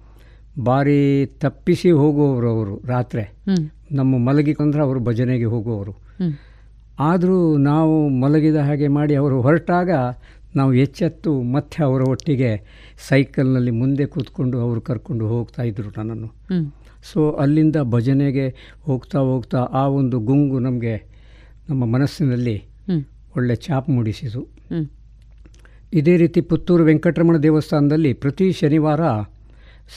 ಭಾರಿ 0.65 1.26
ತಪ್ಪಿಸಿ 1.26 1.91
ಹೋಗುವವರು 1.91 2.49
ಅವರು 2.49 2.81
ರಾತ್ರಿ. 2.85 3.34
ನಮ್ಮ 3.91 4.17
ಮಲಗಿಕೊಂಡ್ರೆ 4.17 4.81
ಅವರು 4.81 4.99
ಭಜನೆಗೆ 4.99 5.43
ಹೋಗುವವರು. 5.43 5.93
ಆದರೂ 6.99 7.57
ನಾವು 7.57 8.09
ಮಲಗಿದ 8.09 8.55
ಹಾಗೆ 8.55 8.88
ಮಾಡಿ 8.88 9.15
ಅವರು 9.15 9.41
ಹೊರಟಾಗ 9.41 9.89
ನಾವು 10.55 10.73
ಎಚ್ಚೆತ್ತು 10.73 11.41
ಮತ್ತೆ 11.41 11.84
ಅವರ 11.84 12.01
ಒಟ್ಟಿಗೆ 12.09 12.51
ಸೈಕಲ್ನಲ್ಲಿ 13.07 13.72
ಮುಂದೆ 13.72 14.05
ಕೂತ್ಕೊಂಡು 14.05 14.59
ಅವರು 14.59 14.81
ಕರ್ಕೊಂಡು 14.81 15.27
ಹೋಗ್ತಾ 15.27 15.63
ಇದ್ದರು 15.63 15.89
ನನ್ನನ್ನು. 15.97 16.30
ಸೊ 17.14 17.32
ಅಲ್ಲಿಂದ 17.32 17.76
ಭಜನೆಗೆ 17.84 18.76
ಹೋಗ್ತಾ 18.82 19.19
ಹೋಗ್ತಾ 19.19 19.57
ಆ 19.57 19.88
ಒಂದು 19.88 20.19
ಗುಂಗು 20.19 20.60
ನಮಗೆ 20.60 21.06
ನಮ್ಮ 21.69 21.86
ಮನಸ್ಸಿನಲ್ಲಿ. 21.86 22.64
ಒಳ್ಳೆ 23.38 23.56
ಛಾಪ್ 23.56 23.90
ಮೂಡಿಸಿತು. 23.90 24.48
ಇದೇ 25.94 26.18
ರೀತಿ 26.18 26.41
ಪುತ್ತೂರು 26.41 26.84
ವೆಂಕಟರಮಣ 26.84 27.38
ದೇವಸ್ಥಾನದಲ್ಲಿ 27.38 28.14
ಪ್ರತಿ 28.14 28.52
ಶನಿವಾರ 28.52 28.99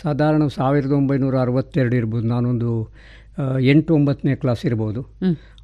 ಸಾಧಾರಣ 0.03 0.47
ಸಾವಿರದ 0.47 0.91
ಒಂಬೈನೂರ 0.91 1.39
ಅರವತ್ತೆರಡು 1.39 1.97
ಇರ್ಬೋದು 1.97 2.27
ನಾನೊಂದು 2.27 2.91
ಎಂಟು 3.61 3.95
ಒಂಬತ್ತನೇ 3.95 4.35
ಕ್ಲಾಸ್ 4.37 4.67
ಇರ್ಬೋದು. 4.67 5.07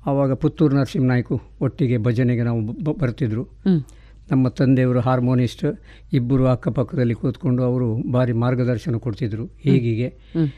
ಆವಾಗ 0.06 0.34
ಪುತ್ತೂರು 0.34 0.76
ನರಸಿಂಹ 0.76 1.06
ನಾಯ್ಕು 1.06 1.40
ಒಟ್ಟಿಗೆ 1.60 1.98
ಭಜನೆಗೆ 1.98 2.42
ನಾವು 2.42 2.92
ಬರ್ತಿದ್ರು. 2.92 3.46
ನಮ್ಮ 4.30 4.48
ತಂದೆಯವರು 4.48 5.00
ಹಾರ್ಮೋನಿಸ್ಟ್ 5.00 5.80
ಇಬ್ಬರು 6.14 6.46
ಅಕ್ಕಪಕ್ಕದಲ್ಲಿ 6.46 7.14
ಕೂತ್ಕೊಂಡು 7.14 7.62
ಅವರು 7.62 8.12
ಭಾರಿ 8.12 8.32
ಮಾರ್ಗದರ್ಶನ 8.32 8.96
ಕೊಡ್ತಿದ್ರು. 8.96 9.44
ಹೀಗೀಗೆ. 9.44 10.06
ಹ್ಮ್. 10.06 10.48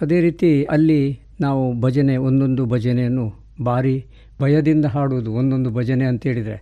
ಅದೇ 0.00 0.20
ರೀತಿ 0.20 0.64
ಅಲ್ಲಿ 0.64 1.20
ನಾವು 1.40 1.80
ಭಜನೆ 1.80 2.16
ಒಂದೊಂದು 2.16 2.66
ಭಜನೆಯನ್ನು 2.66 3.26
ಭಾರಿ 3.64 4.04
ಭಯದಿಂದ 4.40 4.84
ಹಾಡುವುದು 4.84 5.32
ಒಂದೊಂದು 5.32 5.70
ಭಜನೆ 5.70 6.04
ಅಂತ 6.04 6.26
ಹೇಳಿದರೆ 6.26 6.56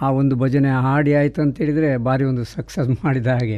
ಆ 0.00 0.10
ಒಂದು 0.10 0.36
ಭಜನೆ 0.36 0.68
ಹಾಡಿ 0.68 1.14
ಆಯಿತು 1.14 1.42
ಅಂತೇಳಿದರೆ 1.42 1.96
ಭಾರಿ 1.96 2.24
ಒಂದು 2.24 2.44
ಸಕ್ಸಸ್ 2.44 3.04
ಮಾಡಿದ 3.04 3.26
ಹಾಗೆ. 3.26 3.56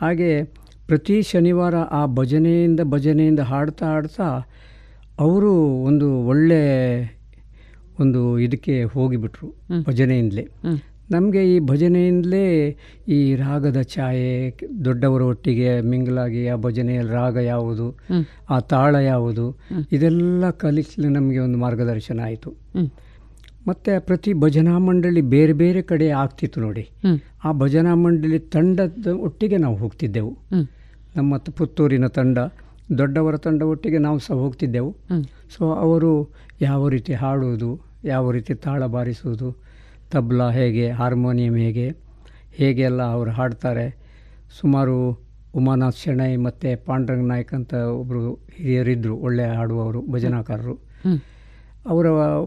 ಹಾಗೆ 0.00 0.44
ಪ್ರತಿ 0.86 1.22
ಶನಿವಾರ 1.22 1.76
ಆ 1.76 2.06
ಭಜನೆಯಿಂದ 2.06 2.80
ಭಜನೆಯಿಂದ 2.84 3.40
ಹಾಡ್ತಾ 3.40 3.86
ಹಾಡ್ತಾ 3.86 4.28
ಅವರು 5.18 5.52
ಒಂದು 5.82 6.26
ಒಳ್ಳೆ 6.26 6.60
ಒಂದು 8.00 8.38
ಇದಕ್ಕೆ 8.38 8.84
ಹೋಗಿಬಿಟ್ರು 8.84 9.54
ಭಜನೆಯಿಂದಲೇ. 9.84 10.48
ನಮಗೆ 11.10 11.54
ಈ 11.54 11.58
ಭಜನೆಯಿಂದಲೇ 11.58 12.44
ಈ 13.08 13.34
ರಾಗದ 13.34 13.80
ಛಾಯೆ 13.82 14.32
ದೊಡ್ಡವರ 14.84 15.22
ಒಟ್ಟಿಗೆ 15.22 15.80
ಮಿಂಗಲಾಗಿ 15.80 16.48
ಆ 16.48 16.56
ಭಜನೆಯಲ್ಲಿ 16.56 17.12
ರಾಗ 17.12 17.36
ಯಾವುದು 17.36 17.86
ಆ 18.50 18.60
ತಾಳ 18.60 18.96
ಯಾವುದು 18.96 19.46
ಇದೆಲ್ಲ 19.92 20.50
ಕಲಿಸಲು 20.50 21.08
ನಮಗೆ 21.08 21.38
ಒಂದು 21.38 21.58
ಮಾರ್ಗದರ್ಶನ 21.58 22.20
ಆಯಿತು. 22.20 22.50
ಮತ್ತು 23.68 24.06
ಪ್ರತಿ 24.06 24.32
ಭಜನಾ 24.32 24.78
ಮಂಡಳಿ 24.78 25.20
ಬೇರೆ 25.20 25.52
ಬೇರೆ 25.52 25.82
ಕಡೆ 25.82 26.08
ಆಗ್ತಿತ್ತು 26.08 26.60
ನೋಡಿ. 26.60 26.84
ಆ 27.44 27.52
ಭಜನಾ 27.52 27.94
ಮಂಡಳಿ 27.94 28.38
ತಂಡದ 28.38 29.06
ಒಟ್ಟಿಗೆ 29.06 29.56
ನಾವು 29.56 29.76
ಹೋಗ್ತಿದ್ದೆವು. 29.76 30.32
ನಮ್ಮ 31.16 31.36
ಪುತ್ತೂರಿನ 31.36 32.06
ತಂಡ 32.06 32.38
ದೊಡ್ಡವರ 32.98 33.36
ತಂಡ 33.36 33.62
ಒಟ್ಟಿಗೆ 33.62 33.98
ನಾವು 33.98 34.18
ಸಹ 34.18 34.34
ಹೋಗ್ತಿದ್ದೆವು. 34.34 34.90
ಸೊ 35.56 35.72
ಅವರು 35.72 36.12
ಯಾವ 36.60 36.88
ರೀತಿ 36.88 37.12
ಹಾಡುವುದು 37.12 37.70
ಯಾವ 38.04 38.30
ರೀತಿ 38.30 38.54
ತಾಳ 38.54 38.86
ಬಾರಿಸುವುದು 38.86 39.67
ತಬ್ಲಾ 40.12 40.46
ಹೇಗೆ 40.58 40.86
ಹಾರ್ಮೋನಿಯಂ 40.98 41.56
ಹೇಗೆ 41.64 41.86
ಹೇಗೆಲ್ಲ 42.58 43.02
ಅವ್ರು 43.16 43.32
ಹಾಡ್ತಾರೆ. 43.38 43.86
ಸುಮಾರು 44.58 44.96
ಉಮಾನಾಥ್ 45.58 45.98
ಶೆಣೈ 46.02 46.32
ಮತ್ತು 46.46 46.70
ಪಾಂಡುರಂಗ 46.86 47.26
ನಾಯ್ಕ್ 47.32 47.52
ಅಂತ 47.58 47.74
ಒಬ್ಬರು 48.00 48.22
ಹಿರಿಯರಿದ್ದರು 48.56 49.14
ಒಳ್ಳೆ 49.26 49.44
ಹಾಡುವವರು 49.58 50.00
ಭಜನಾಕಾರರು. 50.14 50.74
ಅವರ 51.92 52.06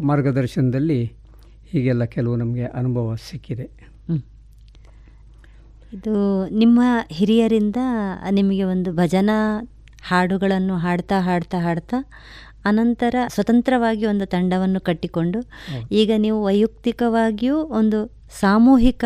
ಮಾರ್ಗದರ್ಶನದಲ್ಲಿ 0.10 1.00
ಹೀಗೆಲ್ಲ 1.72 2.04
ಕೆಲವು 2.16 2.36
ನಮಗೆ 2.36 2.66
ಅನುಭವ 2.80 3.16
ಸಿಕ್ಕಿದೆ. 3.30 3.68
ಇದು 5.96 6.14
ನಿಮ್ಮ 6.62 6.82
ಹಿರಿಯರಿಂದ 7.18 7.80
ನಿಮಗೆ 8.32 8.64
ಒಂದು 8.74 8.90
ಭಜನಾ 8.94 9.38
ಹಾಡುಗಳನ್ನು 10.10 10.76
ಹಾಡ್ತಾ 10.78 11.18
ಹಾಡ್ತಾ 11.20 11.58
ಹಾಡ್ತಾ 11.60 11.98
ಅನಂತರ 12.66 13.16
ಸ್ವತಂತ್ರವಾಗಿ 13.28 14.06
ಒಂದು 14.06 14.26
ತಂಡವನ್ನು 14.26 14.80
ಕಟ್ಟಿಕೊಂಡು 14.82 15.40
ಈಗ 15.92 16.12
ನೀವು 16.18 16.44
ವೈಯಕ್ತಿಕವಾಗಿಯೂ 16.44 17.58
ಒಂದು 17.74 18.00
ಸಾಮೂಹಿಕ 18.42 19.06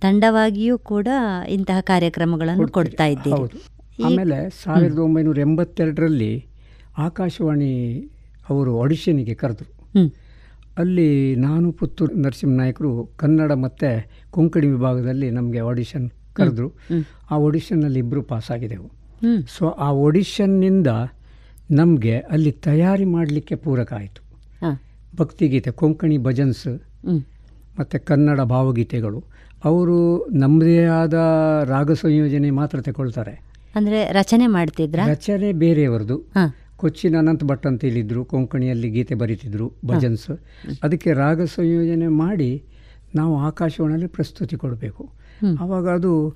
ತಂಡವಾಗಿಯೂ 0.00 0.78
ಕೂಡ 0.86 1.08
ಇಂತಹ 1.48 1.80
ಕಾರ್ಯಕ್ರಮಗಳನ್ನು 1.84 2.68
ಕೊಡ್ತಾ 2.70 3.06
ಇದ್ದೀರಿ. 3.06 3.58
ಆಮೇಲೆ 4.04 4.38
ಸಾವಿರದ 4.62 4.98
ಒಂಬೈನೂರ 4.98 5.38
ಎಂಬತ್ತೆರಡರಲ್ಲಿ 5.38 6.32
ಆಕಾಶವಾಣಿ 6.98 7.72
ಅವರು 8.48 8.82
ಆಡಿಷನ್ಗೆ 8.82 9.34
ಕರೆದ್ರು. 9.34 9.68
ಅಲ್ಲಿ 10.78 11.08
ನಾನು 11.40 11.72
ಪುತ್ತೂರು 11.72 12.14
ನರಸಿಂಹ 12.16 12.56
ನಾಯಕರು 12.56 12.90
ಕನ್ನಡ 13.16 13.52
ಮತ್ತು 13.58 13.90
ಕೊಂಕಣಿ 14.30 14.66
ವಿಭಾಗದಲ್ಲಿ 14.66 15.30
ನಮಗೆ 15.30 15.60
ಆಡಿಷನ್ 15.60 16.06
ಕರೆದ್ರು. 16.32 16.68
ಆ 17.30 17.36
ಆಡಿಷನ್ನಲ್ಲಿ 17.46 17.98
ಇಬ್ಬರು 17.98 18.22
ಪಾಸ್ 18.22 18.50
ಆಗಿದೆವು 18.50 18.88
ಹ್ಮ್. 19.22 19.40
ಸೊ 19.48 19.64
ಆ 19.78 19.88
ಆಡಿಷನ್ನಿಂದ 20.06 20.90
ನಮಗೆ 21.70 22.18
ಅಲ್ಲಿ 22.18 22.52
ತಯಾರಿ 22.52 23.04
ಮಾಡಲಿಕ್ಕೆ 23.04 23.54
ಪೂರಕ 23.54 23.92
ಆಯಿತು. 23.92 24.22
ಭಕ್ತಿಗೀತೆ 25.16 25.70
ಕೊಂಕಣಿ 25.70 26.18
ಭಜನ್ಸ್. 26.18 26.80
ಮತ್ತು 27.80 28.04
ಕನ್ನಡ 28.04 28.40
ಭಾವಗೀತೆಗಳು 28.40 29.24
ಅವರು 29.64 30.26
ನಮ್ಮದೇ 30.30 30.84
ಆದ 30.84 31.14
ರಾಗ 31.64 31.92
ಸಂಯೋಜನೆ 31.92 32.50
ಮಾತ್ರ 32.50 32.80
ತಗೊಳ್ತಾರೆ. 32.80 33.42
ಅಂದರೆ 33.74 34.12
ರಚನೆ 34.12 34.46
ಮಾಡ್ತಿದ್ರ? 34.46 35.00
ರಚನೆ 35.06 35.52
ಬೇರೆಯವರದು. 35.52 36.24
ಕೊಚ್ಚಿನ 36.76 37.18
ಅನಂತ 37.18 37.44
ಭಟ್ 37.44 37.66
ಅಂತ 37.66 37.84
ಹೇಳಿದ್ರು 37.84 38.24
ಕೊಂಕಣಿಯಲ್ಲಿ 38.24 38.90
ಗೀತೆ 38.90 39.14
ಬರೀತಿದ್ರು 39.14 39.72
ಭಜನ್ಸ್. 39.86 40.40
ಅದಕ್ಕೆ 40.82 41.12
ರಾಗ 41.12 41.42
ಸಂಯೋಜನೆ 41.42 42.08
ಮಾಡಿ 42.08 42.62
ನಾವು 43.14 43.38
ಆಕಾಶವಾಣಿಯಲ್ಲಿ 43.38 44.06
ಪ್ರಸ್ತುತಿ 44.06 44.56
ಕೊಡಬೇಕು. 44.56 45.02
ಅವಾಗ 45.58 45.60
ಆವಾಗ 45.60 45.88
ಅದು 45.88 46.34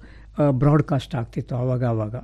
ಬ್ರಾಡ್ಕಾಸ್ಟ್ 0.51 1.15
ಆಗ್ತಿತ್ತು 1.15 1.57
ಆವಾಗ 1.57 1.85
ಆವಾಗ 1.85 2.15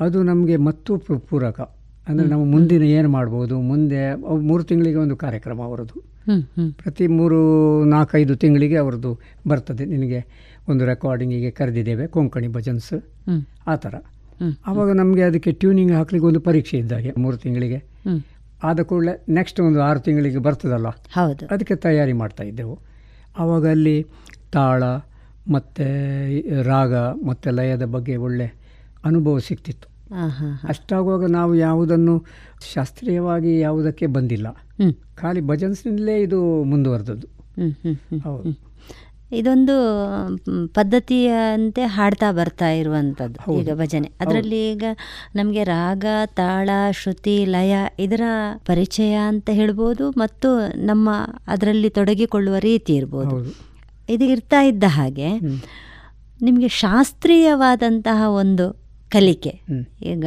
ಅದು 0.00 0.22
ನಮಗೆ 0.22 0.56
ಮತ್ತೂ 0.56 0.98
ಪೂರಕ. 0.98 1.75
ಅಂದರೆ 2.08 2.26
ನಾವು 2.26 2.44
ಮುಂದಿನ 2.44 2.82
ಏನು 2.82 3.08
ಮಾಡ್ಬೋದು? 3.08 3.60
ಮುಂದೆ 3.60 4.14
ಮೂರು 4.42 4.64
ತಿಂಗಳಿಗೆ 4.64 4.96
ಒಂದು 4.96 5.16
ಕಾರ್ಯಕ್ರಮ 5.16 5.62
ಅವರದ್ದು. 5.62 6.02
ಪ್ರತಿ 6.70 7.06
ಮೂರು 7.06 7.38
ನಾಲ್ಕೈದು 7.84 8.36
ತಿಂಗಳಿಗೆ 8.36 8.76
ಅವರದ್ದು 8.76 9.18
ಬರ್ತದೆ. 9.48 9.84
ನಿನಗೆ 9.84 10.20
ಒಂದು 10.68 10.84
ರೆಕಾರ್ಡಿಂಗಿಗೆ 10.84 11.50
ಕರೆದಿದ್ದೇವೆ 11.50 12.06
ಕೊಂಕಣಿ 12.06 12.48
ಭಜನ್ಸ್. 12.48 12.92
ಆ 13.66 13.76
ಥರ. 13.76 13.94
ಆವಾಗ 14.66 14.90
ನಮಗೆ 14.90 15.22
ಅದಕ್ಕೆ 15.22 15.52
ಟ್ಯೂನಿಂಗ್ 15.52 15.92
ಹಾಕ್ಲಿಕ್ಕೆ 15.92 16.26
ಒಂದು 16.26 16.40
ಪರೀಕ್ಷೆ 16.40 16.78
ಇದ್ದಾಗೆ 16.78 17.12
ಮೂರು 17.18 17.36
ತಿಂಗಳಿಗೆ. 17.36 17.84
ಆದ 18.62 18.80
ಕೂಡಲೇ 18.80 19.24
ನೆಕ್ಸ್ಟ್ 19.28 19.60
ಒಂದು 19.60 19.80
ಆರು 19.82 20.00
ತಿಂಗಳಿಗೆ 20.00 20.38
ಬರ್ತದಲ್ಲ? 20.38 20.88
ಅದಕ್ಕೆ 21.50 21.76
ತಯಾರಿ 21.76 22.12
ಮಾಡ್ತಾ 22.12 22.44
ಇದ್ದೆವು. 22.44 22.78
ಆವಾಗ 23.38 23.68
ಅಲ್ಲಿ 23.68 24.06
ತಾಳ 24.52 24.82
ಮತ್ತು 25.52 25.84
ರಾಗ 26.62 26.94
ಮತ್ತು 27.26 27.50
ಲಯದ 27.50 27.84
ಬಗ್ಗೆ 27.84 28.16
ಒಳ್ಳೆ 28.16 28.46
ಅನುಭವ 29.04 29.38
ಹಾ 29.38 29.95
ಅಷ್ಟಾಗುವಾಗ 30.68 31.24
ನಾವು 31.30 31.54
ಯಾವುದನ್ನು 31.54 32.24
ಶಾಸ್ತ್ರೀಯವಾಗಿ 32.74 33.60
ಯಾವುದಕ್ಕೆ 33.60 34.06
ಬಂದಿಲ್ಲ. 34.06 34.46
ಖಾಲಿ 35.14 35.40
ಭಜನ್ಸ್ನಿಂದಲೇ 35.40 36.20
ಇದು 36.20 36.64
ಮುಂದುವರೆದದ್ದು. 36.64 37.26
ಹೌದು. 38.18 38.66
ಇದೊಂದು 39.32 39.72
ಪದ್ಧತಿಯಂತೆ 40.68 41.82
ಹಾಡ್ತಾ 41.84 42.32
ಬರ್ತಾ 42.32 42.70
ಇರುವಂಥದ್ದು 42.70 43.58
ಈಗ 43.58 43.72
ಭಜನೆ. 43.72 44.12
ಅದರಲ್ಲಿ 44.20 44.72
ಈಗ 44.72 44.84
ನಮಗೆ 45.34 45.64
ರಾಗ 45.64 46.04
ತಾಳ 46.26 46.70
ಶ್ರುತಿ 46.90 47.44
ಲಯ 47.44 47.76
ಇದರ 47.98 48.20
ಪರಿಚಯ 48.66 49.14
ಅಂತ 49.14 49.50
ಹೇಳ್ಬೋದು 49.52 50.10
ಮತ್ತು 50.10 50.68
ನಮ್ಮ 50.86 51.10
ಅದರಲ್ಲಿ 51.46 51.90
ತೊಡಗಿಕೊಳ್ಳುವ 51.90 52.56
ರೀತಿ 52.58 52.94
ಇರ್ಬೋದು. 52.94 53.54
ಇದು 54.08 54.24
ಇರ್ತಾ 54.24 54.62
ಇದ್ದ 54.62 54.84
ಹಾಗೆ 54.86 55.38
ನಿಮಗೆ 56.42 56.68
ಶಾಸ್ತ್ರೀಯವಾದಂತಹ 56.68 58.22
ಒಂದು 58.28 58.85
ಕಲಿಕೆ. 59.16 59.52
ಈಗ 60.02 60.26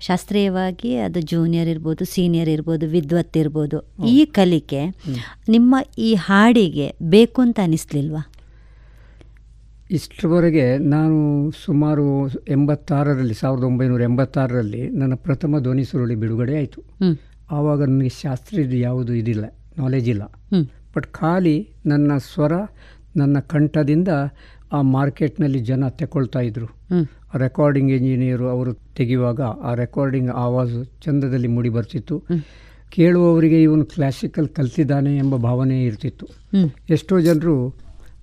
ಶಾಸ್ತ್ರೀಯವಾಗಿ 0.00 0.90
ಅದು 1.06 1.20
ಜೂನಿಯರ್ 1.20 1.68
ಇರ್ಬೋದು 1.68 2.04
ಸೀನಿಯರ್ 2.04 2.48
ಇರ್ಬೋದು 2.48 2.84
ವಿದ್ವತ್ 2.86 3.36
ಇರ್ಬೋದು. 3.36 3.78
ಈ 4.06 4.18
ಕಲಿಕೆ 4.38 4.82
ನಿಮ್ಮ 5.48 5.74
ಈ 5.98 6.12
ಹಾಡಿಗೆ 6.26 6.86
ಬೇಕು 7.02 7.40
ಅಂತ 7.42 7.60
ಅನಿಸ್ಲಿಲ್ವಾ? 7.62 8.22
ಇಷ್ಟರವರೆಗೆ 9.90 10.64
ನಾನು 10.94 11.16
ಸುಮಾರು 11.64 12.04
ಎಂಬತ್ತಾರರಲ್ಲಿ 12.48 13.34
ಸಾವಿರದ 13.34 13.64
ಒಂಬೈನೂರ 13.64 14.02
ಎಂಬತ್ತಾರರಲ್ಲಿ 14.02 14.82
ನನ್ನ 15.00 15.14
ಪ್ರಥಮ 15.26 15.58
ಧ್ವನಿ 15.58 15.84
ಸುರುಳಿ 15.84 16.14
ಬಿಡುಗಡೆ 16.14 16.54
ಆಯಿತು. 16.56 16.80
ಆವಾಗ 17.50 17.80
ನನಗೆ 17.82 18.12
ಶಾಸ್ತ್ರೀಯದು 18.22 18.76
ಯಾವುದು 18.76 19.12
ಇದಿಲ್ಲ 19.14 19.44
ನಾಲೆಜ್ 19.78 20.08
ಇಲ್ಲ. 20.08 20.24
ಬಟ್ 20.96 21.06
ಖಾಲಿ 21.12 21.56
ನನ್ನ 21.86 22.16
ಸ್ವರ 22.32 22.54
ನನ್ನ 23.16 23.38
ಕಂಠದಿಂದ 23.52 24.08
ಆ 24.72 24.80
ಮಾರ್ಕೆಟ್ನಲ್ಲಿ 24.96 25.60
ಜನ 25.70 25.88
ತಗೊಳ್ತಾ 26.00 26.40
ಇದ್ರು. 26.40 26.68
ರೆಕಾರ್ಡಿಂಗ್ 27.36 27.90
ಇಂಜಿನಿಯರು 27.90 28.48
ಅವರು 28.48 28.72
ತೆಗೆಯುವಾಗ 28.96 29.40
ಆ 29.40 29.74
ರೆಕಾರ್ಡಿಂಗ್ 29.74 30.30
ಆವಾಜ್ 30.30 31.02
ಚಂದದಲ್ಲಿ 31.04 31.48
ಮೂಡಿ 31.48 31.68
ಬರ್ತಿತ್ತು. 31.68 32.16
ಕೇಳುವವರಿಗೆ 32.90 33.62
ಇವನು 33.62 33.84
ಕ್ಲಾಸಿಕಲ್ 33.84 34.48
ಕಲ್ತಿದ್ದಾನೆ 34.48 35.16
ಎಂಬ 35.16 35.36
ಭಾವನೆ 35.36 35.84
ಇರ್ತಿತ್ತು. 35.84 36.26
ಎಷ್ಟೋ 36.90 37.20
ಜನರು 37.20 37.68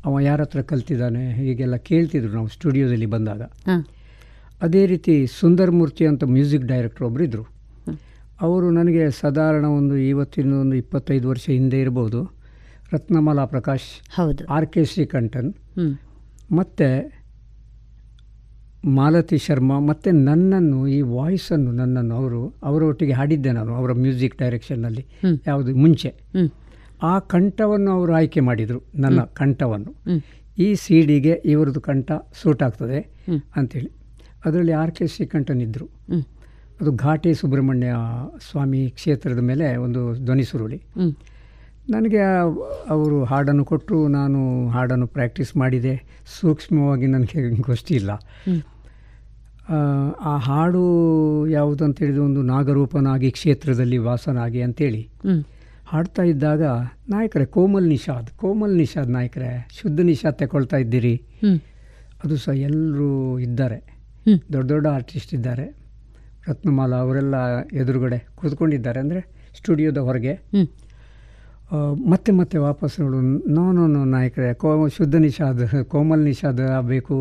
ಅವ 0.05 0.19
ಯಾರ 0.19 0.41
ಹತ್ರ 0.41 0.61
ಕಲ್ತಿದ್ದಾನೆ 0.61 1.33
ಹೀಗೆಲ್ಲ 1.33 1.75
ಕೇಳ್ತಿದ್ರು 1.75 2.33
ನಾವು 2.33 2.47
ಸ್ಟುಡಿಯೋದಲ್ಲಿ 2.47 3.05
ಬಂದಾಗ. 3.05 3.41
ಅದೇ 4.61 4.85
ರೀತಿ 4.85 5.27
ಸುಂದರ್ 5.39 5.71
ಮೂರ್ತಿ 5.71 6.05
ಅಂತ 6.05 6.23
ಮ್ಯೂಸಿಕ್ 6.23 6.63
ಡೈರೆಕ್ಟರ್ 6.63 7.03
ಒಬ್ಬರು 7.07 7.23
ಇದ್ದರು 7.23 7.45
ಅವರು 8.41 8.71
ನನಗೆ 8.71 9.11
ಸಾಧಾರಣ 9.11 9.65
ಒಂದು 9.65 9.97
ಇವತ್ತಿನ 9.97 10.53
ಒಂದು 10.53 10.75
ಇಪ್ಪತ್ತೈದು 10.75 11.29
ವರ್ಷ 11.29 11.49
ಹಿಂದೆ 11.49 11.79
ಇರ್ಬೋದು. 11.81 12.21
Ratnamala 12.93 13.45
Prakash 13.45 13.87
R 14.49 14.65
K 14.65 14.85
Srikanthan. 14.85 15.51
ಮತ್ತು 16.51 16.87
ಮಾಲತಿ 18.85 19.37
ಶರ್ಮಾ 19.37 19.79
ಮತ್ತು 19.79 20.11
ನನ್ನನ್ನು 20.11 20.87
ಈ 20.87 21.01
ವಾಯ್ಸನ್ನು 21.01 21.71
ನನ್ನನ್ನು 21.71 22.15
ಅವರು 22.15 22.53
ಅವರೊಟ್ಟಿಗೆ 22.63 23.11
ಹಾಡಿದ್ದೆ 23.11 23.51
ನಾನು 23.51 23.75
ಅವರ 23.75 23.91
ಮ್ಯೂಸಿಕ್ 23.91 24.37
ಡೈರೆಕ್ಷನ್ನಲ್ಲಿ. 24.37 25.05
ಯಾವುದು 25.47 25.75
ಮುಂಚೆ. 25.75 26.13
ಆ 27.03 27.19
ಕಂಠವನ್ನು 27.19 27.91
ಅವರು 27.91 28.13
ಆಯ್ಕೆ 28.13 28.39
ಮಾಡಿದರು 28.39 28.83
ನನ್ನ 28.95 29.21
ಕಂಠವನ್ನು. 29.33 29.93
ಈ 30.57 30.75
ಸಿ 30.75 31.01
ಡಿಗೆ 31.01 31.41
ಇವರದು 31.45 31.81
ಕಂಠ 31.81 32.11
ಸೂಟ್ 32.41 32.63
ಆಗ್ತದೆ. 32.63 32.99
ಅಂಥೇಳಿ 33.55 33.91
ಅದರಲ್ಲಿ 34.45 34.71
ಆರ್ 34.71 34.91
ಕೆ 34.91 35.07
ಶ್ರೀಕಂಠನಿದ್ದರು. 35.07 35.89
ಅದು 36.81 36.91
ಘಾಟಿ 36.91 37.33
ಸುಬ್ರಹ್ಮಣ್ಯ 37.33 37.95
ಸ್ವಾಮಿ 38.51 38.89
ಕ್ಷೇತ್ರದ 38.89 39.39
ಮೇಲೆ 39.39 39.75
ಒಂದು 39.75 40.25
ಧ್ವನಿ 40.25 40.43
ಸುರುಳಿ. 40.43 40.81
ನನಗೆ 41.89 42.19
ಅವರು 42.89 43.23
ಹಾಡನ್ನು 43.23 43.65
ಕೊಟ್ಟರು 43.65 44.07
ನಾನು 44.07 44.67
ಹಾಡನ್ನು 44.69 45.07
ಪ್ರಾಕ್ಟೀಸ್ 45.07 45.57
ಮಾಡಿದೆ. 45.57 46.23
ಸೂಕ್ಷ್ಮವಾಗಿ 46.39 47.05
ನನಗೆ 47.07 47.61
ಗೊತ್ತಿಲ್ಲ 47.61 48.11
ಹ್ಮ್. 48.11 48.61
ಆ, 49.69 50.37
ಹಾಡು 50.39 50.81
ಯಾವುದು 51.49 51.85
ಅಂತ 51.85 51.99
ಹೇಳಿದ್ರೆ 51.99 52.21
ಒಂದು 52.21 52.41
ನಾಗರೂಪನಾಗಿ 52.43 53.31
ಕ್ಷೇತ್ರದಲ್ಲಿ 53.31 53.97
ವಾಸನಾಗಿ 53.97 54.61
ಅಂತೇಳಿ. 54.61 55.01
ಹಾಡ್ತಾ 55.85 56.23
ಇದ್ದಾಗ 56.23 56.63
ನಾಯಕರೇ 57.09 57.45
ಕೋಮಲ್ 57.45 57.87
ನಿಷಾದ್ 57.87 58.29
ಕೋಮಲ್ 58.35 58.77
ನಿಷಾದ್ 58.77 59.09
ನಾಯಕರೇ 59.09 59.67
ಶುದ್ಧ 59.71 59.99
ನಿಷಾದ್ 60.01 60.35
ತಗೊಳ್ತಾ 60.35 60.77
ಇದ್ದೀರಿ. 60.77 61.13
ಅದು 62.23 62.37
ಸಹ 62.37 62.53
ಎಲ್ಲರೂ 62.61 63.09
ಇದ್ದಾರೆ. 63.39 63.77
ದೊಡ್ಡ 64.53 64.69
ದೊಡ್ಡ 64.69 64.87
ಆರ್ಟಿಸ್ಟ್ 64.87 65.33
ಇದ್ದಾರೆ. 65.33 65.65
ರತ್ನಮಾಲ 66.47 66.95
ಅವರೆಲ್ಲ 66.95 67.35
ಎದುರುಗಡೆ 67.73 68.27
ಕೂತ್ಕೊಂಡಿದ್ದಾರೆ. 68.35 68.99
ಅಂದರೆ 68.99 69.21
ಸ್ಟುಡಿಯೋದ 69.57 69.97
ಹೊರಗೆ. 69.99 70.33
ಮತ್ತೆ 72.09 72.31
ಮತ್ತೆ 72.31 72.57
ವಾಪಸ್ 72.57 72.99
ನೋಡು. 72.99 73.19
ನೋ 73.49 73.71
ನೋ 73.71 73.87
ನೋ 73.87 74.05
ನಾಯಕರೇ 74.05 74.53
ಕೋ 74.53 74.69
ಶುದ್ಧ 74.89 75.15
ನಿಷಾದ್ 75.17 75.61
ಕೋಮಲ್ 75.85 76.21
ನಿಷಾದ್ 76.21 76.61
ಬೇಕು 76.87 77.17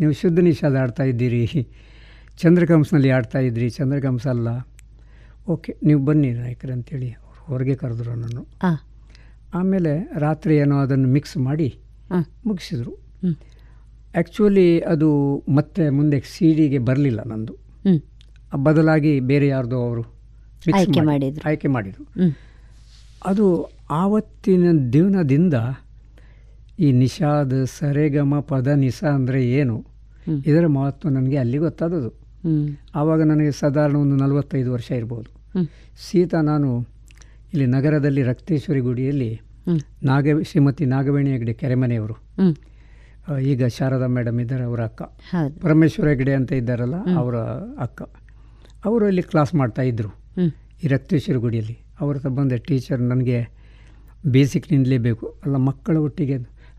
ನೀವು 0.00 0.12
ಶುದ್ಧ 0.12 0.38
ನಿಷಾದ 0.38 0.76
ಆಡ್ತಾ 0.76 1.02
ಇದ್ದೀರಿ. 1.02 1.68
ಚಂದ್ರಕಂಸ್ನಲ್ಲಿ 2.36 3.10
ಆಡ್ತಾ 3.10 3.38
ಇದ್ದೀರಿ 3.38 3.70
ಚಂದ್ರಕಂಸ 3.70 4.26
ಅಲ್ಲ. 4.26 4.48
ಓಕೆ 5.48 5.76
ನೀವು 5.82 6.04
ಬನ್ನಿ 6.04 6.30
ನಾಯಕರು 6.30 6.72
ಅಂತೇಳಿ 6.72 7.10
ಅವ್ರು 7.10 7.44
ಹೊರಗೆ 7.44 7.74
ಕರೆದ್ರು 7.74 8.14
ನಾನು. 8.14 8.46
ಆಮೇಲೆ 9.54 10.12
ರಾತ್ರಿ 10.18 10.56
ಏನೋ 10.56 10.78
ಅದನ್ನು 10.78 11.08
ಮಿಕ್ಸ್ 11.08 11.36
ಮಾಡಿ 11.36 11.78
ಮುಗಿಸಿದರು. 12.46 12.92
ಆ್ಯಕ್ಚುಲಿ 14.16 14.80
ಅದು 14.80 15.36
ಮತ್ತೆ 15.48 15.90
ಮುಂದೆ 15.90 16.20
ಸಿ 16.20 16.54
ಡಿಗೆ 16.54 16.78
ಬರಲಿಲ್ಲ 16.78 17.22
ನಂದು. 17.22 17.56
ಬದಲಾಗಿ 18.56 19.20
ಬೇರೆ 19.20 19.48
ಯಾರ್ದೋ 19.48 19.76
ಅವರು 19.76 20.02
ಆಯ್ಕೆ 20.74 21.00
ಮಾಡಿ- 21.00 21.20
ಮಾಡಿದ್ರು. 21.20 21.48
ಮಾಡಿದರು. 21.68 22.28
ಅದು 23.24 23.70
ಆವತ್ತಿನ 23.90 24.90
ದಿನದಿಂದ 24.92 25.54
ಈ 26.78 26.92
ನಿಷಾದ್ 26.92 27.66
ಸರೇಗಮ 27.66 28.40
ಪದ 28.40 28.68
ನಿಸ 28.74 29.00
ಅಂದರೆ 29.04 29.40
ಏನು? 29.50 29.76
ಇದರ 30.46 30.66
ಮಹತ್ವ 30.66 31.08
ನನಗೆ 31.08 31.36
ಅಲ್ಲಿ 31.36 31.58
ಗೊತ್ತಾದದು. 31.58 32.10
ಆವಾಗ 32.94 33.20
ನನಗೆ 33.22 33.50
ಸಾಧಾರಣ 33.50 33.96
ಒಂದು 33.96 34.16
ನಲವತ್ತೈದು 34.16 34.70
ವರ್ಷ 34.72 34.90
ಇರ್ಬೋದು. 34.90 35.28
ಸೀತಾ 36.06 36.40
ನಾನು 36.40 36.70
ಇಲ್ಲಿ 37.52 37.66
ನಗರದಲ್ಲಿ 37.66 38.22
ರಕ್ತೇಶ್ವರಿ 38.22 38.80
ಗುಡಿಯಲ್ಲಿ. 38.80 39.30
ನಾಗ 40.02 40.26
ಶ್ರೀಮತಿ 40.42 40.84
ನಾಗವೇಣಿ 40.84 41.30
ಹೆಗ್ಡೆ 41.30 41.52
ಕೆರೆಮನೆಯವರು. 41.52 42.16
ಈಗ 43.42 43.66
ಶಾರದಾ 43.66 44.06
ಮೇಡಮ್ 44.06 44.40
ಇದ್ದಾರೆ 44.40 44.64
ಅವರ 44.64 44.80
ಅಕ್ಕ. 44.80 45.02
ಪರಮೇಶ್ವರ 45.62 46.08
ಹೆಗ್ಡೆ 46.08 46.34
ಅಂತ 46.34 46.52
ಇದ್ದಾರಲ್ಲ 46.52 46.98
ಅವರ 47.18 47.36
ಅಕ್ಕ. 47.86 48.02
ಅವರು 48.84 49.04
ಇಲ್ಲಿ 49.08 49.22
ಕ್ಲಾಸ್ 49.22 49.54
ಮಾಡ್ತಾ 49.54 49.82
ಇದ್ದರು 49.82 50.10
ಈ 50.84 50.88
ರಕ್ತೇಶ್ವರಿ 50.88 51.38
ಗುಡಿಯಲ್ಲಿ. 51.38 51.76
ಅವ್ರ 52.00 52.28
ಬಂದೆ. 52.38 52.58
ಟೀಚರ್ 52.68 53.02
ನನಗೆ 53.12 53.38
ಬೇಸಿಕ್ 54.26 54.66
ನಿಂದಲೇಬೇಕು 54.72 55.26
ಅಲ್ಲ 55.44 55.56
ಮಕ್ಕಳ 55.56 55.96
ಒಟ್ಟಿಗೆ 55.96 56.36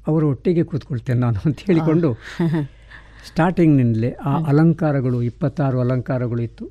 ಅವರ 0.07 0.23
ಒಟ್ಟಿಗೆ 0.23 0.63
ಕೂತ್ಕೊಳ್ತೇನೆ 0.63 1.19
ನಾನು 1.19 1.39
ಅಂತ 1.45 1.59
ಹೇಳಿಕೊಂಡು 1.67 2.09
ಸ್ಟಾರ್ಟಿಂಗ್ನಿಂದಲೇ 3.27 4.09
ಆ 4.25 4.31
ಅಲಂಕಾರಗಳು 4.43 5.21
ಇಪ್ಪತ್ತಾರು 5.21 5.79
ಅಲಂಕಾರಗಳು 5.79 6.41
ಇತ್ತು. 6.41 6.65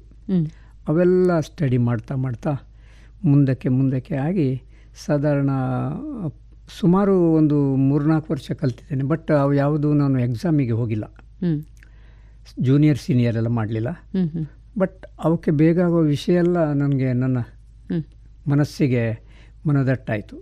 ಅವೆಲ್ಲ 0.89 1.41
ಸ್ಟಡಿ 1.41 1.79
ಮಾಡ್ತಾ 1.79 2.15
ಮಾಡ್ತಾ 2.15 2.53
ಮುಂದಕ್ಕೆ 3.25 3.69
ಮುಂದಕ್ಕೆ 3.69 4.15
ಆಗಿ 4.15 4.63
ಸಾಧಾರಣ 5.07 5.51
ಸುಮಾರು 6.81 7.33
ಒಂದು 7.33 7.77
ಮೂರ್ನಾಲ್ಕು 7.77 8.33
ವರ್ಷ 8.33 8.53
ಕಲ್ತಿದ್ದೇನೆ. 8.53 9.05
ಬಟ್ 9.05 9.31
ಅವು 9.31 9.53
ಯಾವುದು 9.55 9.95
ನಾನು 9.95 10.19
ಎಕ್ಸಾಮಿಗೆ 10.19 10.73
ಹೋಗಿಲ್ಲ. 10.73 11.05
ಜೂನಿಯರ್ 12.61 12.99
ಸೀನಿಯರ್ 12.99 13.37
ಎಲ್ಲ 13.37 13.49
ಮಾಡಲಿಲ್ಲ. 13.49 13.89
ಬಟ್ 14.79 15.07
ಅವಕ್ಕೆ 15.25 15.51
ಬೇಗ 15.51 15.81
ಆಗೋ 15.81 16.01
ವಿಷಯ 16.01 16.35
ಎಲ್ಲ 16.35 16.73
ನನಗೆ 16.73 17.13
ನನ್ನ 17.13 17.39
ಮನಸ್ಸಿಗೆ 18.49 19.05
ಮನದಟ್ಟಾಯಿತು. 19.67 20.37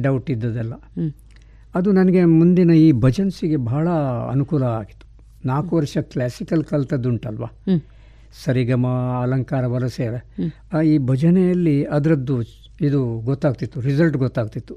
ಡೌಟ್ 0.00 0.30
ಇದ್ದದೆಲ್ಲ. 0.30 0.74
ಅದು 1.74 1.92
ನನಗೆ 1.92 2.24
ಮುಂದಿನ 2.24 2.70
ಈ 2.70 2.92
ಭಜನ್ಸಿಗೆ 2.92 3.56
ಬಹಳ 3.56 3.88
ಅನುಕೂಲ 4.30 4.62
ಆಗಿತ್ತು. 4.62 5.06
ನಾಲ್ಕು 5.46 5.76
ವರ್ಷ 5.76 5.96
ಕ್ಲಾಸಿಕಲ್ 5.98 6.64
ಕಲ್ತದ್ದುಂಟಲ್ವಾ? 6.64 7.48
ಉಂಟಲ್ವಾ 7.68 7.90
ಸರಿಗಮ 8.44 8.86
ಅಲಂಕಾರ 9.22 9.66
ವಲಸೆ 9.66 10.06
ಆ 10.72 10.80
ಈ 10.80 10.98
ಭಜನೆಯಲ್ಲಿ 10.98 11.84
ಅದರದ್ದು 11.84 12.36
ಇದು 12.80 13.00
ಗೊತ್ತಾಗ್ತಿತ್ತು 13.20 13.80
ರಿಸಲ್ಟ್ 13.80 14.16
ಗೊತ್ತಾಗ್ತಿತ್ತು. 14.16 14.74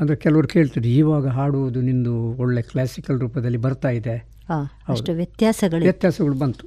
ಅಂದರೆ 0.00 0.16
ಕೆಲವರು 0.16 0.48
ಕೇಳ್ತಿದ್ರು 0.48 0.90
ಇವಾಗ 0.90 1.26
ಹಾಡುವುದು 1.26 1.80
ನಿಂದು 1.80 2.14
ಒಳ್ಳೆ 2.32 2.62
ಕ್ಲಾಸಿಕಲ್ 2.62 3.20
ರೂಪದಲ್ಲಿ 3.20 3.58
ಬರ್ತಾ 3.58 3.88
ಇದೆ. 3.88 4.16
ವ್ಯತ್ಯಾಸಗಳು 5.12 5.82
ವ್ಯತ್ಯಾಸಗಳು 5.82 6.34
ಬಂತು. 6.34 6.64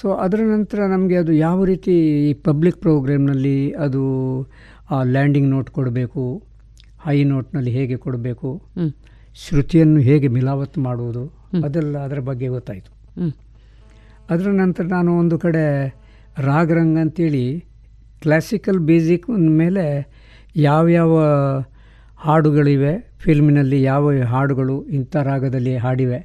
ಸೊ 0.00 0.12
ಅದರ 0.14 0.40
ನಂತರ 0.40 0.78
ನಮಗೆ 0.86 1.16
ಅದು 1.16 1.32
ಯಾವ 1.32 1.64
ರೀತಿ 1.64 1.94
ಈ 2.30 2.32
ಪಬ್ಲಿಕ್ 2.32 2.78
ಪ್ರೋಗ್ರಾಮ್ನಲ್ಲಿ 2.80 3.72
ಅದು 3.72 4.02
ಆ 4.90 5.02
ಲ್ಯಾಂಡಿಂಗ್ 5.02 5.48
ನೋಟ್ 5.48 5.70
ಕೊಡಬೇಕು? 5.70 6.42
ಹೈ 7.04 7.24
ನೋಟ್ನಲ್ಲಿ 7.24 7.70
ಹೇಗೆ 7.70 7.96
ಕೊಡಬೇಕು. 7.96 8.62
ಶ್ರುತಿಯನ್ನು 9.34 10.00
ಹೇಗೆ 10.00 10.28
ಮಿಲಾವತ್ 10.28 10.78
ಮಾಡುವುದು? 10.78 11.22
ಅದೆಲ್ಲ 11.64 11.98
ಅದರ 11.98 12.18
ಬಗ್ಗೆ 12.18 12.48
ಗೊತ್ತಾಯಿತು. 12.48 12.90
ಅದರ 14.30 14.48
ನಂತರ 14.50 14.84
ನಾನು 14.84 15.18
ಒಂದು 15.18 15.38
ಕಡೆ 15.38 15.88
ರಾಗರಂಗ 16.38 16.98
ಅಂತೇಳಿ 16.98 17.64
ಕ್ಲಾಸಿಕಲ್ 18.20 18.78
ಬೇಸಿಕ್ 18.78 19.30
ಮೇಲೆ 19.30 20.12
ಯಾವ್ಯಾವ 20.56 21.20
ಹಾಡುಗಳಿವೆ 22.16 23.16
ಫಿಲ್ಮಿನಲ್ಲಿ 23.18 23.82
ಯಾವ 23.82 24.12
ಹಾಡುಗಳು 24.22 24.84
ಇಂಥ 24.84 25.16
ರಾಗದಲ್ಲಿ 25.16 25.76
ಹಾಡಿವೆ 25.76 26.20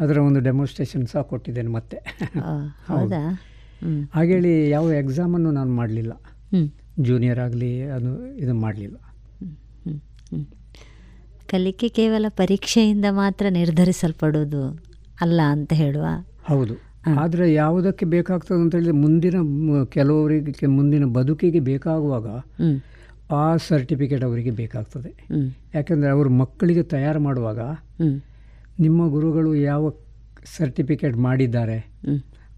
ಅದರ 0.00 0.18
ಒಂದು 0.18 0.40
ಡೆಮೋನ್ಸ್ಟ್ರೇಷನ್ 0.40 1.06
ಸಹ 1.06 1.20
ಕೊಟ್ಟಿದ್ದೇನೆ 1.20 1.68
ಮತ್ತೆ. 1.68 1.96
ಹೌದಾ. 2.88 3.20
ಹಾಗೇಳಿ 4.14 4.70
ಯಾವ 4.70 4.92
ಎಕ್ಸಾಮನ್ನು 4.92 5.50
ನಾನು 5.50 5.72
ಮಾಡಲಿಲ್ಲ. 5.72 6.12
ಜೂನಿಯರ್ 7.00 7.38
ಆಗಲಿ 7.38 7.82
ಅದು 7.82 8.26
ಇದು 8.36 8.54
ಮಾಡಲಿಲ್ಲ. 8.54 9.05
ಕಲಿಕೆ 11.50 11.88
ಕೇವಲ 11.88 12.26
ಪರೀಕ್ಷೆಯಿಂದ 12.28 13.04
ಮಾತ್ರ 13.10 13.46
ನಿರ್ಧರಿಸಲ್ಪಡೋದು 13.50 14.62
ಅಲ್ಲ 15.20 15.40
ಅಂತ 15.48 15.72
ಹೇಳುವ? 15.72 16.06
ಹೌದು. 16.44 16.74
ಆದರೆ 17.20 17.54
ಯಾವುದಕ್ಕೆ 17.54 18.06
ಬೇಕಾಗ್ತದೆ 18.06 18.60
ಅಂತ 18.60 18.74
ಹೇಳಿದ್ರೆ 18.74 18.92
ಮುಂದಿನ 18.92 19.34
ಕೆಲವರಿಗೆ 19.84 20.66
ಮುಂದಿನ 20.66 21.04
ಬದುಕಿಗೆ 21.04 21.60
ಬೇಕಾಗುವಾಗ 21.60 22.26
ಆ 23.30 23.56
ಸರ್ಟಿಫಿಕೇಟ್ 23.56 24.24
ಅವರಿಗೆ 24.24 24.50
ಬೇಕಾಗ್ತದೆ. 24.50 25.28
ಯಾಕಂದರೆ 25.74 26.10
ಅವರು 26.10 26.30
ಮಕ್ಕಳಿಗೆ 26.30 26.82
ತಯಾರು 26.82 27.20
ಮಾಡುವಾಗ 27.20 27.60
ನಿಮ್ಮ 28.80 29.08
ಗುರುಗಳು 29.08 29.54
ಯಾವ 29.54 29.92
ಸರ್ಟಿಫಿಕೇಟ್ 30.56 31.16
ಮಾಡಿದ್ದಾರೆ. 31.16 31.78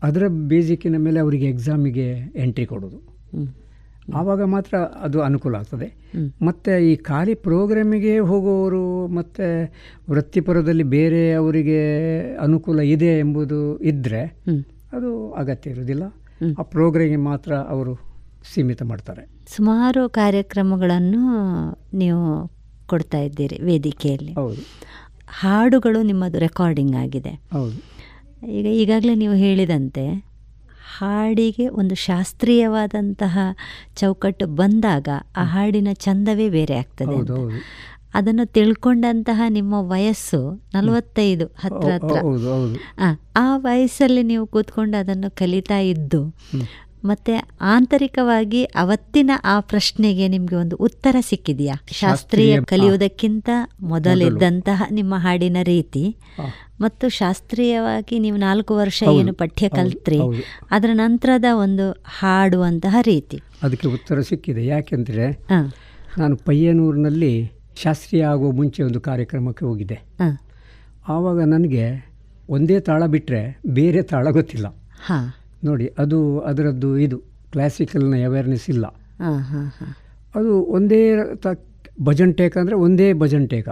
ಅದರ 0.03 0.23
ಬೇಸಿಕ್ಕಿನ 0.29 0.97
ಮೇಲೆ 0.97 1.21
ಅವರಿಗೆ 1.21 1.47
ಎಕ್ಸಾಮಿಗೆ 1.47 2.33
ಎಂಟ್ರಿ 2.37 2.67
ಕೊಡೋದು. 2.67 3.01
ಆವಾಗ 4.15 4.43
ಮಾತ್ರ 4.43 4.77
ಅದು 4.77 5.23
ಅನುಕೂಲ 5.23 5.55
ಆಗ್ತದೆ. 5.55 5.95
ಮತ್ತು 6.43 6.79
ಈ 6.83 6.97
ಖಾಲಿ 6.97 7.35
ಪ್ರೋಗ್ರಾಮಿಗೆ 7.35 8.19
ಹೋಗುವವರು 8.19 9.07
ಮತ್ತು 9.07 9.73
ವೃತ್ತಿಪರದಲ್ಲಿ 10.11 10.83
ಬೇರೆ 10.83 11.33
ಅವರಿಗೆ 11.33 11.81
ಅನುಕೂಲ 12.37 12.81
ಇದೆ 12.81 13.19
ಎಂಬುದು 13.19 13.79
ಇದ್ದರೆ 13.79 14.37
ಅದು 14.93 15.33
ಅಗತ್ಯ 15.33 15.71
ಇರುವುದಿಲ್ಲ. 15.71 16.03
ಆ 16.59 16.63
ಪ್ರೋಗ್ರಾಮಿಗೆ 16.63 17.17
ಮಾತ್ರ 17.17 17.55
ಅವರು 17.55 17.95
ಸೀಮಿತ 18.55 18.83
ಮಾಡ್ತಾರೆ. 18.83 19.29
ಸುಮಾರು 19.57 20.09
ಕಾರ್ಯಕ್ರಮಗಳನ್ನು 20.09 21.29
ನೀವು 21.95 22.51
ಕೊಡ್ತಾ 22.87 23.19
ಇದ್ದೀರಿ 23.19 23.59
ವೇದಿಕೆಯಲ್ಲಿ. 23.63 24.33
ಹೌದು. 24.33 24.61
ಹಾಡುಗಳು 25.29 26.03
ನಿಮ್ಮದು 26.03 26.39
ರೆಕಾರ್ಡಿಂಗ್ 26.39 26.97
ಆಗಿದೆ. 26.97 27.41
ಹೌದು. 27.53 27.99
ಈಗ 28.49 28.67
ಈಗಾಗಲೇ 28.67 29.15
ನೀವು 29.15 29.35
ಹೇಳಿದಂತೆ 29.35 30.28
ಹಾಡಿಗೆ 30.97 31.69
ಒಂದು 31.75 31.95
ಶಾಸ್ತ್ರೀಯವಾದಂತಹ 32.05 33.37
ಚೌಕಟ್ಟು 33.95 34.47
ಬಂದಾಗ 34.55 35.09
ಆ 35.37 35.45
ಹಾಡಿನ 35.45 35.89
ಚಂದವೇ 35.99 36.49
ಬೇರೆ 36.51 36.75
ಆಗ್ತದೆ 36.77 37.17
ಅದನ್ನು 38.15 38.47
ತಿಳ್ಕೊಂಡಂತಹ 38.53 39.43
ನಿಮ್ಮ 39.49 39.75
ವಯಸ್ಸು 39.87 40.39
ನಲವತ್ತೈದು 40.75 41.47
ಹತ್ರ 41.59 41.91
ಹತ್ರ. 41.93 42.17
ಆ 43.37 43.57
ವಯಸ್ಸಲ್ಲಿ 43.59 44.23
ನೀವು 44.23 44.47
ಕೂತ್ಕೊಂಡು 44.47 44.97
ಅದನ್ನು 44.97 45.31
ಕಲಿತಾ 45.35 45.79
ಇದ್ದು 45.87 46.21
ಮತ್ತೆ 47.05 47.49
ಆಂತರಿಕವಾಗಿ 47.61 48.65
ಅವತ್ತಿನ 48.65 49.31
ಆ 49.45 49.61
ಪ್ರಶ್ನೆಗೆ 49.61 50.29
ನಿಮಗೆ 50.29 50.57
ಒಂದು 50.57 50.77
ಉತ್ತರ 50.77 51.17
ಸಿಕ್ಕಿದೆಯಾ? 51.21 51.75
ಶಾಸ್ತ್ರೀಯ 51.93 52.63
ಕಲಿಯುವುದಕ್ಕಿಂತ 52.63 53.51
ಮೊದಲಿದ್ದಂತಹ 53.81 54.83
ನಿಮ್ಮ 54.91 55.15
ಹಾಡಿನ 55.17 55.57
ರೀತಿ 55.63 56.17
ಮತ್ತು 56.81 57.09
ಶಾಸ್ತ್ರೀಯವಾಗಿ 57.09 58.19
ನೀವು 58.19 58.37
ನಾಲ್ಕು 58.37 58.77
ವರ್ಷ 58.77 59.03
ಏನು 59.03 59.33
ಪಠ್ಯ 59.33 59.69
ಕಲ್ತ್ರಿ 59.69 60.19
ಅದರ 60.71 60.91
ನಂತರದ 60.93 61.45
ಒಂದು 61.53 61.93
ಹಾಡುವಂತಹ 61.93 62.97
ರೀತಿ. 63.03 63.41
ಅದಕ್ಕೆ 63.63 63.89
ಉತ್ತರ 63.89 64.21
ಸಿಕ್ಕಿದೆ. 64.21 64.67
ಯಾಕೆಂದರೆ. 64.67 65.47
ನಾನು 66.19 66.37
ಪಯ್ಯನೂರಿನಲ್ಲಿ 66.37 67.53
ಶಾಸ್ತ್ರೀಯ 67.83 68.25
ಆಗುವ 68.25 68.53
ಮುಂಚೆ 68.53 68.83
ಒಂದು 68.83 69.01
ಕಾರ್ಯಕ್ರಮಕ್ಕೆ 69.01 69.65
ಹೋಗಿದ್ದೆ. 69.65 70.01
ಆವಾಗ 71.09 71.43
ನನಗೆ 71.43 72.09
ಒಂದೇ 72.49 72.81
ತಾಳ 72.81 73.07
ಬಿಟ್ಟರೆ 73.07 73.61
ಬೇರೆ 73.67 74.03
ತಾಳ 74.03 74.31
ಗೊತ್ತಿಲ್ಲ. 74.31 74.67
ಹಾಂ. 75.07 75.33
ನೋಡಿ 75.65 75.87
ಅದು 75.99 76.41
ಅದರದ್ದು 76.41 76.99
ಇದು 76.99 77.19
ಕ್ಲಾಸಿಕಲ್ನ 77.53 78.15
ಅವೇರ್ನೆಸ್ 78.27 78.71
ಇಲ್ಲ. 78.71 78.87
ಹಾಂ 79.21 79.39
ಹಾಂ 79.43 79.67
ಹಾಂ. 79.79 79.93
ಅದು 80.35 80.53
ಒಂದೇ 80.63 81.01
ತ 81.35 81.47
ಭಜನ್ 82.03 82.35
ಟೇಕ 82.35 82.59
ಅಂದರೆ 82.59 82.77
ಒಂದೇ 82.77 83.13
ಭಜನ್ 83.13 83.49
ಟೇಕ. 83.49 83.69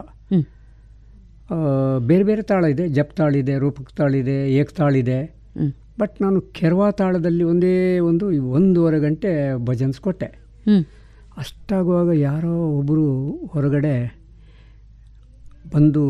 ಬೇರೆ 2.07 2.25
ಬೇರೆ 2.25 2.43
ತಾಳ 2.43 2.65
ಇದೆ 2.65 2.89
ಜಪ್ 2.89 3.13
ತಾಳಿದೆ 3.15 3.59
ರೂಪಕ್ 3.59 3.93
ತಾಳಿದೆ 3.93 4.53
ಏಕ್ 4.53 4.73
ತಾಳಿದೆ. 4.73 5.19
ಬಟ್ 6.01 6.23
ನಾನು 6.23 6.41
ಕೆರವಾ 6.41 6.91
ತಾಳದಲ್ಲಿ 6.91 7.45
ಒಂದೇ 7.45 7.99
ಒಂದು 7.99 8.27
ಒಂದೂವರೆ 8.51 8.99
ಗಂಟೆ 8.99 9.31
ಭಜನ್ಸ್ 9.65 10.01
ಕೊಟ್ಟೆ. 10.01 10.29
ಅಷ್ಟಾಗುವಾಗ 11.37 12.09
ಯಾರೋ 12.19 12.69
ಒಬ್ಬರು 12.69 13.07
ಹೊರಗಡೆ 13.47 13.95
ಬಂದು 15.75 16.03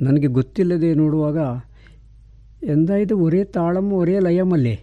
ನನಗೆ 0.00 0.26
ಗೊತ್ತಿಲ್ಲದೆ 0.26 0.94
ನೋಡುವಾಗ 0.94 1.38
ಎಂದ 2.66 2.90
ಇದು 2.90 3.18
ಒರೇ 3.18 3.44
ತಾಳಮ್ಮು 3.44 3.96
ಒರೇ 3.96 4.18
ಲಯಮಲ್ಲಿ. 4.18 4.74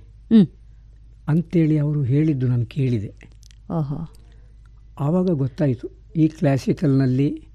ಅಂತೇಳಿ 1.28 1.78
ಅವರು 1.78 2.04
ಹೇಳಿದ್ದು 2.04 2.48
ನಾನು 2.48 2.66
ಕೇಳಿದೆ. 2.66 3.14
ಓಹೋ. 3.72 4.14
ಆವಾಗ 5.00 5.30
ಗೊತ್ತಾಯಿತು 5.30 5.88
ಈ 6.16 6.28
ಕ್ಲಾಸಿಕಲ್ನಲ್ಲಿ 6.28 7.48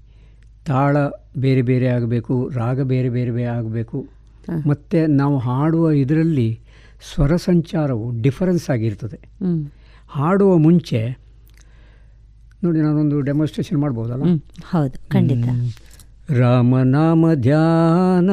ತಾಳ 0.65 0.97
ಬೇರೆ 1.37 1.61
ಬೇರೆ 1.61 1.87
ಆಗಬೇಕು 1.87 2.51
ರಾಗ 2.53 2.81
ಬೇರೆ 2.81 3.09
ಬೇರೆ 3.09 3.31
ಬೇರೆ 3.31 3.43
ಆಗಬೇಕು. 3.43 4.05
ಮತ್ತು 4.67 5.07
ನಾವು 5.07 5.37
ಹಾಡುವ 5.37 5.91
ಇದರಲ್ಲಿ 5.91 6.59
ಸ್ವರ 7.13 7.35
ಸಂಚಾರವು 7.35 8.21
ಡಿಫರೆನ್ಸ್ 8.21 8.69
ಆಗಿರ್ತದೆ. 8.69 9.19
ಹಾಡುವ 10.07 10.57
ಮುಂಚೆ 10.57 11.17
ನೋಡಿ 12.63 12.81
ನಾನೊಂದು 12.81 13.21
ಡೆಮೋನ್ಸ್ಟ್ರೇಷನ್ 13.21 13.77
ಮಾಡ್ಬೋದಲ್ಲ? 13.77 14.23
ಹೌದು 14.63 15.09
ಖಂಡಿತ. 15.09 15.45
ರಾಮನಾಮ 16.31 17.33
ಧ್ಯಾನ 17.33 18.29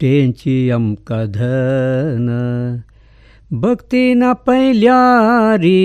ತೇಂಚಿ 0.00 0.70
ಕಧನ. 1.04 2.30
ಭಕ್ತಿನ 3.50 4.24
ಪೈಲ್ಯಾರಿ 4.46 5.82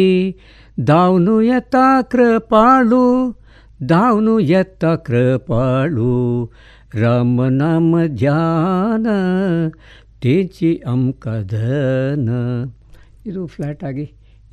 ದಾವ್ನು 0.88 1.42
ಎತ್ತ 1.58 1.76
ಕೃಪಾಳು 2.12 3.06
ದಾವ್ನು 3.90 4.34
ಎತ್ತ 4.40 4.86
ಕೃಪಾಳು. 5.08 6.14
ರಾಮ 7.02 7.46
ನಾಮ 7.60 7.96
ಧ್ಯಾನ 8.22 9.08
ತೇಚಿ 10.22 10.72
ಅಂಕದನ. 10.94 12.30
ಇದು 13.26 13.42
ಫ್ಲ್ಯಾಟಾಗಿ 13.48 14.06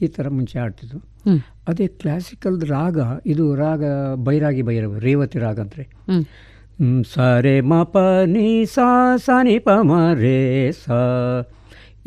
ಈ 0.02 0.06
ಥರ 0.06 0.28
ಮುಂಚೆ 0.28 0.56
ಆಡ್ತಿದ್ರು 0.58 1.00
ಅದೇ 1.68 1.86
ಕ್ಲಾಸಿಕಲ್ 2.00 2.60
ರಾಗ 2.68 2.98
ಇದು 3.26 3.44
ರಾಗ 3.54 3.84
ಬೈರಾಗಿ 4.26 4.62
ಬೈರವ 4.62 4.98
ರೇವತಿ 4.98 5.38
ರಾಗ 5.38 5.58
ಅಂದರೆ. 5.60 5.84
ಸಾರೆ 7.14 7.60
ಮ 7.60 7.82
ಪ 7.82 7.96
ನಿ 8.26 8.48
ಸಾ 8.74 9.16
ಸ 9.16 9.30
ನಿ 9.44 9.58
ಪ 9.58 9.70
ಮ 9.82 9.92
ರೇ 10.14 10.38
ಸಾ 10.72 10.98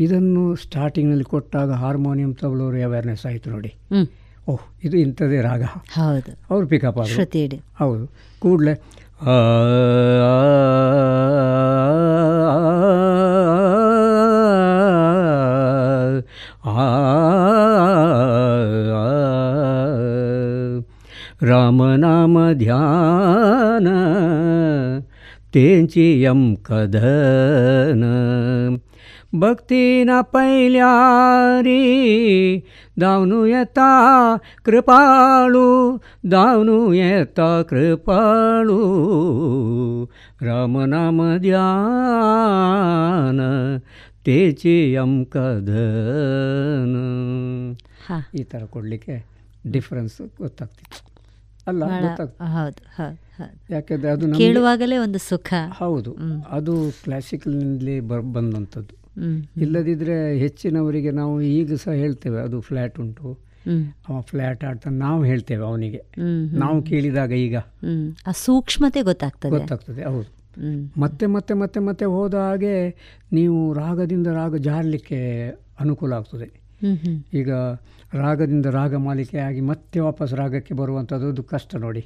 ಇದನ್ನು 0.01 0.57
ಸ್ಟಾರ್ಟಿಂಗ್ನಲ್ಲಿ 0.57 1.25
ಕೊಟ್ಟಾಗ 1.25 1.71
ಹಾರ್ಮೋನಿಯಂ 1.71 2.35
ತಬಲೋರು 2.35 2.83
ಅವೇರ್ನೆಸ್ 2.83 3.27
ಆಯಿತು 3.27 3.51
ನೋಡಿ 3.51 3.69
ಹ್ಮ್. 3.93 4.07
ಓಹ್ 4.49 4.65
ಇದು 4.85 4.97
ಇಂಥದ್ದೇ 4.97 5.41
ರಾಗ 5.41 5.63
ಹೌದು 5.95 6.33
ಅವ್ರು 6.51 6.67
ಪಿಕಪ್ 6.67 6.99
ಆದರು 6.99 7.15
ಶ್ರುತಿ 7.15 7.45
ಇಡಿ. 7.45 7.59
ಹೌದು 7.79 8.05
ಕೂಡಲೇ 8.39 8.75
ರಾಮನಾಮ 21.43 22.37
ಧ್ಯಾನ 22.55 23.89
तेंची 25.55 26.07
कधन 26.65 28.03
भक्तीना 29.35 30.21
पैल्यारी 30.33 31.81
धावनू 33.01 33.47
येता 33.47 34.37
कृपाळू 34.65 35.99
धावनू 36.29 36.93
येता 36.93 37.63
कृपाळू 37.63 38.79
रामनाम 40.43 41.39
ಧ್ಯಾನ 41.39 43.41
ತೇಚಿ 44.25 44.97
ಕದನ 45.31 46.97
ಹಾ. 48.07 48.23
ಈ 48.35 48.43
ಥರ 48.43 48.67
ಕೊಡಲಿಕ್ಕೆ 48.67 49.25
ಡಿಫ್ರೆನ್ಸ್ 49.71 50.23
ಗೊತ್ತಾಗ್ತಿತ್ತು 50.39 51.03
ಅಲ್ಲ 51.67 51.85
ಬಹಳ- 51.85 52.03
ಗೊತ್ತಾಗ್ತದೆ 52.03 52.49
ಹೌದು 52.49 52.83
ಹೌದು 52.97 53.17
ಹೌದು 53.39 53.75
ಯಾಕೆಂದರೆ 53.75 54.11
ಅದು 54.11 54.27
ನಮ್ಗೆ- 54.27 54.39
ಕೇಳುವಾಗಲೇ 54.39 54.99
ಒಂದು 54.99 55.19
ಸುಖ 55.19 55.53
ಹೌದು 55.79 56.17
ಅದು 56.51 56.93
ಕ್ಲಾಸಿಕಲ್ನಲ್ಲಿ 57.05 58.01
ಬರ್ 58.01 58.35
ಬಂದಂಥದ್ದು 58.35 58.95
ಹ್ಮ್. 58.95 59.00
ಇಲ್ಲದಿದ್ದರೆ 59.58 60.38
ಹೆಚ್ಚಿನವರಿಗೆ 60.38 61.12
ನಾವು 61.12 61.42
ಈಗ 61.42 61.74
ಸಹ 61.74 61.92
ಹೇಳ್ತೇವೆ 61.92 62.42
ಅದು 62.42 62.62
ಫ್ಲ್ಯಾಟ್ 62.62 63.00
ಉಂಟು. 63.00 63.40
ಅವ 64.10 64.22
ಫ್ಲ್ಯಾಟ್ 64.22 64.64
ಆಡ್ತಾನೆ 64.64 64.98
ನಾವು 64.98 65.24
ಹೇಳ್ತೇವೆ 65.24 65.66
ಅವನಿಗೆ. 65.66 66.02
ನಾವು 66.58 66.82
ಕೇಳಿದಾಗ 66.82 67.32
ಈಗ. 67.32 67.56
ಆ 68.28 68.32
ಸೂಕ್ಷ್ಮತೆ 68.32 69.02
ಗೊತ್ತಾಗ್ತದೆ. 69.02 69.50
ಗೊತ್ತಾಗ್ತದೆ 69.50 70.04
ಹೌದು. 70.04 70.42
ಮತ್ತೆ 71.00 71.26
ಮತ್ತೆ 71.26 71.54
ಮತ್ತೆ 71.54 71.80
ಮತ್ತೆ 71.80 72.06
ಹೋದ 72.06 72.34
ಹಾಗೆ 72.34 72.90
ನೀವು 73.32 73.74
ರಾಗದಿಂದ 73.74 74.28
ರಾಗ 74.28 74.56
ಜಾರಲಿಕ್ಕೆ 74.56 75.50
ಅನುಕೂಲ 75.80 76.14
ಆಗ್ತದೆ. 76.14 76.62
ಈಗ 77.34 77.52
ರಾಗದಿಂದ 78.14 78.66
ರಾಗ 78.66 78.96
ಮಾಲಿಕೆ 78.96 79.38
ಆಗಿ 79.38 79.62
ಮತ್ತೆ 79.62 80.00
ವಾಪಸ್ 80.00 80.34
ರಾಗಕ್ಕೆ 80.34 80.74
ಬರುವಂಥದ್ದು 80.74 81.28
ಅದು 81.28 81.44
ಕಷ್ಟ 81.44 81.76
ನೋಡಿ. 81.76 82.06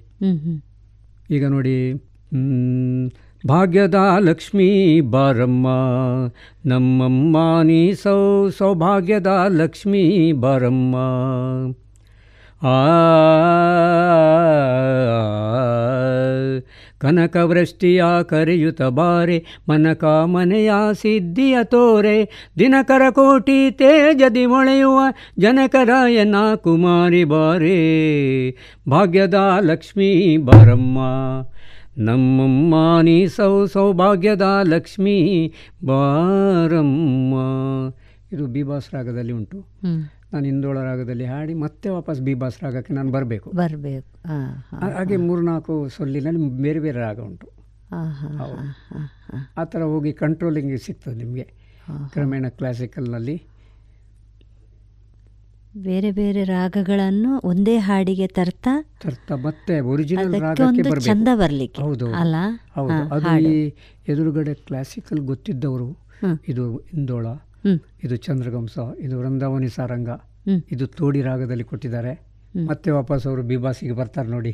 ಈಗ 1.29 1.47
ನೋಡಿ 1.47 1.91
ಭಾಗ್ಯದ 3.47 3.95
ಲಕ್ಷ್ಮೀ 4.19 4.67
ಬಾರಮ್ಮ 5.09 5.67
ನಮ್ಮಮ್ಮ 6.65 7.37
ನೀ 7.63 7.93
ಸೌ 7.93 8.49
ಸೌಭಾಗ್ಯದ 8.57 9.27
ಲಕ್ಷ್ಮೀ 9.51 10.31
ಬಾರಮ್ಮ 10.31 10.95
ಆ 12.65 12.75
ಕನಕವೃಷ್ಟಿಯ 17.01 18.03
ಕರೆಯುತ 18.23 18.81
ಬಾರೆ 18.89 19.37
ಮನಕ 19.69 20.03
ಮನೆಯ 20.25 20.71
ಸಿದ್ಧಿಯ 21.01 21.57
ತೋರೆ 21.63 22.17
ದಿನಕರ 22.59 23.01
ಕೋಟಿ 23.09 23.71
ತೇಜದಿ 23.71 24.45
ಮೊಳೆಯುವ 24.45 24.99
ಜನಕರಾಯನ 25.39 26.35
ಕುಮಾರಿ 26.55 27.23
ಬಾರೆ 27.23 27.77
ಭಾಗ್ಯದ 28.89 29.39
ಲಕ್ಷ್ಮೀ 29.61 30.37
ಬಾರಮ್ಮ 30.37 30.99
ನಮ್ಮಮ್ಮ 31.97 32.99
ನೀ 33.01 33.27
ಸೌ 33.27 33.65
ಸೌಭಾಗ್ಯದ 33.65 34.41
ಲಕ್ಷ್ಮೀ 34.63 35.47
ಬಾರಮ್ಮ. 35.85 37.33
ಇದು 38.31 38.47
ಬಿಬಾಸ್ 38.47 38.93
ರಾಗದಲ್ಲಿ 38.93 39.33
ಉಂಟು. 39.33 39.57
ನಾನು 40.33 40.45
ಹಿಂದೋಳ 40.45 40.79
ರಾಗದಲ್ಲಿ 40.79 41.25
ಹಾಡಿ 41.25 41.53
ಮತ್ತೆ 41.53 41.89
ವಾಪಸ್ 41.89 42.21
ಬಿಬಾಸ್ 42.21 42.63
ರಾಗಕ್ಕೆ 42.63 42.93
ನಾನು 42.93 43.11
ಬರಬೇಕು. 43.11 43.51
ಬರಬೇಕು. 43.51 44.27
ಹಾಗೆ 44.27 44.85
ಮೂರು 44.85 44.95
ಹಾಗೆ 44.95 45.17
ಮೂರ್ನಾಲ್ಕು 45.17 45.89
ಸೊಲ್ಲಿನಲ್ಲಿ 45.89 46.61
ಬೇರೆ 46.61 46.79
ಬೇರೆ 46.79 46.99
ರಾಗ 46.99 47.19
ಉಂಟು. 47.19 47.47
ಆ 49.57 49.63
ಥರ 49.63 49.81
ಹೋಗಿ 49.81 50.13
ಕಂಟ್ರೋಲಿಂಗ್ 50.13 50.77
ಸಿಗ್ತದೆ 50.77 51.15
ನಿಮಗೆ. 51.15 51.53
ಕ್ರಮೇಣ 52.13 52.47
ಕ್ಲಾಸಿಕಲ್ನಲ್ಲಿ 52.47 53.43
ಬೇರೆ 55.77 56.11
ಬೇರೆ 56.11 56.43
ರಾಗಗಳನ್ನು 56.43 57.41
ಒಂದೇ 57.43 57.77
ಹಾಡಿಗೆ 57.77 58.27
ತರ್ತಾ 58.27 58.89
ತರ್ತಾ 59.01 59.35
ಮತ್ತೆ 59.35 59.79
ಒರಿಜಿನಲ್ 59.79 60.41
ರಾಗಕ್ಕೆ 60.41 60.99
ಚಂದ 60.99 61.27
ಬರ್ಲಿಕ್ಕೆ. 61.35 61.81
ಹೌದು 61.81 62.13
ಅಲ್ಲ? 62.13 62.35
ಹೌದು. 62.75 63.13
ಅದು 63.13 63.39
ಈ 63.39 63.73
ಎದುರುಗಡೆ 64.07 64.53
ಕ್ಲಾಸಿಕಲ್ 64.53 65.19
ಗೊತ್ತಿದ್ದವರು 65.19 65.97
ಇದು 66.47 66.79
ಇಂದೋಳ 66.79 67.27
ಇದು 68.03 68.15
ಚಂದ್ರಗಂಸ 68.15 68.77
ಇದು 68.99 69.19
ವೃಂದಾವನಿ 69.19 69.69
ಸಾರಂಗ. 69.69 70.09
ಇದು 70.71 70.87
ತೋಡಿ 70.87 71.21
ರಾಗದಲ್ಲಿ 71.21 71.63
ಕೊಟ್ಟಿದ್ದಾರೆ. 71.63 72.21
ಮತ್ತೆ 72.67 72.91
ವಾಪಸ್ 72.91 73.27
ಅವರು 73.27 73.43
ಬಿಬಾಸಿಗೆ 73.43 73.91
ಬರ್ತಾರೆ 73.91 74.27
ನೋಡಿ. 74.27 74.51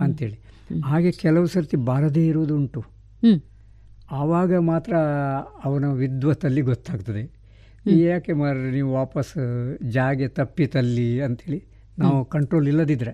ಅಂತೇಳಿ. 0.00 0.40
ಹಾಗೆ 0.84 1.12
ಕೆಲವು 1.12 1.46
ಸರ್ತಿ 1.46 1.76
ಬಾರದೇ 1.76 2.26
ಇರುವುದುಂಟು. 2.26 2.84
ಆವಾಗ 4.10 4.56
ಮಾತ್ರ 4.56 4.96
ಅವನ 5.64 5.84
ವಿದ್ವತ್ತಲ್ಲಿ 5.92 6.60
ಗೊತ್ತಾಗ್ತದೆ. 6.60 7.37
ಯಾಕೆ 7.86 8.32
ಮಾರ್ರೆ 8.32 8.70
ನೀವು 8.70 8.92
ವಾಪಸ್ 8.92 9.76
ಜಾಗೆ 9.90 10.28
ತಪ್ಪಿತಲ್ಲಿ 10.28 11.20
ಅಂಥೇಳಿ 11.20 11.64
ನಾವು 11.98 12.24
ಕಂಟ್ರೋಲ್ 12.24 12.68
ಇಲ್ಲದಿದ್ದರೆ 12.68 13.10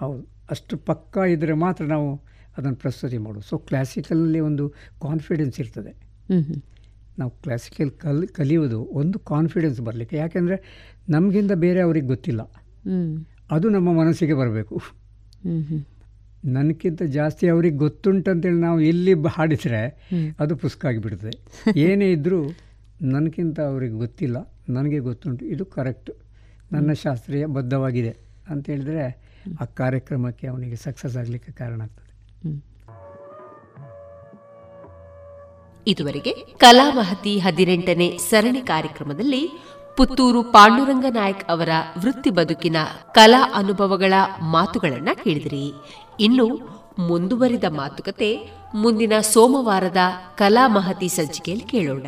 ಹೌದು. 0.00 0.28
ಅಷ್ಟು 0.50 0.76
ಪಕ್ಕಾ 0.76 1.24
ಇದ್ದರೆ 1.24 1.52
ಮಾತ್ರ 1.52 1.84
ನಾವು 1.84 2.22
ಅದನ್ನು 2.56 2.76
ಪ್ರಸ್ತುತಿ 2.76 3.18
ಮಾಡೋದು. 3.18 3.48
ಸೊ 3.48 3.58
ಕ್ಲಾಸಿಕಲಲ್ಲಿ 3.58 4.40
ಒಂದು 4.40 4.68
ಕಾನ್ಫಿಡೆನ್ಸ್ 5.02 5.60
ಇರ್ತದೆ. 5.60 5.92
ನಾವು 7.18 7.30
ಕ್ಲಾಸಿಕಲ್ 7.30 7.90
ಕಲ್ 7.90 8.28
ಕಲಿಯೋದು 8.28 8.82
ಒಂದು 8.82 9.18
ಕಾನ್ಫಿಡೆನ್ಸ್ 9.18 9.80
ಬರಲಿಕ್ಕೆ. 9.80 10.16
ಯಾಕೆಂದರೆ 10.16 10.88
ನಮಗಿಂತ 11.08 11.52
ಬೇರೆ 11.52 11.80
ಅವ್ರಿಗೆ 11.80 12.06
ಗೊತ್ತಿಲ್ಲ. 12.06 12.42
ಅದು 13.50 13.68
ನಮ್ಮ 13.68 13.92
ಮನಸ್ಸಿಗೆ 13.92 14.34
ಬರಬೇಕು. 14.34 14.82
ನನಗಿಂತ 16.44 17.02
ಜಾಸ್ತಿ 17.02 17.48
ಅವ್ರಿಗೆ 17.48 17.76
ಗೊತ್ತುಂಟಂತೇಳಿ 17.76 18.60
ನಾವು 18.60 18.80
ಎಲ್ಲಿ 18.80 19.14
ಹಾಡಿದರೆ. 19.28 20.08
ಅದು 20.40 20.56
ಪುಸ್ತಕ 20.56 20.86
ಆಗಿಬಿಡ್ತದೆ 20.86 21.30
ಏನೇ 21.76 22.12
ಇದ್ದರೂ 22.12 22.44
ನನಗಿಂತ 23.02 23.60
ಅವ್ರಿಗೆ 23.60 23.94
ಗೊತ್ತಿಲ್ಲ 23.94 24.54
ನನಗೆ 24.68 24.98
ಗೊತ್ತುಂಟು 24.98 25.44
ಇದು 25.44 25.64
ಕರೆಕ್ಟ್ 25.64 26.10
ನನ್ನ 26.72 26.92
ಶಾಸ್ತ್ರೀಯ 26.92 27.46
ಬದ್ಧವಾಗಿದೆ 27.46 28.16
ಅಂತ 28.48 28.70
ಹೇಳಿದ್ರೆ 28.70 29.22
ಆ 29.60 29.64
ಕಾರ್ಯಕ್ರಮಕ್ಕೆ 29.64 30.46
ಅವನಿಗೆ 30.46 30.76
ಸಕ್ಸಸ್ 30.76 31.16
ಆಗಲಿಕ್ಕೆ 31.16 31.52
ಕಾರಣ 31.52 31.80
ಆಗ್ತದೆ. 31.82 32.12
ಇದುವರೆಗೆ 35.86 36.30
ಕಲಾ 36.32 36.90
ಮಹತಿ 36.90 37.38
ಹದಿನೆಂಟನೇ 37.38 38.18
ಸರಣಿ 38.18 38.60
ಕಾರ್ಯಕ್ರಮದಲ್ಲಿ 38.60 39.50
ಪುತ್ತೂರು 39.96 40.42
ಪಾಂಡುರಂಗ 40.42 41.04
ನಾಯಕ್ 41.08 41.44
ಅವರ 41.48 41.68
ವೃತ್ತಿ 41.98 42.30
ಬದುಕಿನ 42.30 42.76
ಕಲಾ 43.14 43.52
ಅನುಭವಗಳ 43.54 44.14
ಮಾತುಗಳನ್ನ 44.42 45.08
ಕೇಳಿದಿರಿ. 45.24 45.72
ಇನ್ನು 46.20 46.46
ಮುಂದುವರಿದ 46.98 47.64
ಮಾತುಕತೆ 47.68 48.50
ಮುಂದಿನ 48.74 49.12
ಸೋಮವಾರದ 49.20 49.96
ಕಲಾ 50.36 50.68
ಮಹತಿ 50.68 51.08
ಸಂಚಿಕೆಯಲ್ಲಿ 51.08 51.64
ಕೇಳೋಣ. 51.64 52.06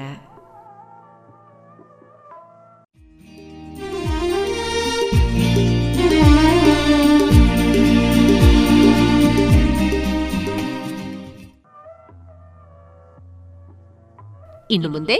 ಇನ್ನು 14.70 14.88
ಮುಂದೆ 14.88 15.16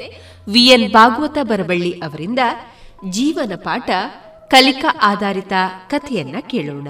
ವಿಎನ್ 0.52 0.92
ಭಾಗವತ 0.92 1.38
ಬರಬಳ್ಳಿ 1.42 2.00
ಅವರಿಂದ 2.00 2.38
ಜೀವನ 3.10 3.52
ಪಾಠ 3.56 3.90
ಕಲಿಕಾ 4.48 4.98
ಆಧಾರಿತ 5.02 5.52
ಕಥೆಯನ್ನ 5.90 6.36
ಕೇಳೋಣ. 6.40 6.88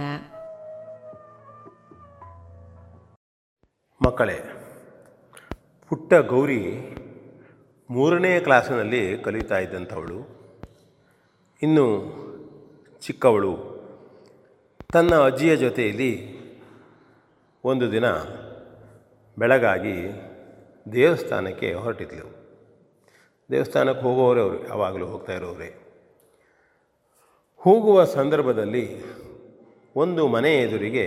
ಮಕ್ಕಳೇ, 4.06 4.38
ಪುಟ್ಟ 5.88 6.14
ಗೌರಿ 6.14 6.64
ಮೂರನೇ 7.90 8.40
ಕ್ಲಾಸಿನಲ್ಲಿ 8.40 9.18
ಕಲಿತಾ 9.18 9.58
ಇದ್ದಂಥವಳು. 9.58 10.44
ಇನ್ನು 11.62 12.14
ಚಿಕ್ಕವಳು. 13.00 13.74
ತನ್ನ 14.92 15.14
ಅಜ್ಜಿಯ 15.14 15.56
ಜೊತೆಯಲ್ಲಿ 15.56 16.44
ಒಂದು 17.64 17.92
ದಿನ 17.92 18.04
ಬೆಳಗಾಗಿ 19.38 20.22
ದೇವಸ್ಥಾನಕ್ಕೆ 20.92 21.74
ಹೊರಟಿದ್ಲು. 21.74 22.33
ದೇವಸ್ಥಾನಕ್ಕೆ 23.50 24.02
ಹೋಗೋರೇ 24.02 24.40
ಅವರು, 24.40 24.68
ಯಾವಾಗಲೂ 24.68 25.06
ಹೋಗ್ತಾ 25.06 25.32
ಇರೋರೆ 25.32 25.68
ಹೋಗುವ 27.58 28.04
ಸಂದರ್ಭದಲ್ಲಿ 28.04 29.04
ಒಂದು 29.96 30.28
ಮನೆ 30.28 30.54
ಎದುರಿಗೆ, 30.54 31.06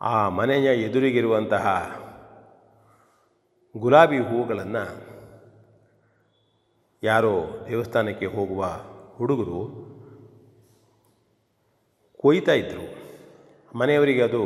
ಆ 0.00 0.28
ಮನೆಯ 0.28 0.82
ಎದುರಿಗಿರುವಂತಹ 0.82 1.66
ಗುಲಾಬಿ 3.76 4.18
ಹೂಗಳನ್ನು 4.18 4.84
ಯಾರೋ 7.02 7.66
ದೇವಸ್ಥಾನಕ್ಕೆ 7.68 8.26
ಹೋಗುವ 8.26 8.64
ಹುಡುಗರು 9.16 9.60
ಕೊಯ್ತಾ 12.18 12.52
ಇದ್ದರು 12.52 12.86
ಮನೆಯವರಿಗೆ 13.78 14.22
ಅದು 14.22 14.42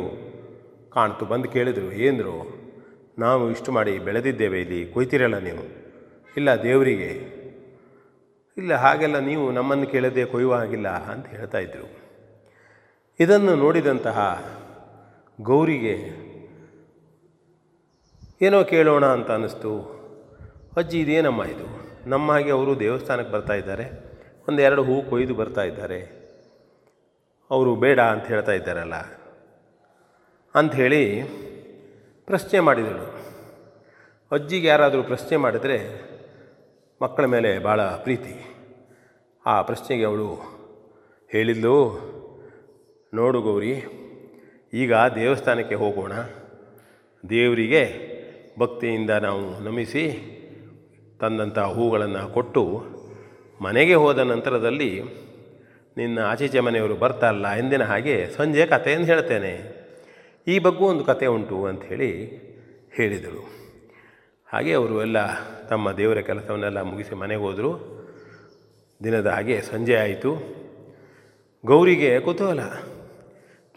ಕಾಣ್ತು, 0.91 1.25
ಬಂದು 1.25 1.49
ಕೇಳಿದರು, 1.49 1.91
ಏನರು? 1.91 2.56
ನಾವು 3.19 3.51
ಇಷ್ಟು 3.51 3.71
ಮಾಡಿ 3.71 3.99
ಬೆಳೆದಿದ್ದೇವೆ 3.99 4.61
ಇಲ್ಲಿ 4.61 4.79
ಕೊಯ್ತಿರಲ್ಲ 4.85 5.37
ನೀವು? 5.37 5.63
ಇಲ್ಲ 6.37 6.49
ದೇವರಿಗೆ? 6.63 7.11
ಇಲ್ಲ, 8.57 8.73
ಹಾಗೆಲ್ಲ 8.73 9.19
ನೀವು 9.19 9.51
ನಮ್ಮನ್ನು 9.51 9.87
ಕೇಳದೆ 9.87 10.25
ಕೊಯ್ಯುವ 10.25 10.55
ಹಾಗಿಲ್ಲ 10.55 10.87
ಅಂತ 10.87 11.27
ಹೇಳ್ತಾ 11.27 11.57
ಇದ್ದರು 11.57 11.87
ಇದನ್ನು 13.19 13.55
ನೋಡಿದಂತಹ 13.55 14.17
ಗೌರಿಗೆ, 15.41 15.95
ಏನೋ 18.41 18.63
ಕೇಳೋಣ 18.63 19.05
ಅಂತ 19.05 19.29
ಅನ್ನಿಸ್ತು. 19.31 19.73
ಅಜ್ಜಿ, 20.77 20.99
ಇದೇನಮ್ಮ 20.99 21.43
ಇದು? 21.43 21.67
ನಮ್ಮ 22.09 22.31
ಹಾಗೆ 22.31 22.51
ಅವರು 22.51 22.79
ದೇವಸ್ಥಾನಕ್ಕೆ 22.79 23.33
ಬರ್ತಾ 23.33 23.53
ಇದ್ದಾರೆ 23.53 23.85
ಒಂದು 24.49 24.61
ಎರಡು 24.61 24.83
ಹೂ 24.83 24.95
ಕೊಯ್ದು 25.01 25.33
ಬರ್ತಾ 25.35 25.63
ಇದ್ದಾರೆ. 25.63 25.99
ಅವರು 27.51 27.75
ಬೇಡ 27.75 27.99
ಅಂತ 27.99 28.25
ಹೇಳ್ತಾ 28.25 28.51
ಇದ್ದಾರಲ್ಲ. 28.51 28.97
ಅಂಥೇಳಿ 30.55 31.03
ಪ್ರಶ್ನೆ 32.27 32.59
ಮಾಡಿದಳು. 32.59 33.05
ಅಜ್ಜಿಗೆ 34.31 34.67
ಯಾರಾದರೂ 34.67 35.03
ಪ್ರಶ್ನೆ 35.03 35.37
ಮಾಡಿದರೆ 35.37 35.77
ಮಕ್ಕಳ 37.01 37.25
ಮೇಲೆ 37.25 37.59
ಭಾಳ 37.59 37.81
ಪ್ರೀತಿ. 37.81 38.33
ಆ 39.45 39.61
ಪ್ರಶ್ನೆಗೆ 39.61 40.03
ಅವಳು, 40.03 40.27
ಹೇಳಿದ್ಲು, 41.31 41.75
ನೋಡು 43.13 43.41
ಗೌರಿ, 43.41 43.71
ಈಗ 44.73 44.93
ದೇವಸ್ಥಾನಕ್ಕೆ 44.93 45.75
ಹೋಗೋಣ. 45.75 46.11
ದೇವರಿಗೆ 47.29 47.83
ಭಕ್ತಿಯಿಂದ 48.59 49.09
ನಾವು 49.09 49.63
ನಮಿಸಿ 49.63 50.05
ತಂದಂಥ 51.19 51.59
ಹೂಗಳನ್ನು 51.59 52.33
ಕೊಟ್ಟು 52.33 52.63
ಮನೆಗೆ 53.61 53.93
ಹೋದ 53.93 54.19
ನಂತರದಲ್ಲಿ 54.19 55.01
ನಿನ್ನ 55.97 56.19
ಆಚೀಚೆ 56.19 56.59
ಮನೆಯವರು 56.59 56.95
ಬರ್ತಾರಲ್ಲ 56.95 57.47
ಎಂದಿನ 57.53 57.83
ಹಾಗೆ 57.83 58.29
ಸಂಜೆ 58.29 58.65
ಕಥೆಯನ್ನು 58.65 59.05
ಹೇಳ್ತೇನೆ. 59.05 59.76
ಈ 60.47 60.59
ಬಗ್ಗೆ 60.59 60.83
ಒಂದು 60.83 61.03
ಕತೆ 61.03 61.25
ಉಂಟು 61.27 61.65
ಅಂಥೇಳಿ 61.65 62.11
ಹೇಳಿದರು. 62.95 63.41
ಹಾಗೆ 64.53 64.73
ಅವರು 64.73 65.01
ಎಲ್ಲ 65.01 65.17
ತಮ್ಮ 65.67 65.91
ದೇವರ 65.91 66.19
ಕೆಲಸವನ್ನೆಲ್ಲ 66.19 66.81
ಮುಗಿಸಿ 66.81 67.15
ಮನೆಗೆ 67.15 67.41
ಹೋದರು. 67.41 67.71
ದಿನದ 69.03 69.27
ಹಾಗೆ 69.27 69.61
ಸಂಜೆ 69.61 69.95
ಆಯಿತು. 69.95 70.31
ಗೌರಿಗೆ 71.65 72.19
ಕುತೂಹಲ. 72.19 72.59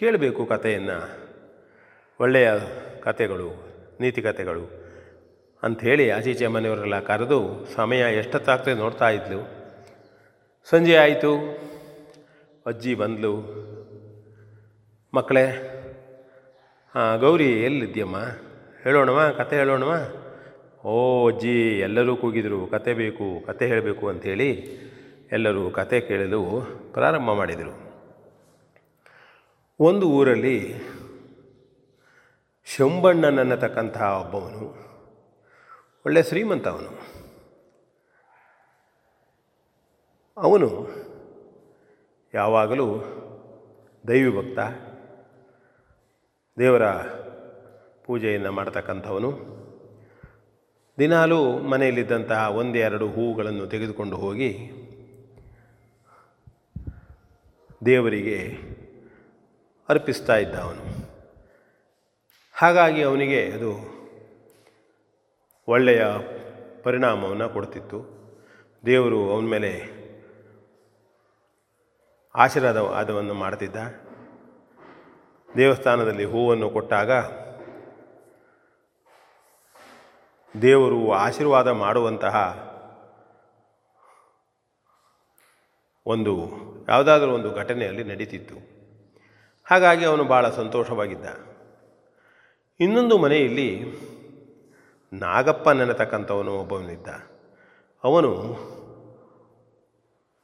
ಕೇಳಬೇಕು 0.01 0.47
ಕಥೆಯನ್ನು. 0.47 0.99
ಒಳ್ಳೆಯ 2.21 2.53
ಕಥೆಗಳು, 3.01 3.49
ನೀತಿ 4.01 4.23
ಕಥೆಗಳು 4.23 4.65
ಅಂಥೇಳಿ 5.63 6.11
ಆಚೀಚೆ 6.11 6.47
ಮನೆಯವರೆಲ್ಲ 6.47 7.01
ಕರೆದು 7.01 7.67
ಸಮಯ 7.75 8.01
ಎಷ್ಟೊತ್ತಾಗ್ತದೆ 8.19 8.75
ನೋಡ್ತಾ 8.75 9.11
ಇದ್ಲು. 9.11 9.41
ಸಂಜೆ 10.71 10.97
ಆಯಿತು. 10.97 11.33
ಅಜ್ಜಿ 12.67 12.95
ಬಂದಳು 12.95 13.37
ಮಕ್ಕಳೇ 15.15 15.47
ಹಾಂ, 16.95 17.19
ಗೌರಿ 17.19 17.65
ಎಲ್ಲಿದ್ದೀಯಮ್ಮ 17.65 18.17
ಹೇಳೋಣವಾ? 18.85 19.31
ಕತೆ 19.31 19.57
ಹೇಳೋಣವಾ? 19.57 19.99
ಓ, 20.85 21.31
ಅಜ್ಜಿ, 21.31 21.79
ಎಲ್ಲರೂ 21.79 22.17
ಕೂಗಿದರು. 22.17 22.67
ಕತೆ 22.67 22.95
ಬೇಕು, 22.95 23.47
ಕತೆ 23.47 23.67
ಹೇಳಬೇಕು 23.67 24.09
ಅಂಥೇಳಿ 24.09 24.51
ಎಲ್ಲರೂ 25.33 25.71
ಕತೆ 25.71 26.01
ಕೇಳಲು 26.01 26.67
ಪ್ರಾರಂಭ 26.93 27.31
ಮಾಡಿದರು. 27.31 27.75
ಒಂದು 29.81 30.09
ಊರಲ್ಲಿ 30.09 30.75
ಶಂಬಣ್ಣನನ್ನತಕ್ಕಂತಹ 32.77 34.23
ಒಬ್ಬವನು 34.25 34.75
ಒಳ್ಳೆಯ 36.07 36.23
ಶ್ರೀಮಂತ 36.23 36.69
ಅವನು. 36.69 37.21
ಅವನು 40.37 40.89
ಯಾವಾಗಲೂ 42.35 42.87
ದೈವಿ 44.09 44.37
ಭಕ್ತ 44.37 44.90
ದೇವರ 46.61 46.83
ಪೂಜೆಯನ್ನು 48.05 48.53
ಮಾಡ್ತಕ್ಕಂಥವನು. 48.53 49.31
ದಿನಾಲೂ 50.99 51.59
ಮನೆಯಲ್ಲಿದ್ದಂತಹ 51.59 52.51
ಒಂದೆರಡು 52.57 53.09
ಹೂವುಗಳನ್ನು 53.09 53.67
ತೆಗೆದುಕೊಂಡು 53.67 54.17
ಹೋಗಿ 54.17 54.51
ದೇವರಿಗೆ 57.85 58.39
ಅರ್ಪಿಸ್ತಾ 59.89 60.37
ಇದ್ದ 60.37 60.55
ಅವನು 60.55 60.85
ಹಾಗಾಗಿ 62.55 63.03
ಅವನಿಗೆ 63.03 63.41
ಅದು 63.47 63.71
ಒಳ್ಳೆಯ 65.69 66.05
ಪರಿಣಾಮವನ್ನು 66.83 67.49
ಕೊಡ್ತಿತ್ತು. 67.49 67.99
ದೇವರು 68.87 69.31
ಅವನ 69.31 69.45
ಮೇಲೆ 69.45 69.73
ಆಶೀರ್ವಾದವನ್ನು 72.35 73.35
ಮಾಡ್ತಿದ್ದ. 73.35 74.10
ದೇವಸ್ಥಾನದಲ್ಲಿ 75.57 76.25
ಹೂವನ್ನು 76.25 76.71
ಕೊಟ್ಟಾಗ 76.71 77.11
ದೇವರು 80.63 81.13
ಆಶೀರ್ವಾದ 81.13 81.69
ಮಾಡುವಂತಹ 81.69 82.67
ಒಂದು, 86.07 86.49
ಯಾವುದಾದ್ರೂ 86.89 87.33
ಒಂದು 87.33 87.55
ಘಟನೆಯಲ್ಲಿ 87.55 88.05
ನಡೀತಿತ್ತು. 88.05 88.55
ಹಾಗಾಗಿ 89.65 90.05
ಅವನು 90.05 90.25
ಭಾಳ 90.25 90.51
ಸಂತೋಷವಾಗಿದ್ದ. 90.51 91.27
ಇನ್ನೊಂದು 92.81 93.19
ಮನೆಯಲ್ಲಿ 93.19 93.85
ನಾಗಪ್ಪ 95.13 95.71
ನೆನೆತಕ್ಕಂಥವನು 95.71 96.59
ಒಬ್ಬವನಿದ್ದ 96.59 97.09
ಅವನು 98.05 98.31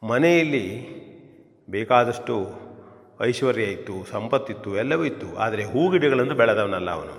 ಮನೆಯಲ್ಲಿ 0.02 0.96
ಬೇಕಾದಷ್ಟು 1.70 2.65
ಐಶ್ವರ್ಯ 3.20 3.62
ಇತ್ತು, 3.62 3.94
ಸಂಪತ್ತಿತ್ತು, 4.10 4.70
ಎಲ್ಲವೂ 4.76 5.04
ಇತ್ತು. 5.04 5.28
ಆದರೆ 5.36 5.64
ಹೂಗಿಡಗಳನ್ನು 5.64 6.34
ಬೆಳೆದವನಲ್ಲ 6.34 6.90
ಅವನು. 6.90 7.16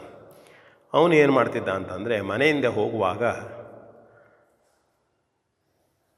ಅವನು 0.93 1.13
ಏನು 1.13 1.33
ಮಾಡ್ತಿದ್ದ 1.33 1.69
ಅಂತಂದರೆ 1.69 2.15
ಮನೆಯಿಂದ 2.21 2.65
ಹೋಗುವಾಗ 2.65 3.23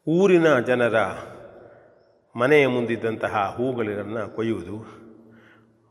ಊರಿನ 0.08 0.48
ಜನರ 0.60 0.98
ಮನೆಯ 2.36 2.68
ಮುಂದಿದ್ದಂತಹ 2.68 3.36
ಹೂಗಳನ್ನು 3.58 4.24
ಕೊಯ್ಯುವುದು, 4.36 4.78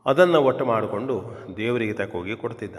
ಅದನ್ನು 0.05 0.39
ಒಟ್ಟು 0.41 0.65
ಮಾಡಿಕೊಂಡು 0.65 1.15
ದೇವರಿಗೆ 1.57 1.93
ತಕ್ಕೋಗಿ 1.93 2.35
ಕೊಡ್ತಿದ್ದ. 2.35 2.77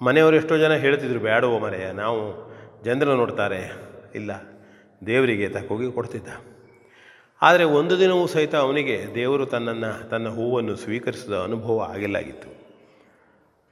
ಮನೆಯವರು 0.00 0.36
ಎಷ್ಟೋ 0.36 0.56
ಜನ 0.56 0.74
ಹೇಳ್ತಿದ್ರು 0.74 1.20
ಬೇಡವೋ 1.20 1.58
ಮನೆಯ 1.58 1.86
ನಾವು 1.92 2.20
ಜನರು 2.84 3.14
ನೋಡ್ತಾರೆ. 3.16 3.60
ಇಲ್ಲ, 4.14 4.32
ದೇವರಿಗೆ 5.06 5.48
ತಕ್ಕೋಗಿ 5.48 5.88
ಕೊಡ್ತಿದ್ದ. 5.92 6.53
ಆದರೆ 7.44 7.64
ಒಂದು 7.64 7.98
ದಿನವೂ 7.98 8.26
ಸಹಿತ 8.26 8.54
ಅವನಿಗೆ 8.54 9.06
ದೇವರು 9.14 9.46
ತನ್ನನ್ನು, 9.46 10.08
ತನ್ನ 10.08 10.28
ಹೂವನ್ನು 10.28 10.76
ಸ್ವೀಕರಿಸಿದ 10.76 11.32
ಅನುಭವ 11.32 11.80
ಆಗಿಲ್ಲಾಗಿತ್ತು. 11.80 12.48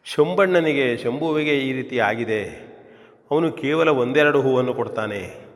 ಶಂಬಣ್ಣನಿಗೆ 0.05 0.97
ಶಂಭುವಿಗೆ 0.97 1.59
ಈ 1.59 1.73
ರೀತಿ 1.73 1.99
ಆಗಿದೆ. 1.99 2.73
ಅವನು 3.31 3.53
ಕೇವಲ 3.53 3.89
ಒಂದೆರಡು 3.89 4.43
ಹೂವನ್ನು 4.43 4.75
ಕೊಡ್ತಾನೆ. 4.75 5.53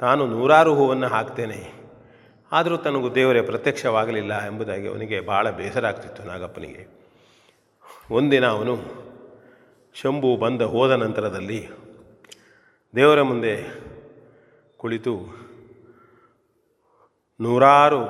ತಾನು 0.00 0.26
ನೂರಾರು 0.26 0.74
ಹೂವನ್ನು 0.74 1.06
ಹಾಕ್ತೇನೆ. 1.06 1.72
ಆದರೂ 2.52 2.76
ತನಗೂ 2.76 3.14
ದೇವರೇ 3.14 3.42
ಪ್ರತ್ಯಕ್ಷವಾಗಲಿಲ್ಲ 3.42 4.46
ಎಂಬುದಾಗಿ 4.46 4.88
ಅವನಿಗೆ 4.88 5.20
ಭಾಳ 5.20 5.50
ಬೇಸರ 5.50 5.86
ಆಗ್ತಿತ್ತು 5.86 6.22
ನಾಗಪ್ಪನಿಗೆ. 6.22 6.86
ಒಂದಿನ 8.10 8.46
ಅವನು 8.46 8.78
ಶಂಭು 9.94 10.36
ಬಂದ 10.36 10.62
ಹೋದ 10.62 10.90
ನಂತರದಲ್ಲಿ 10.90 11.68
ದೇವರ 12.96 13.22
ಮುಂದೆ 13.22 13.80
ಕುಳಿತು 14.76 15.45
ನೂರಾರು 17.40 18.02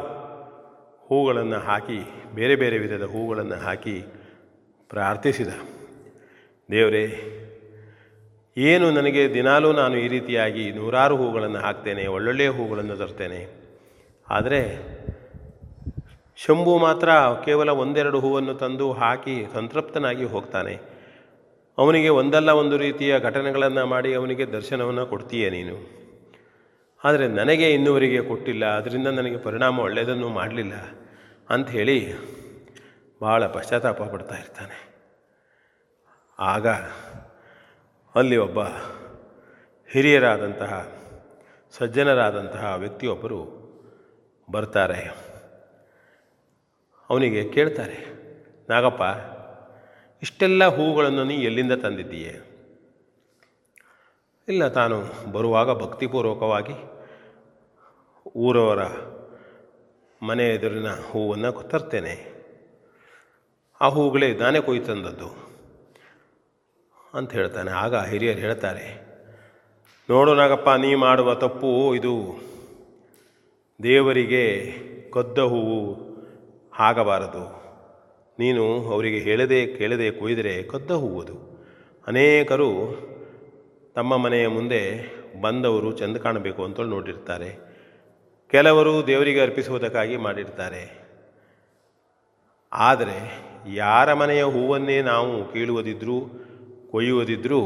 ಹೂಗಳನ್ನು 1.08 1.58
ಹಾಕಿ, 1.58 1.98
ಬೇರೆ 2.34 2.56
ಬೇರೆ 2.56 2.78
ವಿಧದ 2.78 3.02
ಹೂಗಳನ್ನು 3.02 3.56
ಹಾಕಿ 3.64 4.04
ಪ್ರಾರ್ಥಿಸಿದ. 4.90 5.48
ದೇವರೇ, 6.70 7.06
ಏನು 8.56 8.90
ನನಗೆ 8.90 9.34
ದಿನಾಲೂ 9.34 9.72
ನಾನು 9.72 9.96
ಈ 9.96 10.08
ರೀತಿಯಾಗಿ 10.08 10.72
ನೂರಾರು 10.72 11.16
ಹೂಗಳನ್ನು 11.16 11.58
ಹಾಕ್ತೇನೆ, 11.58 12.06
ಒಳ್ಳೊಳ್ಳೆಯ 12.06 12.48
ಹೂಗಳನ್ನು 12.48 12.96
ತರ್ತೇನೆ. 12.96 13.40
ಆದರೆ 14.28 14.60
ಶಂಭು 16.36 16.78
ಮಾತ್ರ 16.78 17.08
ಕೇವಲ 17.44 17.70
ಒಂದೆರಡು 17.70 18.20
ಹೂವನ್ನು 18.20 18.54
ತಂದು 18.54 18.92
ಹಾಕಿ 18.92 19.46
ಸಂತೃಪ್ತನಾಗಿ 19.54 20.24
ಹೋಗ್ತಾನೆ. 20.24 20.74
ಅವನಿಗೆ 21.78 22.08
ಒಂದಲ್ಲ 22.08 22.50
ಒಂದು 22.50 22.76
ರೀತಿಯ 22.76 23.20
ಘಟನೆಗಳನ್ನು 23.20 23.86
ಮಾಡಿ 23.86 24.14
ಅವನಿಗೆ 24.14 24.44
ದರ್ಶನವನ್ನು 24.46 25.06
ಕೊಡ್ತೀಯ 25.06 25.50
ನೀನು. 25.50 26.05
ಆದರೆ 27.06 27.28
ನನಗೆ 27.28 27.66
ಇನ್ನುವರೆಗೆ 27.70 28.20
ಕೊಟ್ಟಿಲ್ಲ 28.22 28.64
ಅದರಿಂದ 28.76 29.06
ನನಗೆ 29.06 29.38
ಪರಿಣಾಮ 29.38 29.80
ಒಳ್ಳೆಯದನ್ನು 29.80 30.28
ಮಾಡಲಿಲ್ಲ 30.28 30.74
ಅಂಥೇಳಿ 31.50 31.98
ಭಾಳ 33.20 33.46
ಪಶ್ಚಾತ್ತಾಪ 33.46 34.02
ಪಡ್ತಾ 34.02 34.34
ಇರ್ತಾನೆ. 34.34 34.78
ಆಗ 36.38 36.66
ಅಲ್ಲಿ 38.14 38.36
ಒಬ್ಬ 38.36 38.60
ಹಿರಿಯರಾದಂತಹ, 39.92 40.72
ಸಜ್ಜನರಾದಂತಹ 41.78 42.74
ವ್ಯಕ್ತಿಯೊಬ್ಬರು 42.78 43.40
ಬರ್ತಾರೆ. 44.48 45.02
ಅವನಿಗೆ 47.10 47.42
ಕೇಳ್ತಾರೆ, 47.48 47.98
ನಾಗಪ್ಪ, 48.68 49.02
ಇಷ್ಟೆಲ್ಲ 50.22 50.64
ಹೂವುಗಳನ್ನು 50.66 51.24
ನೀ 51.24 51.34
ಎಲ್ಲಿಂದ 51.34 51.72
ತಂದಿದ್ದೀಯೇ? 51.72 52.34
ಇಲ್ಲ, 54.48 54.68
ತಾನು 54.68 54.98
ಬರುವಾಗ 55.32 55.70
ಭಕ್ತಿಪೂರ್ವಕವಾಗಿ 55.82 56.95
ಊರವರ 58.36 58.82
ಮನೆ 60.22 60.44
ಎದುರಿನ 60.48 60.90
ಹೂವನ್ನು 61.08 61.50
ತರ್ತೇನೆ. 61.62 62.14
ಆ 63.80 63.88
ಹೂಗಳೇ 63.88 64.28
ನಾನೇ 64.34 64.60
ಕೊಯ್ದು 64.60 64.86
ತಂದದ್ದು 64.86 65.30
ಅಂತ 67.14 67.32
ಹೇಳ್ತಾನೆ. 67.32 67.70
ಆಗ 67.70 67.94
ಹಿರಿಯರು 68.10 68.38
ಹೇಳ್ತಾರೆ, 68.38 68.86
ನೋಡು 70.08 70.32
ನಾಗಪ್ಪ, 70.34 70.68
ನೀ 70.68 70.90
ಮಾಡುವ 70.94 71.34
ತಪ್ಪು 71.34 71.70
ಇದು. 71.94 72.14
ದೇವರಿಗೆ 73.80 74.44
ಕದ್ದ 75.10 75.38
ಹೂವು 75.38 75.80
ಆಗಬಾರದು 76.80 77.44
ನೀನು 78.38 78.64
ಅವರಿಗೆ 78.92 79.18
ಹೇಳದೆ, 79.18 79.60
ಕೇಳದೆ 79.66 80.08
ಕೊಯ್ದರೆ 80.10 80.54
ಕದ್ದ 80.62 80.90
ಹೂವುದು. 80.90 81.36
ಅನೇಕರು 82.06 82.70
ತಮ್ಮ 83.94 84.16
ಮನೆಯ 84.16 84.46
ಮುಂದೆ 84.48 84.82
ಬಂದವರು 85.40 85.92
ಚೆಂದ 85.92 86.16
ಕಾಣಬೇಕು 86.16 86.64
ಅಂತೇಳಿ 86.64 86.88
ನೋಡಿರ್ತಾರೆ. 86.88 87.65
ಕೆಲವರು 88.50 89.06
ದೇವರಿಗೆ 89.06 89.40
ಅರ್ಪಿಸುವುದಕ್ಕಾಗಿ 89.40 90.16
ಮಾಡಿರ್ತಾರೆ. 90.16 91.06
ಆದರೆ 92.72 93.42
ಯಾರ 93.74 94.12
ಮನೆಯ 94.12 94.44
ಹೂವನ್ನೇ 94.44 95.02
ನಾವು 95.02 95.52
ಕೀಳುವುದಿದ್ರೂ, 95.52 96.20
ಕೊಯ್ಯುವುದಿದ್ರೂ 96.90 97.60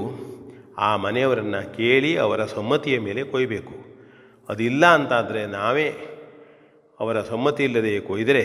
ಆ 0.78 0.96
ಮನೆಯವರನ್ನು 0.96 1.76
ಕೇಳಿ 1.76 2.16
ಅವರ 2.16 2.44
ಸಮ್ಮತಿಯ 2.44 2.98
ಮೇಲೆ 2.98 3.22
ಕೊಯ್ಯಬೇಕು 3.22 3.74
ಅದಿಲ್ಲ 4.48 4.86
ಅಂತಾದರೆ 4.86 5.46
ನಾವೇ 5.46 5.88
ಅವರ 7.00 7.20
ಸಮ್ಮತಿ 7.20 7.64
ಇಲ್ಲದೆ 7.64 8.00
ಕೊಯ್ದರೆ 8.00 8.44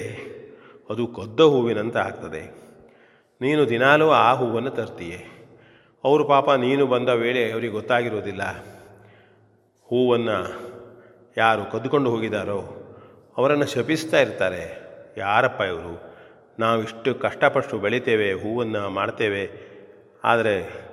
ಅದು 0.89 1.07
ಕೊದ್ದ 1.07 1.39
ಹೂವಿನಂತ 1.39 1.97
ಆಗ್ತದೆ. 1.97 2.43
ನೀನು 3.41 3.69
ದಿನಾಲೂ 3.69 4.09
ಆ 4.09 4.33
ಹೂವನ್ನು 4.33 4.69
ತರ್ತೀಯೆ. 4.69 5.49
ಅವರು 6.03 6.25
ಪಾಪ 6.25 6.51
ನೀನು 6.51 6.87
ಬಂದ 6.87 7.09
ವೇಳೆ 7.09 7.51
ಅವರಿಗೆ 7.51 7.71
ಗೊತ್ತಾಗಿರೋದಿಲ್ಲ. 7.71 8.43
ಹೂವನ್ನು 9.83 10.64
ಯಾರು 11.37 11.71
ಕದ್ದುಕೊಂಡು 11.71 12.09
ಹೋಗಿದ್ದಾರೋ 12.09 12.59
ಅವರನ್ನು 13.37 13.65
ಶಪಿಸ್ತಾ 13.65 14.19
ಇರ್ತಾರೆ. 14.19 14.63
ಯಾರಪ್ಪ 15.17 15.61
ಇವರು? 15.61 16.15
ನಾವು 16.59 16.83
ಇಷ್ಟು 16.83 17.15
ಕಷ್ಟಪಟ್ಟು 17.15 17.79
ಬೆಳಿತೇವೆ, 17.79 18.33
ಹೂವನ್ನು 18.33 18.89
ಮಾಡ್ತೇವೆ. 18.89 19.49
ಆದರೆ 20.23 20.85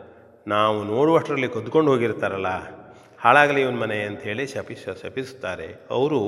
ನಾವು 0.48 0.84
ನೋಡುವಷ್ಟರಲ್ಲಿ 0.84 1.48
ಕದ್ದುಕೊಂಡು 1.48 1.90
ಹೋಗಿರ್ತಾರಲ್ಲ, 1.90 2.52
ಹಾಳಾಗಲಿ 3.18 3.60
ಇವನ 3.60 3.76
ಮನೆ 3.76 4.02
ಅಂಥೇಳಿ 4.02 4.46
ಶಪಿಸ, 4.46 4.84
ಶಪಿಸ್ತಾರೆ. 5.02 5.68
ಅವರು 5.90 6.20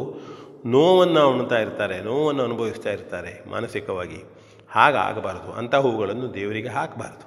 ನೋವನ್ನು 0.66 1.28
ಉಣ್ತಾ 1.28 1.58
ಇರ್ತಾರೆ, 1.58 2.00
ನೋವನ್ನು 2.00 2.42
ಅನುಭವಿಸ್ತಾ 2.42 2.90
ಇರ್ತಾರೆ 2.90 3.50
ಮಾನಸಿಕವಾಗಿ. 3.50 4.22
ಹಾಗಾಗಬಾರ್ದು, 4.68 5.52
ಅಂಥ 5.52 5.74
ಹೂಗಳನ್ನು 5.74 6.34
ದೇವರಿಗೆ 6.34 6.68
ಹಾಕಬಾರ್ದು. 6.68 7.26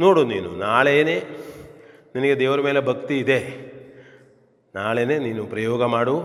ನೋಡು 0.00 0.24
ನೀನು, 0.24 0.50
ನಾಳೆಯೇ 0.50 1.22
ನಿನಗೆ 2.14 2.38
ದೇವರ 2.38 2.60
ಮೇಲೆ 2.60 2.80
ಭಕ್ತಿ 2.80 3.18
ಇದೆ. 3.18 3.67
ನಾಳೆನೇ 4.74 5.18
ನೀನು 5.18 5.46
ಪ್ರಯೋಗ 5.46 5.84
ಮಾಡು. 5.84 6.20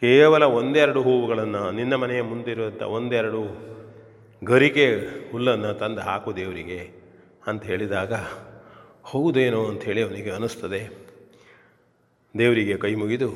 ಕೇವಲ 0.00 0.42
ಒಂದೆರಡು 0.42 1.02
ಹೂವುಗಳನ್ನು 1.02 1.70
ನಿನ್ನ 1.70 1.94
ಮನೆಯ 1.94 2.22
ಮುಂದಿರುವಂಥ 2.22 2.82
ಒಂದೆರಡು 2.82 3.42
ಗರಿಕೆ 4.44 4.86
ಹುಲ್ಲನ್ನು 5.30 5.74
ತಂದು 5.74 6.00
ಹಾಕು 6.00 6.36
ದೇವರಿಗೆ 6.36 6.90
ಅಂತ 7.46 7.64
ಹೇಳಿದಾಗ, 7.64 8.12
ಹೌದೇನೋ 9.04 9.64
ಅಂಥೇಳಿ 9.64 10.02
ಅವನಿಗೆ 10.02 10.30
ಅನ್ನಿಸ್ತದೆ. 10.30 11.06
ದೇವರಿಗೆ 12.38 12.76
ಕೈ 12.76 12.94
ಮುಗಿದು 12.94 13.28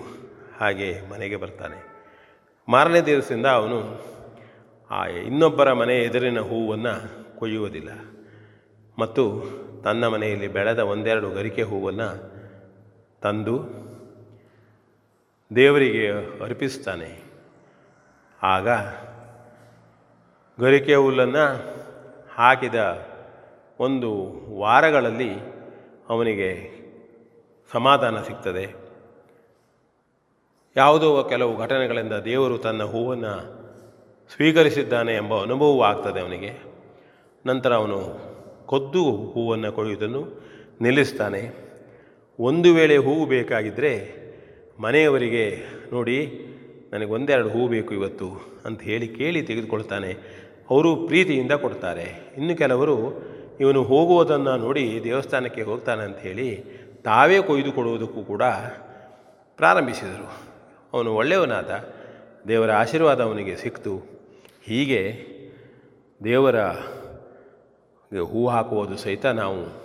ಹಾಗೆ 0.60 1.10
ಮನೆಗೆ 1.10 1.36
ಬರ್ತಾನೆ. 1.36 1.78
ಮಾರನೇ 2.68 3.00
ದಿವಸದಿಂದ 3.00 3.46
ಅವನು 3.46 4.10
ಆ 4.90 5.06
ಇನ್ನೊಬ್ಬರ 5.06 5.72
ಮನೆ 5.72 5.98
ಎದುರಿನ 5.98 6.40
ಹೂವನ್ನು 6.40 6.94
ಕೊಯ್ಯುವುದಿಲ್ಲ. 7.38 7.88
ಮತ್ತು 8.98 9.22
ತನ್ನ 9.84 10.06
ಮನೆಯಲ್ಲಿ 10.06 10.48
ಬೆಳೆದ 10.48 10.78
ಒಂದೆರಡು 10.78 11.30
ಗರಿಕೆ 11.30 11.62
ಹೂವನ್ನು 11.62 12.39
ತಂದು 13.22 13.80
ದೇವರಿಗೆ 15.56 16.10
ಅರ್ಪಿಸ್ತಾನೆ. 16.44 17.22
ಆಗ 18.42 18.68
ಗರಿಕೆ 20.60 20.94
ಹುಲ್ಲನ್ನು 20.94 21.46
ಹಾಕಿದ 22.34 23.08
ಒಂದು 23.80 24.10
ವಾರಗಳಲ್ಲಿ 24.58 25.30
ಅವನಿಗೆ 26.08 26.80
ಸಮಾಧಾನ 27.72 28.22
ಸಿಗ್ತದೆ. 28.22 28.74
ಯಾವುದೋ 30.76 31.22
ಕೆಲವು 31.22 31.58
ಘಟನೆಗಳಿಂದ 31.58 32.12
ದೇವರು 32.12 32.58
ತನ್ನ 32.58 32.82
ಹೂವನ್ನು 32.82 33.60
ಸ್ವೀಕರಿಸಿದ್ದಾನೆ 34.34 35.14
ಎಂಬ 35.14 35.42
ಅನುಭವವೂ 35.42 35.82
ಆಗ್ತದೆ 35.82 36.20
ಅವನಿಗೆ. 36.20 36.52
ನಂತರ 37.46 37.74
ಅವನು 37.74 38.18
ಕೊದ್ದು 38.66 39.04
ಹೂವನ್ನು 39.04 39.72
ಕೊಯ್ಯುವುದನ್ನು 39.72 40.42
ನಿಲ್ಲಿಸ್ತಾನೆ. 40.80 41.69
ಒಂದು 42.40 42.74
ವೇಳೆ 42.74 42.96
ಹೂವು 42.96 43.26
ಬೇಕಾಗಿದ್ದರೆ 43.26 43.92
ಮನೆಯವರಿಗೆ 44.80 45.44
ನೋಡಿ, 45.92 46.18
ನನಗೆ 46.92 47.10
ಒಂದೆರಡು 47.10 47.48
ಹೂವು 47.48 47.68
ಬೇಕು 47.68 47.94
ಇವತ್ತು 47.94 48.28
ಅಂತ 48.64 48.82
ಹೇಳಿ 48.82 49.08
ಕೇಳಿ 49.08 49.42
ತೆಗೆದುಕೊಳ್ತಾನೆ. 49.42 50.40
ಅವರು 50.70 50.96
ಪ್ರೀತಿಯಿಂದ 50.96 51.52
ಕೊಡ್ತಾರೆ. 51.52 52.34
ಇನ್ನು 52.36 52.56
ಕೆಲವರು, 52.56 52.96
ಇವನು 53.60 53.82
ಹೋಗುವುದನ್ನು 53.82 54.56
ನೋಡಿ 54.56 55.00
ದೇವಸ್ಥಾನಕ್ಕೆ 55.04 55.62
ಹೋಗ್ತಾನೆ 55.62 56.02
ಅಂತ 56.02 56.18
ಹೇಳಿ 56.18 56.64
ತಾವೇ 57.04 57.42
ಕೊಯ್ದು 57.42 57.72
ಕೊಡುವುದಕ್ಕೂ 57.72 58.22
ಕೂಡ 58.22 58.42
ಪ್ರಾರಂಭಿಸಿದರು. 59.56 60.28
ಅವನು 60.92 61.14
ಒಳ್ಳೆಯವನಾದ, 61.14 61.70
ದೇವರ 62.48 62.72
ಆಶೀರ್ವಾದ 62.72 63.20
ಅವನಿಗೆ 63.20 63.56
ಸಿಕ್ತು. 63.56 63.94
ಹೀಗೆ 64.64 65.02
ದೇವರ 66.24 66.60
ಹೂ 68.30 68.48
ಹಾಕುವುದು 68.48 68.96
ಸಹಿತ 68.96 69.26
ನಾವು 69.26 69.79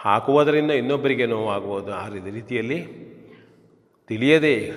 ಹಾಕುವುದರಿಂದ 0.00 0.70
ಇನ್ನೊಬ್ಬರಿಗೆ 0.70 1.26
ನೋವಾಗುವುದು. 1.26 1.94
ಆ 1.94 2.08
ರೀತಿಯಲ್ಲಿ 2.08 3.08
ತಿಳಿಯದೆ 4.08 4.70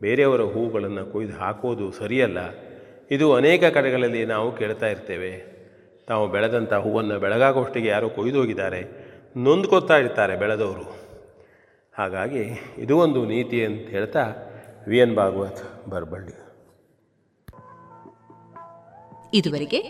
ಬೇರೆಯವರ 0.00 0.40
ಹೂಗಳನ್ನು 0.40 1.12
ಕೊಯ್ದು 1.12 1.32
ಹಾಕೋದು 1.32 1.92
ಸರಿಯಲ್ಲ. 1.92 2.38
ಇದು 3.10 3.34
ಅನೇಕ 3.34 3.64
ಕಡೆಗಳಲ್ಲಿ 3.64 4.24
ನಾವು 4.24 4.56
ಕೇಳ್ತಾ 4.56 4.86
ಇರ್ತೇವೆ. 4.86 5.54
ತಾವು 6.08 6.28
ಬೆಳೆದಂಥ 6.28 6.72
ಹೂವನ್ನು 6.72 7.18
ಬೆಳಗಾಗೋಷ್ಟಿಗೆ 7.18 7.88
ಯಾರೋ 7.88 8.08
ಕೊಯ್ದು 8.08 8.38
ಹೋಗಿದ್ದಾರೆ. 8.38 8.84
ನೊಂದ್ಕೊತಾ 9.36 9.96
ಇರ್ತಾರೆ 9.96 10.36
ಬೆಳೆದವರು. 10.36 11.04
ಹಾಗಾಗಿ 11.98 12.74
ಇದು 12.78 12.98
ಒಂದು 12.98 13.24
ನೀತಿ 13.24 13.64
ಅಂತ 13.64 13.90
ಹೇಳ್ತಾ 13.90 14.32
ವಿ. 14.88 14.98
ಎನ್. 14.98 15.14
ಭಾಗವತ್ 15.14 15.88
ಬರಬಳ್ಳಿ. 15.88 16.44
ಇದುವರೆಗೆ 19.34 19.80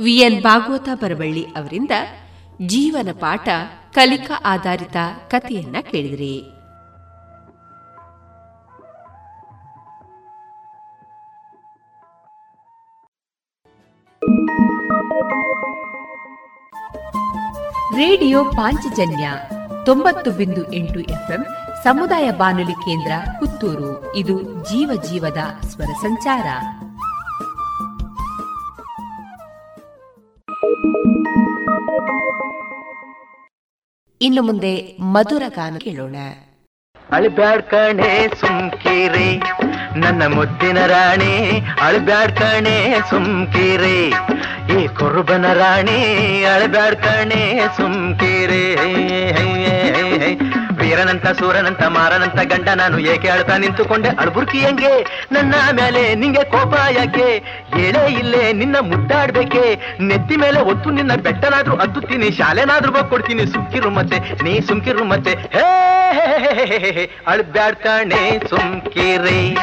ವಿ. 0.00 0.18
ಎನ್. 0.18 0.42
ಭಾಗವತ 0.42 0.88
ಬರಬಳ್ಳಿ 0.94 1.44
ಅವರಿಂದ 1.44 1.90
ಜೀವನ 2.66 3.08
ಪಾಠ, 3.12 3.48
ಕಲಿಕಾ 3.94 4.42
ಆಧಾರಿತ 4.44 4.96
ಕಥೆಯನ್ನ 5.28 5.76
ಕೇಳಿದ್ರಿ. 5.80 6.44
ರೇಡಿಯೋ 17.96 18.44
ಪಾಂಚಜನ್ಯ 18.44 19.32
ತೊಂಬತ್ತು 19.86 20.30
ಬಿಂದು 20.30 20.72
ಎಂಟು 20.72 21.00
ಎಫ್ಎಂ 21.00 21.46
ಸಮುದಾಯ 21.84 22.30
ಬಾನುಲಿ 22.30 22.72
ಕೇಂದ್ರ 22.72 23.12
ಪುತ್ತೂರು. 23.38 24.16
ಇದು 24.16 24.42
ಜೀವ 24.42 25.02
ಜೀವದ 25.02 25.38
ಸ್ವರ 25.66 25.92
ಸಂಚಾರ. 26.02 26.46
ಇನ್ನು 34.22 34.42
ಮುಂದೆ 34.42 34.72
ಮಧುರ 35.12 35.42
ಗಾನ 35.48 35.76
ಕೇಳೋಣ. 35.78 36.16
ಅಳ್ಬ್ಯಾಡ್ 37.10 37.62
ಕಣೆ 37.62 38.10
ಸುಮ್ಕಿರಿ, 38.40 39.30
ನನ್ನ 39.96 40.22
ಮುದ್ದಿನ 40.34 40.78
ರಾಣಿ, 40.86 41.34
ಅಳ್ಬ್ಯಾಡ್ 41.82 42.32
ಕಣೆ 42.36 42.76
ಸುಮ್ಕಿರಿ, 43.10 44.00
ಈ 44.76 44.86
ಕುರುಬನ 44.98 45.46
ರಾಣಿ, 45.52 45.98
ಅಳ್ಬ್ಯಾಡ್ 46.44 46.96
ಕಣೆ 46.96 47.42
ಸುಮ್ಕೀರಿ. 47.76 48.64
ವೀರನಂತ 50.80 51.26
ಸೂರನಂತ 51.26 51.82
ಮಾರನಂತ 51.82 52.38
ಗಂಡ 52.52 52.68
ನಾನು 52.68 52.98
ಏಕೆ 52.98 53.28
ಅಳ್ತಾ 53.28 53.56
ನಿಂತುಕೊಂಡೆ? 53.56 54.08
ಅಳ್ಬುರ್ಕಿ 54.08 54.58
ಹೆಂಗೆ? 54.58 54.92
ನನ್ನ 55.32 55.54
ಮೇಲೆ 55.72 56.14
ನಿಂಗೆ 56.14 56.44
ಕೋಪ 56.44 56.74
ಯಾಕೆ? 56.90 57.28
ಹೇಳೇ 57.76 58.12
ಇಲ್ಲೇ 58.12 58.52
ನಿನ್ನ 58.52 58.76
ಮುದ್ದಾಡ್ಬೇಕೆ? 58.80 59.64
ನೆತ್ತಿ 60.00 60.36
ಮೇಲೆ 60.36 60.60
ಒತ್ತು 60.60 60.90
ನಿನ್ನ 60.90 61.14
ಬೆಟ್ಟನಾದ್ರೂ 61.14 61.76
ಅದ್ದುತ್ತೀನಿ, 61.76 62.30
ಶಾಲೆನಾದ್ರೂ 62.30 63.04
ಕೊಡ್ತೀನಿ 63.04 63.46
ಸುಮ್ಕಿರು 63.46 63.90
ಮತ್ತೆ, 63.90 64.18
ನೀ 64.18 64.60
ಸುಮ್ಕಿರು 64.60 65.04
ಮತ್ತೆ. 65.04 65.30
ಹೇ 65.30 67.10
ಅಳ್ಬ್ಯಾಡ್ತಾಣೆ 67.26 68.40
ಸುಮ್ಕಿರಿ. 68.50 69.56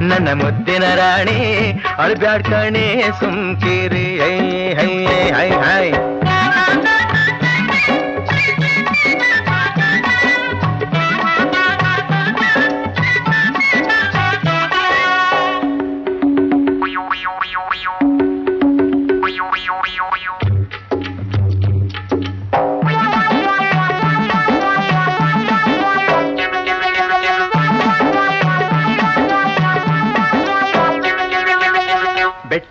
ನನ್ನ 0.00 0.28
ಮುದ್ದಿನ 0.42 0.94
ರಾಣಿ, 0.94 1.40
ಅಳ್ಬ್ಯಾಡ್ತಾಣೆ 1.98 3.02
ಸುಮ್ಕಿರಿ. 3.20 4.06
ಹೈ 4.20 4.36
ಹೈ 4.74 5.04
ಹೈ 5.30 5.50
ಹೈ. 5.50 5.90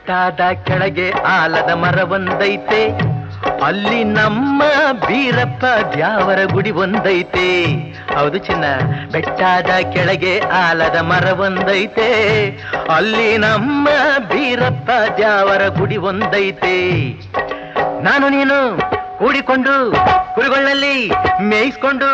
ಬೆಟ್ಟಾದ 0.06 0.46
ಕೆಳಗೆ 0.68 1.06
ಆಲದ 1.34 1.72
ಮರ 1.82 2.00
ಒಂದೈತೆ 2.16 2.80
ಅಲ್ಲಿ 3.68 4.00
ನಮ್ಮ 4.16 4.64
ಬೀರಪ್ಪ 5.04 5.64
ದ್ಯಾವರ 5.94 6.40
ಗುಡಿ 6.54 6.72
ಒಂದೈತೆ. 6.84 7.46
ಹೌದು 8.16 8.38
ಚಿನ್ನ, 8.48 8.66
ಬೆಟ್ಟಾದ 9.14 9.70
ಕೆಳಗೆ 9.94 10.34
ಆಲದ 10.62 10.98
ಮರ 11.10 11.28
ಒಂದೈತೆ 11.46 12.10
ಅಲ್ಲಿ 12.96 13.30
ನಮ್ಮ 13.46 13.88
ಬೀರಪ್ಪ 14.32 14.90
ದ್ಯಾವರ 15.20 15.62
ಗುಡಿ 15.80 16.00
ಒಂದೈತೆ. 16.12 16.76
ನಾನು 18.08 18.28
ನೀನು 18.36 18.58
ಕೂಡಿಕೊಂಡು 19.22 19.76
ಕುರಿಗಳಲ್ಲಿ 20.36 20.96
ಮೇಯಿಸ್ಕೊಂಡು 21.52 22.10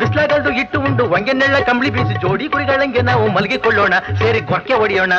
ಬಿಸ್ಲಾಗಲ್ದು 0.00 0.52
ಇಟ್ಟು 0.62 0.80
ಉಂಡು 0.88 1.06
ನೆಳ್ಳ 1.42 1.58
ಕಂಬಳಿ 1.68 1.92
ಬೀಸಿ 1.98 2.16
ಜೋಡಿ 2.24 2.48
ಕುರಿಗಳಂಗೆ 2.54 3.04
ನಾವು 3.10 3.26
ಮಲಗಿಕೊಳ್ಳೋಣ, 3.36 3.94
ಸೇರಿ 4.22 4.42
ಕೊಕ್ಕೆ 4.52 4.74
ಹೊಡೆಯೋಣ. 4.82 5.14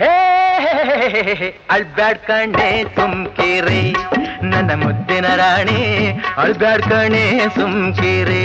ಹೇ 0.00 0.12
ಅಳ್ಬ್ಯಾಡ್ 1.70 2.18
ಕಣೆ 2.18 2.68
ಸುಮ್ಕೀರಿ 2.94 3.82
ನನ್ನ 4.42 4.70
ಮುದ್ದಿನ 4.84 5.26
ರಾಣಿ 5.36 5.82
ಅಳ್ಬ್ಯಾಡ್ 6.36 6.82
ಕಣೆ 6.82 7.24
ಸುಮ್ಕೀರಿ 7.54 8.42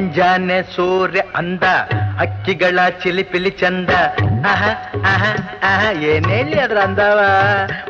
ಮುಂಜಾನೆ 0.00 0.62
ಸೂರ್ಯ 0.62 1.22
ಅಂದ, 1.36 1.62
ಅಕ್ಕಿಗಳ 2.20 2.78
ಚಿಲಿಪಿಲಿ 3.02 3.50
ಚಂದ. 3.50 3.90
ಅಹ 4.46 4.68
ಅಹ 5.04 5.34
ಅಹ 5.62 6.02
ಏನೇಳಿ 6.02 6.60
ಅದ್ರ 6.60 6.78
ಅಂದವ? 6.78 7.20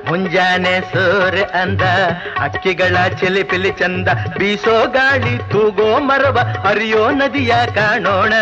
ಮುಂಜಾನೆ 0.08 0.80
ಸೂರ್ಯ 0.80 1.42
ಅಂದ, 1.42 1.82
ಅಕ್ಕಿಗಳ 2.40 3.08
ಚಿಲಿಪಿಲಿ 3.20 3.70
ಚಂದ. 3.70 4.08
ಬೀಸೋ 4.38 4.86
ಗಾಳಿ, 4.86 5.38
ತೂಗೋ 5.38 5.98
ಮರವ 5.98 6.62
ಅರಿಯೋ 6.68 7.10
ನದಿಯ 7.10 7.54
ಕಾಣೋಣ. 7.74 8.32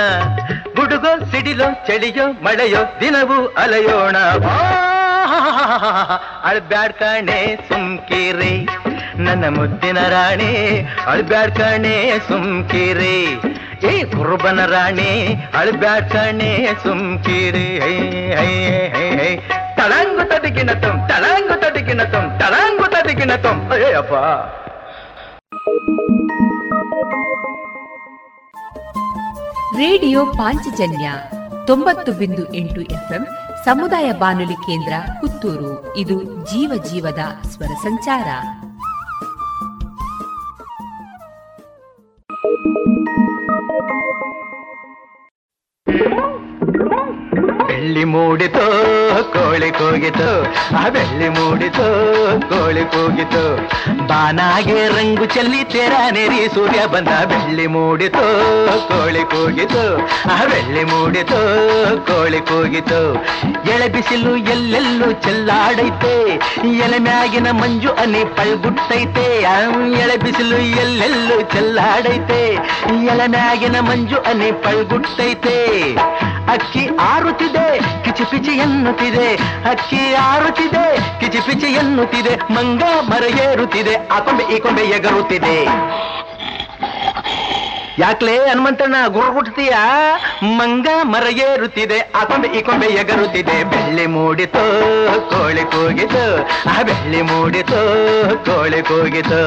ಗುಡುಗೋ, 0.77 1.25
ಸಿಡಿಲೋ, 1.25 1.65
ಚಳಿಯೋ, 1.87 2.27
ಮಳೆಯೋ, 2.29 2.81
ದಿನವೂ 3.01 3.47
ಅಲೆಯೋಣ. 3.47 4.17
ಅಳ್ಬ್ಯಾಡ್ 6.45 6.93
ಕಾಣೆ, 6.93 7.57
ಸುಮ್ಕಿರಿ. 7.69 8.69
ನನ್ನ 9.19 9.45
ಮುದ್ದಿನ 9.49 9.99
ರಾಣಿ, 10.09 10.87
ಅಳ್ಬ್ಯಾಡ್ 11.07 11.55
ಕಣೆ 11.55 12.19
ಸುಮ್ಕಿರಿ. 12.19 13.41
ಏ, 13.87 14.05
ಕುರುಬನ 14.05 14.67
ರಾಣಿ, 14.67 15.45
ಅಳ್ಬ್ಯಾಡ್ 15.59 16.11
ಕಣೆ 16.11 16.69
ಸುಮ್ಕಿರಿ. 16.83 17.81
ತಳಂಗು 19.77 20.29
ತದಿಗಿನ 20.29 20.71
ತುಂ, 20.73 21.09
ತಳಂಗು 21.09 21.61
ತದಿಗಿನ 21.61 22.03
ತುಂ, 22.03 22.39
ತಳಂಗು 22.39 22.91
ತದಿಗಿನ 22.91 23.35
ತುಂ. 23.35 23.71
ಅಯ್ಯಪ್ಪ 23.71 24.15
ರೇಡಿಯೋ 29.79 30.27
ಪಾಂಚಜನ್ಯ 30.27 31.13
ತೊಂಬತ್ತು 31.67 32.13
ಬಿಂದು 32.13 32.55
ಎಂಟು 32.55 32.81
ಎಫ್ಎಂ 32.81 33.27
ಸಮುದಾಯ 33.65 34.13
ಬಾನುಲಿ 34.13 34.55
ಕೇಂದ್ರ 34.55 34.93
ಪುತ್ತೂರು. 35.21 35.97
ಇದು 35.97 36.23
ಜೀವ 36.23 36.83
ಜೀವದ 36.91 37.47
ಸ್ವರ 37.47 37.75
ಸಂಚಾರ. 37.83 38.27
Thank 42.89 43.09
you. 43.09 44.48
ಬೆಳ್ಳಿ 47.69 48.05
ಮೂಡಿತು, 48.05 48.67
ಕೋಳಿ 49.33 49.71
ಕೂಗಿತು. 49.71 50.29
ಆ 50.77 50.89
ಬೆಳ್ಳಿ 50.89 51.29
ಮೂಡಿತು, 51.29 51.87
ಕೋಳಿ 52.49 52.85
ಕೂಗಿತು. 52.85 53.45
ಬಾನಾಗೆ 54.07 54.89
ರಂಗು 54.89 55.25
ಚೆಲ್ಲಿ 55.25 55.65
ತೆರ 55.65 55.93
ನೆರಿ 56.11 56.55
ಸೂರ್ಯ 56.55 56.87
ಬಂದ. 56.87 57.09
ಬೆಳ್ಳಿ 57.09 57.67
ಮೂಡಿತು, 57.67 58.25
ಕೋಳಿ 58.89 59.23
ಕೂಗಿತು. 59.25 59.85
ಆ 60.33 60.39
ಬೆಳ್ಳಿ 60.45 60.85
ಮೂಡಿತು, 60.85 61.41
ಕೋಳಿ 62.07 62.41
ಕೂಗಿತು. 62.41 63.01
ಎಳೆ 63.71 63.89
ಬಿಸಿಲು 63.89 64.37
ಎಲ್ಲೆಲ್ಲೂ 64.37 65.13
ಚೆಲ್ಲಾಡೈತೆ. 65.13 66.17
ಎಲೆ 66.69 66.99
ಮ್ಯಾಗಿನ 66.99 67.51
ಮಂಜು 67.51 67.91
ಅನಿ 67.93 68.25
ಪಳ್ಗುಟ್ಟೈತೆ. 68.37 69.27
ಎಳೆ 70.03 70.17
ಬಿಸಿಲು 70.17 70.57
ಎಲ್ಲೆಲ್ಲೂ 70.57 71.41
ಚೆಲ್ಲಾಡೈತೆ. 71.41 72.43
ಎಲೆ 73.13 73.27
ಮ್ಯಾಗಿನ 73.27 73.81
ಮಂಜು 73.81 74.17
ಅನಿ 74.17 74.53
ಪಳ್ಗುಟ್ಟೈತೆ. 74.53 75.59
ಅಕ್ಕಿ 76.53 76.89
ಆರುತ್ತಿದೆ 77.01 77.58
ಕಿಚಿಪಿಚಿ 78.05 78.51
ಎನ್ನುತ್ತಿದೆ, 78.51 79.29
ಅಕ್ಕಿ 79.71 80.15
ಆರುತ್ತಿದೆ 80.15 80.87
ಕಿಚಿಪಿಚಿ 81.21 81.67
ಎನ್ನುತ್ತಿದೆ, 81.67 82.35
ಮಂಗ 82.55 82.83
ಮರ 83.11 83.25
ಏರುತ್ತಿದೆ, 83.49 83.95
ಆ 84.09 84.19
ಕೊಂಬೆ 84.19 84.45
ಈ 84.55 84.59
ಕೊಂಬೆ 84.59 84.83
ಎಗರುತ್ತಿದೆ. 84.83 85.57
ಯಾಕ್ಲೇ 87.99 88.35
ಹನುಮಂತಣ್ಣ 88.39 88.97
ಗುರುಗುಟ್ತೀಯ 89.07 89.77
ಮಂಗ 90.59 90.89
ಮರ 91.03 91.27
ಏರುತ್ತಿದೆ, 91.39 91.99
ಆ 92.19 92.21
ಕೊಂಬೆ 92.25 92.49
ಈ 92.59 92.61
ಕೊಂಬೆ 92.63 92.87
ಎಗರುತ್ತಿದೆ. 92.87 93.57
ಬೆಳ್ಳಿ 93.65 94.07
ಮೂಡಿತು, 94.07 94.65
ಕೋಳಿ 95.31 95.65
ಕೂಗಿತು, 95.73 96.25
ಆ 96.75 96.77
ಬೆಳ್ಳಿ 96.83 97.23
ಮೂಡಿತು, 97.23 97.81
ಕೋಳಿ 98.45 98.83
ಕೂಗಿತು. 98.83 99.41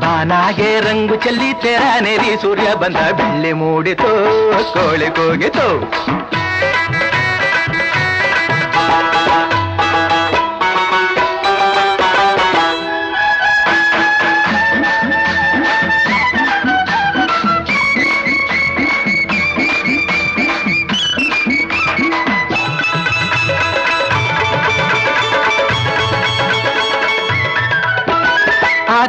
ಬಾನಾಗೆ 0.00 0.70
ರಂಗು 0.80 1.16
ಚೆಲ್ಲಿ 1.16 1.50
ನೆರಿ 2.00 2.42
ಸೂರ್ಯ 2.42 2.68
ಬಂದ, 2.74 2.96
ಬೆಳ್ಳಿ 2.96 3.52
ಮೂಡಿತು, 3.52 4.12
ಕೋಳಿ 4.74 5.10
ಕೂಗಿತು. 5.10 5.68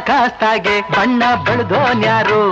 ಆಕಾಶದಾಗೆ 0.00 0.74
ಬಣ್ಣ 0.92 1.22
ಬೆಳೆದೋನ್ಯಾರು 1.44 2.42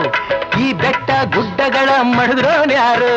ಈ 0.62 0.66
ಬೆಟ್ಟ 0.72 1.10
ಗುಡ್ಡಗಳ 1.34 1.88
ಮಡದ್ರೋನ್ಯಾರು 2.10 3.14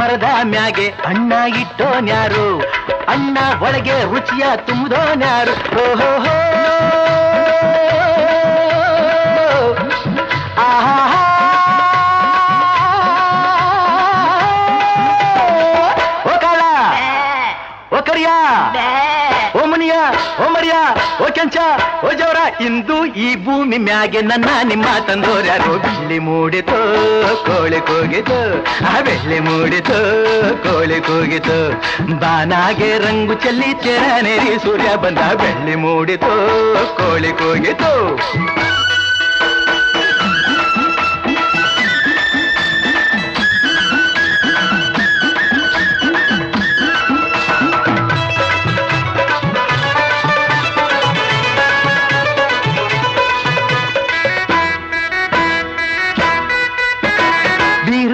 ಮರದ 0.00 0.28
ಮ್ಯಾಗೆ 0.44 0.86
ಅಣ್ಣ 1.06 1.32
ಇಟ್ಟೋನ್ಯಾರು 1.62 2.46
ಅಣ್ಣ 3.08 3.38
ಒಳಗೆ 3.62 3.96
ರುಚಿಯ 4.12 4.44
ತುಂಬಿದೋನ್ಯಾರು 4.66 5.54
ಓಹೋ 5.82 6.12
ಕಾಳ 16.42 16.60
ಓ 20.46 20.48
ಮರಿಯಾ 20.48 20.82
ಓ 21.22 21.26
ಕೆಂಚ, 21.30 21.56
ಓ 22.04 22.10
ಜವರ, 22.10 22.62
ಇಂದು 22.62 23.04
ಈ 23.04 23.44
ಭೂಮಿ 23.44 23.78
ಮ್ಯಾಗೆ 23.78 24.20
ನನ್ನ 24.20 24.48
ನಿಮ್ಮ 24.64 24.84
ತಂದೋರ್ಯಾರು. 25.06 25.78
ಬೆಳ್ಳಿ 25.78 26.18
ಮೂಡಿತು, 26.18 26.78
ಕೋಳಿ 27.46 27.80
ಕೂಗಿತು. 27.80 28.38
ಆ 28.64 29.00
ಬೆಳ್ಳಿ 29.00 29.40
ಮೂಡಿತು, 29.40 29.98
ಕೋಳಿ 30.62 31.00
ಕೂಗಿತು. 31.00 31.58
ಬಾನಾಗೆ 32.20 32.98
ರಂಗು 32.98 33.34
ಚೆಲ್ಲಿ 33.34 33.74
ತೆರ 33.74 34.02
ನೆರಿ 34.22 34.58
ಸೂರ್ಯ 34.58 34.96
ಬಂದ 34.96 35.18
ಬೆಳ್ಳಿ 35.18 35.74
ಮೂಡಿತು, 35.74 36.32
ಕೋಳಿ 36.96 37.32
ಕೂಗಿತು. 37.32 37.92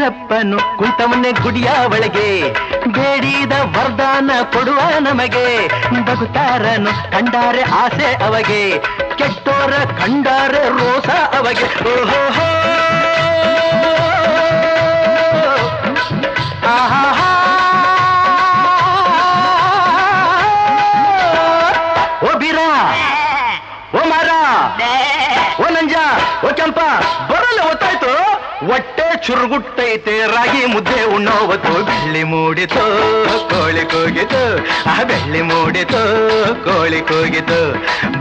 ವೀರಪ್ಪನು 0.08 0.58
ಕುಂತವನ್ನೇ 0.78 1.30
ಗುಡಿಯ 1.42 1.70
ಒಳಗೆ 1.94 2.28
ಬೇಡಿದ 2.94 3.54
ವರದಾನ 3.74 4.30
ಕೊಡುವ 4.54 4.78
ನಮಗೆ. 5.06 5.44
ಬಗುತಾರನು 6.06 6.92
ಕಂಡಾರೆ 7.12 7.62
ಆಸೆ 7.80 8.08
ಅವಗೆ 8.26 8.62
ಕೆಟ್ಟೋರ 9.18 9.70
ಕಂಡಾರೆ 10.00 10.62
ರೋಸ 10.78 11.08
ಅವಗೆ. 11.38 11.66
ಓಹೋ 11.92 12.20
ಓ 22.26 22.32
ಬೀರ 22.40 22.58
ಓ 23.96 24.02
ಮಾರ 24.10 24.30
ಓ 25.62 25.68
ನಂಜ 25.76 25.94
ಓ 26.46 26.50
ಕೆಂಪ 26.58 26.80
ಬರಲ್ಲ 27.30 27.60
ಹೊಟ್ಟೆ 28.66 29.04
ಚುರುಗುಟ್ಟೈತೆ, 29.26 30.14
ರಾಗಿ 30.26 30.62
ಮುದ್ದೆ 30.66 31.00
ಉಣ್ಣೋವತ್ತು, 31.14 31.72
ಬೆಳ್ಳಿ 31.88 32.22
ಮೂಡಿತು 32.22 32.84
ಕೋಳಿ 33.50 33.84
ಕೂಗಿತು 33.92 34.40
ಆ 34.90 34.96
ಬೆಳ್ಳಿ 35.02 35.42
ಮೂಡಿತು 35.42 36.00
ಕೋಳಿ 36.64 37.00
ಕೂಗಿತು 37.00 37.60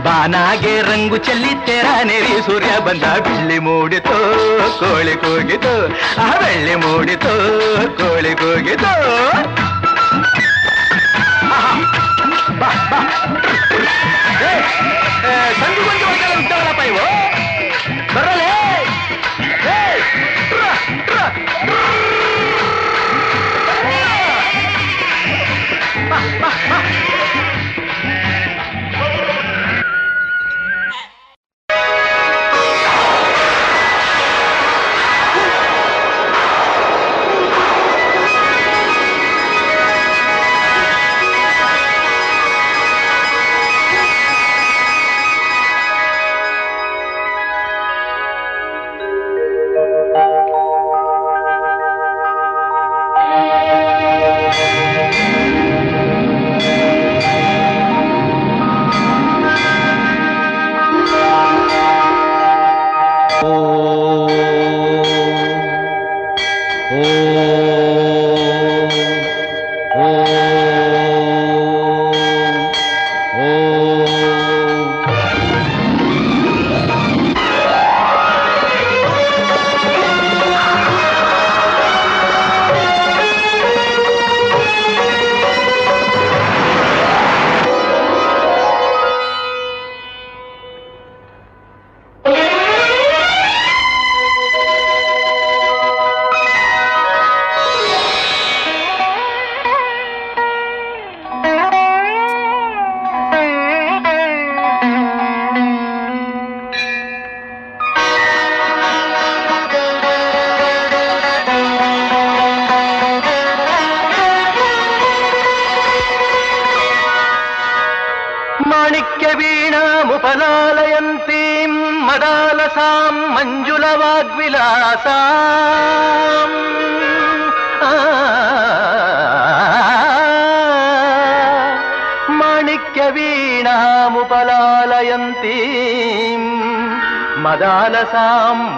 ಬಾನಾಗೆ 0.04 0.74
ರಂಗು 0.82 1.16
ಚೆಲ್ಲಿ 1.16 1.52
ತೆರ 1.66 1.86
ನೆರಿ 2.04 2.36
ಸೂರ್ಯ 2.46 2.72
ಬಂದ, 2.86 3.04
ಬೆಳ್ಳಿ 3.26 3.58
ಮೂಡಿತು 3.58 4.18
ಕೋಳಿ 4.80 5.16
ಕೂಗಿತು 5.16 5.74
ಆ 6.22 6.30
ಬೆಳ್ಳಿ 6.40 6.74
ಮೂಡಿತು 6.74 7.34
ಕೋಳಿ 7.98 8.34
ಕೂಗಿತು 8.34 8.92
ಬಾ 12.60 12.70
ಬಾ. 12.90 13.00
ಬಾ 18.14 18.28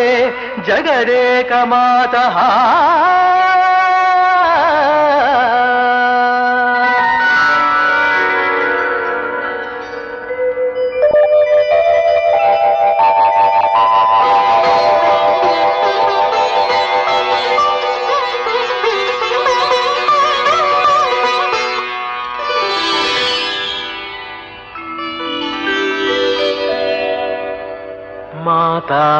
जगदेकमातः। 0.69 2.37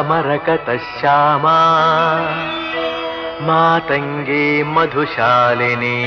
मरकतश्यामा 0.08 1.58
मातङ्गी 3.46 4.46
मधुशालिनी 4.74 5.98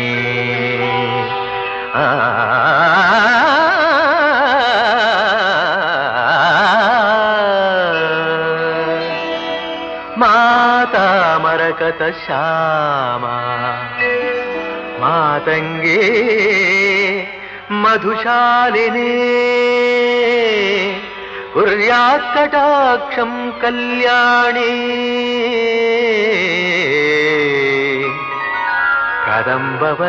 आ, 1.96 2.06
హృదయాకటాక్షం 21.57 23.33
కళ్యాణే 23.63 24.71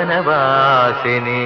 కదంబవనవాసిని 0.07 1.43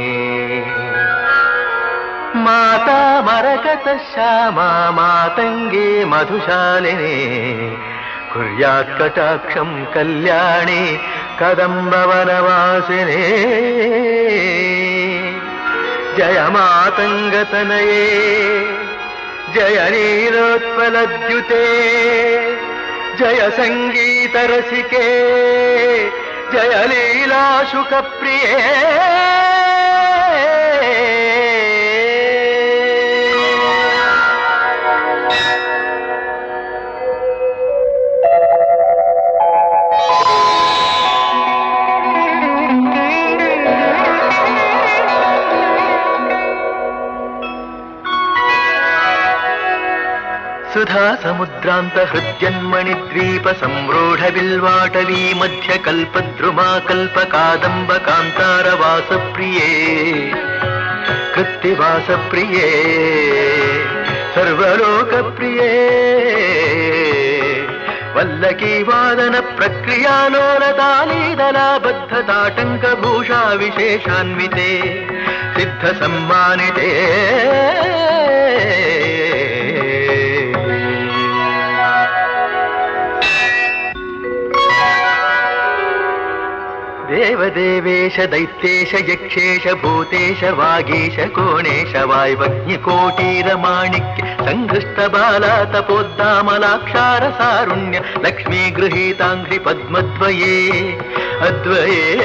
మాతా 2.37 2.97
మరకత 3.21 3.87
శ్యామా 4.09 4.67
మాతంగే 4.89 5.87
మధుశాలిని 6.03 7.15
కుర్యాత్కటాక్షం 8.33 9.69
కళ్యాణి 9.95 10.81
కదంబవనవాసినే 11.41 13.21
జయ 16.17 16.39
జయ 19.55 19.79
నీలోత్పలద్యుతే 19.93 21.63
జయ 23.19 23.41
సంగీతరసికే 23.57 25.07
జయ 26.53 26.75
లీలాశుక 26.91 27.93
ప్రియే 28.19 28.55
ಸುಧಾ 50.79 51.15
ಸಮುದ್ರಾಂತ 51.23 51.97
ಹೃದ್ಯನ್ಮಣಿ 51.97 52.93
ದ್ವೀಪ 52.93 53.47
ಸಂರೂಢ 53.49 54.19
ಬಿಲ್ವಾಟವೀ 54.29 55.33
ಮಧ್ಯ 55.33 55.77
ಕಲ್ಪದ್ರುಮಾ 55.77 56.79
ಕಲ್ಪ 56.87 57.19
ಕಾದಂಬ 57.19 57.93
ಕಾಂತಾರ 57.93 58.73
ವಾಸಪ್ರಿಯೇ. 58.73 60.33
ಪ್ರಿಯೇ 60.33 60.33
ಕೃತ್ತಿವಾಸ 61.35 62.11
ಪ್ರಿಯೇ 62.29 62.67
ಸರ್ವಲೋಕ 64.35 65.13
ಪ್ರಿಯೇ 65.35 65.71
ವಲ್ಲಕಿ 68.13 68.83
ವಾದನ 68.83 69.35
ಪ್ರಕ್ರಿಯಾ 69.55 70.29
ಬದ್ಧತಾಟಂಕ 71.77 72.85
ಭೂಷಾ 72.85 73.53
ವಿಶೇಷಾನ್ವಿತೆ. 73.53 74.81
ಸಿದ್ಧ 75.53 76.03
ಸಮ್ಮಾನಿತೇ. 76.03 77.15
सम्मानिते 87.19 87.19
देवदेवेश 87.19 88.19
दैत्येश 88.19 88.93
यक्षेश 88.93 89.73
भूतेश 89.73 90.43
वागीश 90.43 91.15
कोणेश 91.19 91.95
वाय्वज्ञकोटीरमाणिक्य 91.95 94.45
सङ्घृष्टबाला 94.45 95.73
तपोद्दामलाक्षार 95.73 97.31
सारुण्य 97.31 98.01
लक्ष्मी 98.25 98.69
गृहीताङ्घ्रि 98.69 99.57
पद्मद्वये 99.57 100.97
अद्वये। 101.41 102.17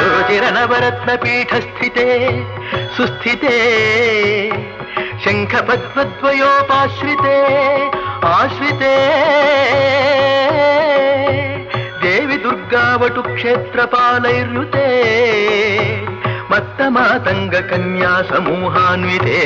रुचिरनवरत्नपीठस्थिते 0.00 2.44
सुस्थिते। 2.96 3.56
शङ्खपद्मद्वयोपाश्रिते 5.24 7.38
आश्रिते 8.26 8.94
ದೇವಿ 12.26 12.36
ದುರ್ಗಾವಟು 12.44 13.20
ಕ್ಷೇತ್ರಪಾಲೈರ್ಯುತೆ 13.26 14.86
ಮತ್ತ 16.50 16.78
ಮಾತಂಗ 16.88 17.54
ಕನ್ಯಾ 17.70 18.10
ಸಮೂಹಾನ್ವಿತೆ 18.30 19.36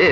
ಏ 0.00 0.08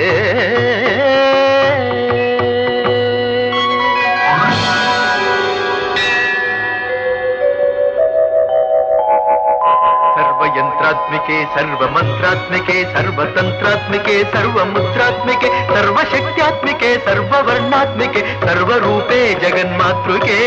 सर्वमन्त्रात्मिके 10.88 11.44
सर्वमन्त्रात्मिके 11.44 12.84
सर्वतन्त्रात्मिके 12.84 14.24
सर्वमुद्रात्मिके 14.24 15.48
सर्वशक्त्यात्मिके 15.48 16.94
सर्ववर्णात्मिके 16.98 18.20
सर्वरूपे 18.20 19.34
जगन्मातृके। 19.34 20.38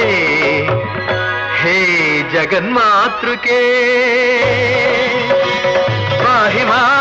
हे 1.62 1.78
जगन्मातृके 2.34 3.62
पाहि 6.24 6.66
मा 6.66 7.01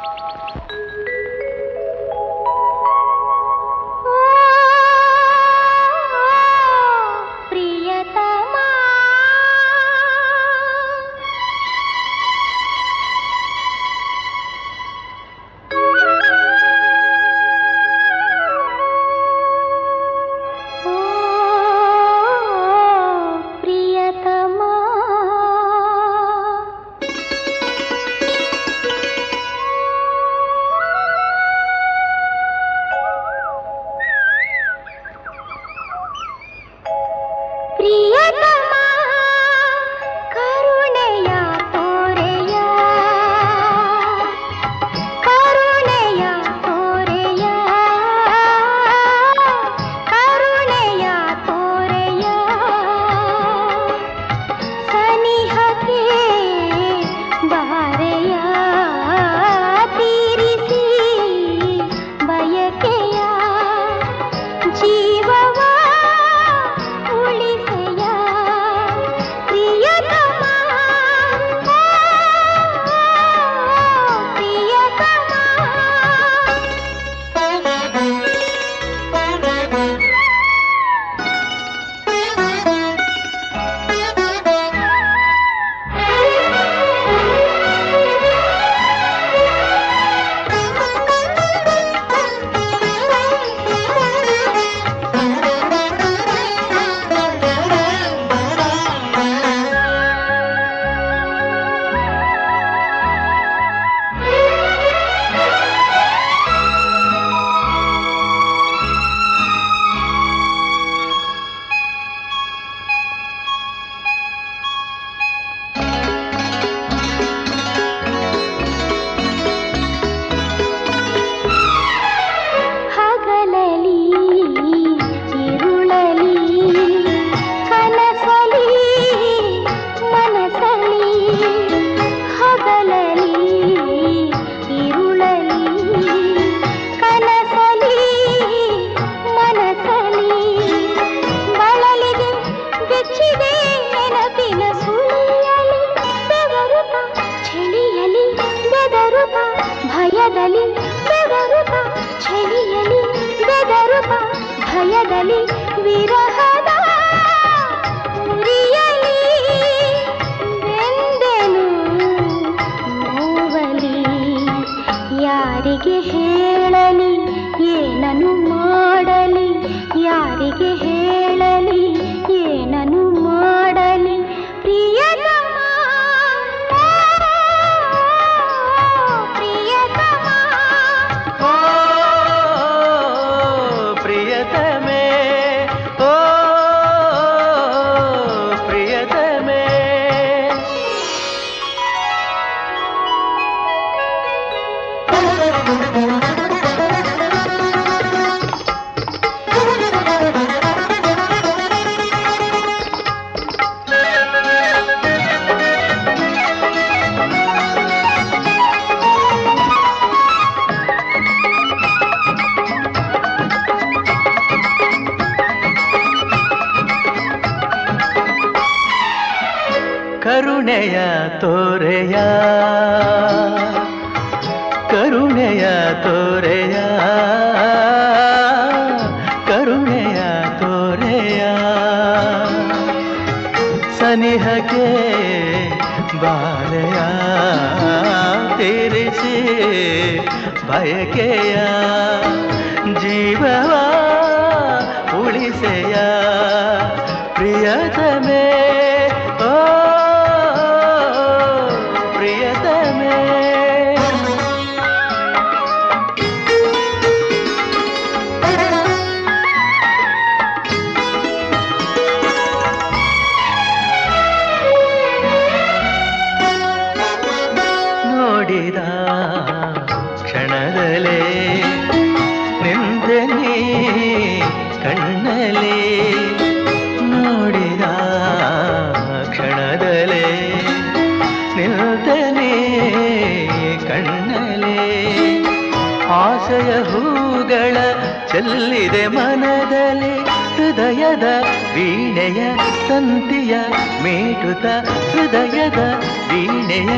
ಮೀಟುತ 294.51 294.69
ಹೃದಯದ 295.11 295.81
ವೀಣೆಯ 296.29 296.91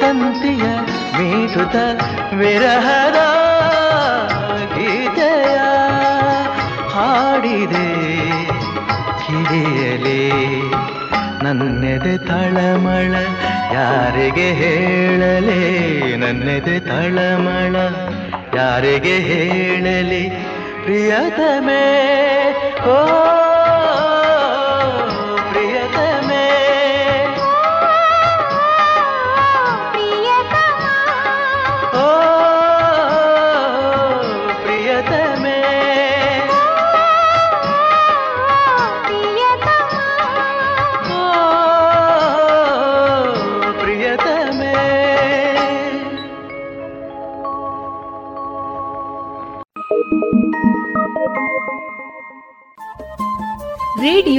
ತಂತಿಯ 0.00 0.64
ಮೇಟುತ 1.16 1.76
ವಿರಹದ 2.34 3.18
ಗೀತೆಯ 4.74 5.56
ಹಾಡಿದೆ. 6.94 7.88
ಕಿಡಿಯಲೇ 9.22 10.22
ನನ್ನೆದೆ 11.42 12.14
ತಳಮಳ, 12.28 13.12
ಯಾರಿಗೆ 13.74 14.48
ಹೇಳಲೇ 14.62 15.60
ನನ್ನೆದೆ 16.16 16.78
ತಳಮಳ, 16.80 17.76
ಯಾರಿಗೆ 18.54 19.16
ಹೇಳಲಿ 19.30 20.24
ಪ್ರಿಯತಮೇ? 20.84 21.84
ಓ 22.88 22.98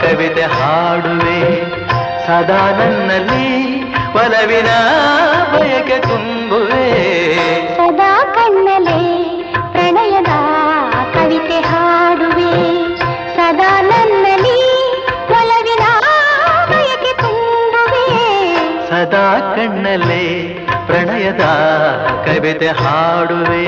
ಕವಿತೆ 0.00 0.42
ಹಾಡುವೆ. 0.42 1.40
ಸದಾ 2.26 2.70
ನನ್ನಲ್ಲಿ 2.70 3.82
ಒಲವಿನ 3.92 4.70
ಬಯಕೆ 5.52 5.98
ತುಂಬುವೆ. 6.00 6.86
ಸದಾ 7.76 8.24
ಕಣ್ಣಲೆ 8.34 9.00
ಪ್ರಣಯದ 9.72 10.32
ಕವಿತೆ 11.14 11.60
ಹಾಡುವೆ. 11.60 12.52
ಸದಾ 13.36 13.80
ನನ್ನಲ್ಲಿ 13.80 14.60
ಒಲವಿನ 15.30 15.84
ಬಯಕೆ 16.70 17.12
ತುಂಬುವೆ. 17.16 18.06
ಸದಾ 18.88 19.54
ಕಣ್ಣಲ್ಲೇ 19.56 20.26
ಪ್ರಣಯದ 20.86 21.42
ಕವಿತೆ 22.26 22.68
ಹಾಡುವೆ. 22.68 23.66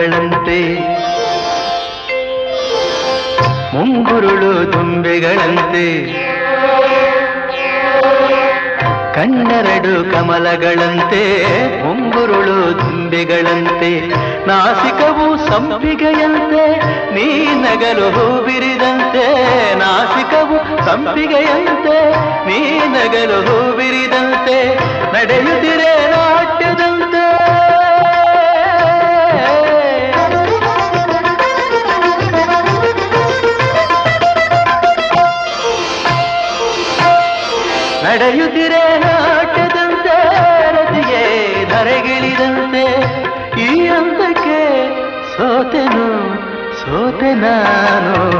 ಕಮಲಗಳಂತೆ 0.00 0.78
ಮುಂಗುರುಳು 3.74 4.72
ದುಂಬೆಗಳಂತೆ. 4.72 5.86
ಕಣ್ಣೆರಡು 9.14 10.12
ಕಮಲಗಳಂತೆ, 10.12 11.22
ಮುಂಗುರುಳು 11.84 12.78
ದುಂಬೆಗಳಂತೆ. 12.78 14.08
ನಾಸಿಕವು 14.46 15.36
ಸಂಪಿಗೆಯಂತೆ, 15.36 16.64
ನೀ 17.14 17.44
ನಗಲು 17.44 18.10
ಹೂವಿರಿದಂತೆ. 18.10 19.26
ನಾಸಿಕವು 19.74 20.86
ಸಂಪಿಗೆಯಂತೆ, 20.86 22.10
ನೀ 22.46 22.78
ನಗಲು 22.78 23.38
ಹೂವಿರಿದಂತೆ. 23.42 24.74
ನಡೆಯುತ್ತಿರೆ 25.12 26.10
ನಾಟ್ಯದಂತೆ. 26.10 27.09
ನಡೆಯುತ್ತಿರೆ 38.10 38.98
ನಾಟದಂತೆ 38.98 40.16
ರತಿಗೆ 40.72 41.22
ಧರೆಗಿಳಿದಂತೆ. 41.70 42.84
ಈ 43.60 43.86
ಹಂತಕ್ಕೆ 43.86 44.60
ಸೋತೆನು 45.36 46.08
ಸೋತೆ 46.80 47.34
ನಾನು. 47.34 48.39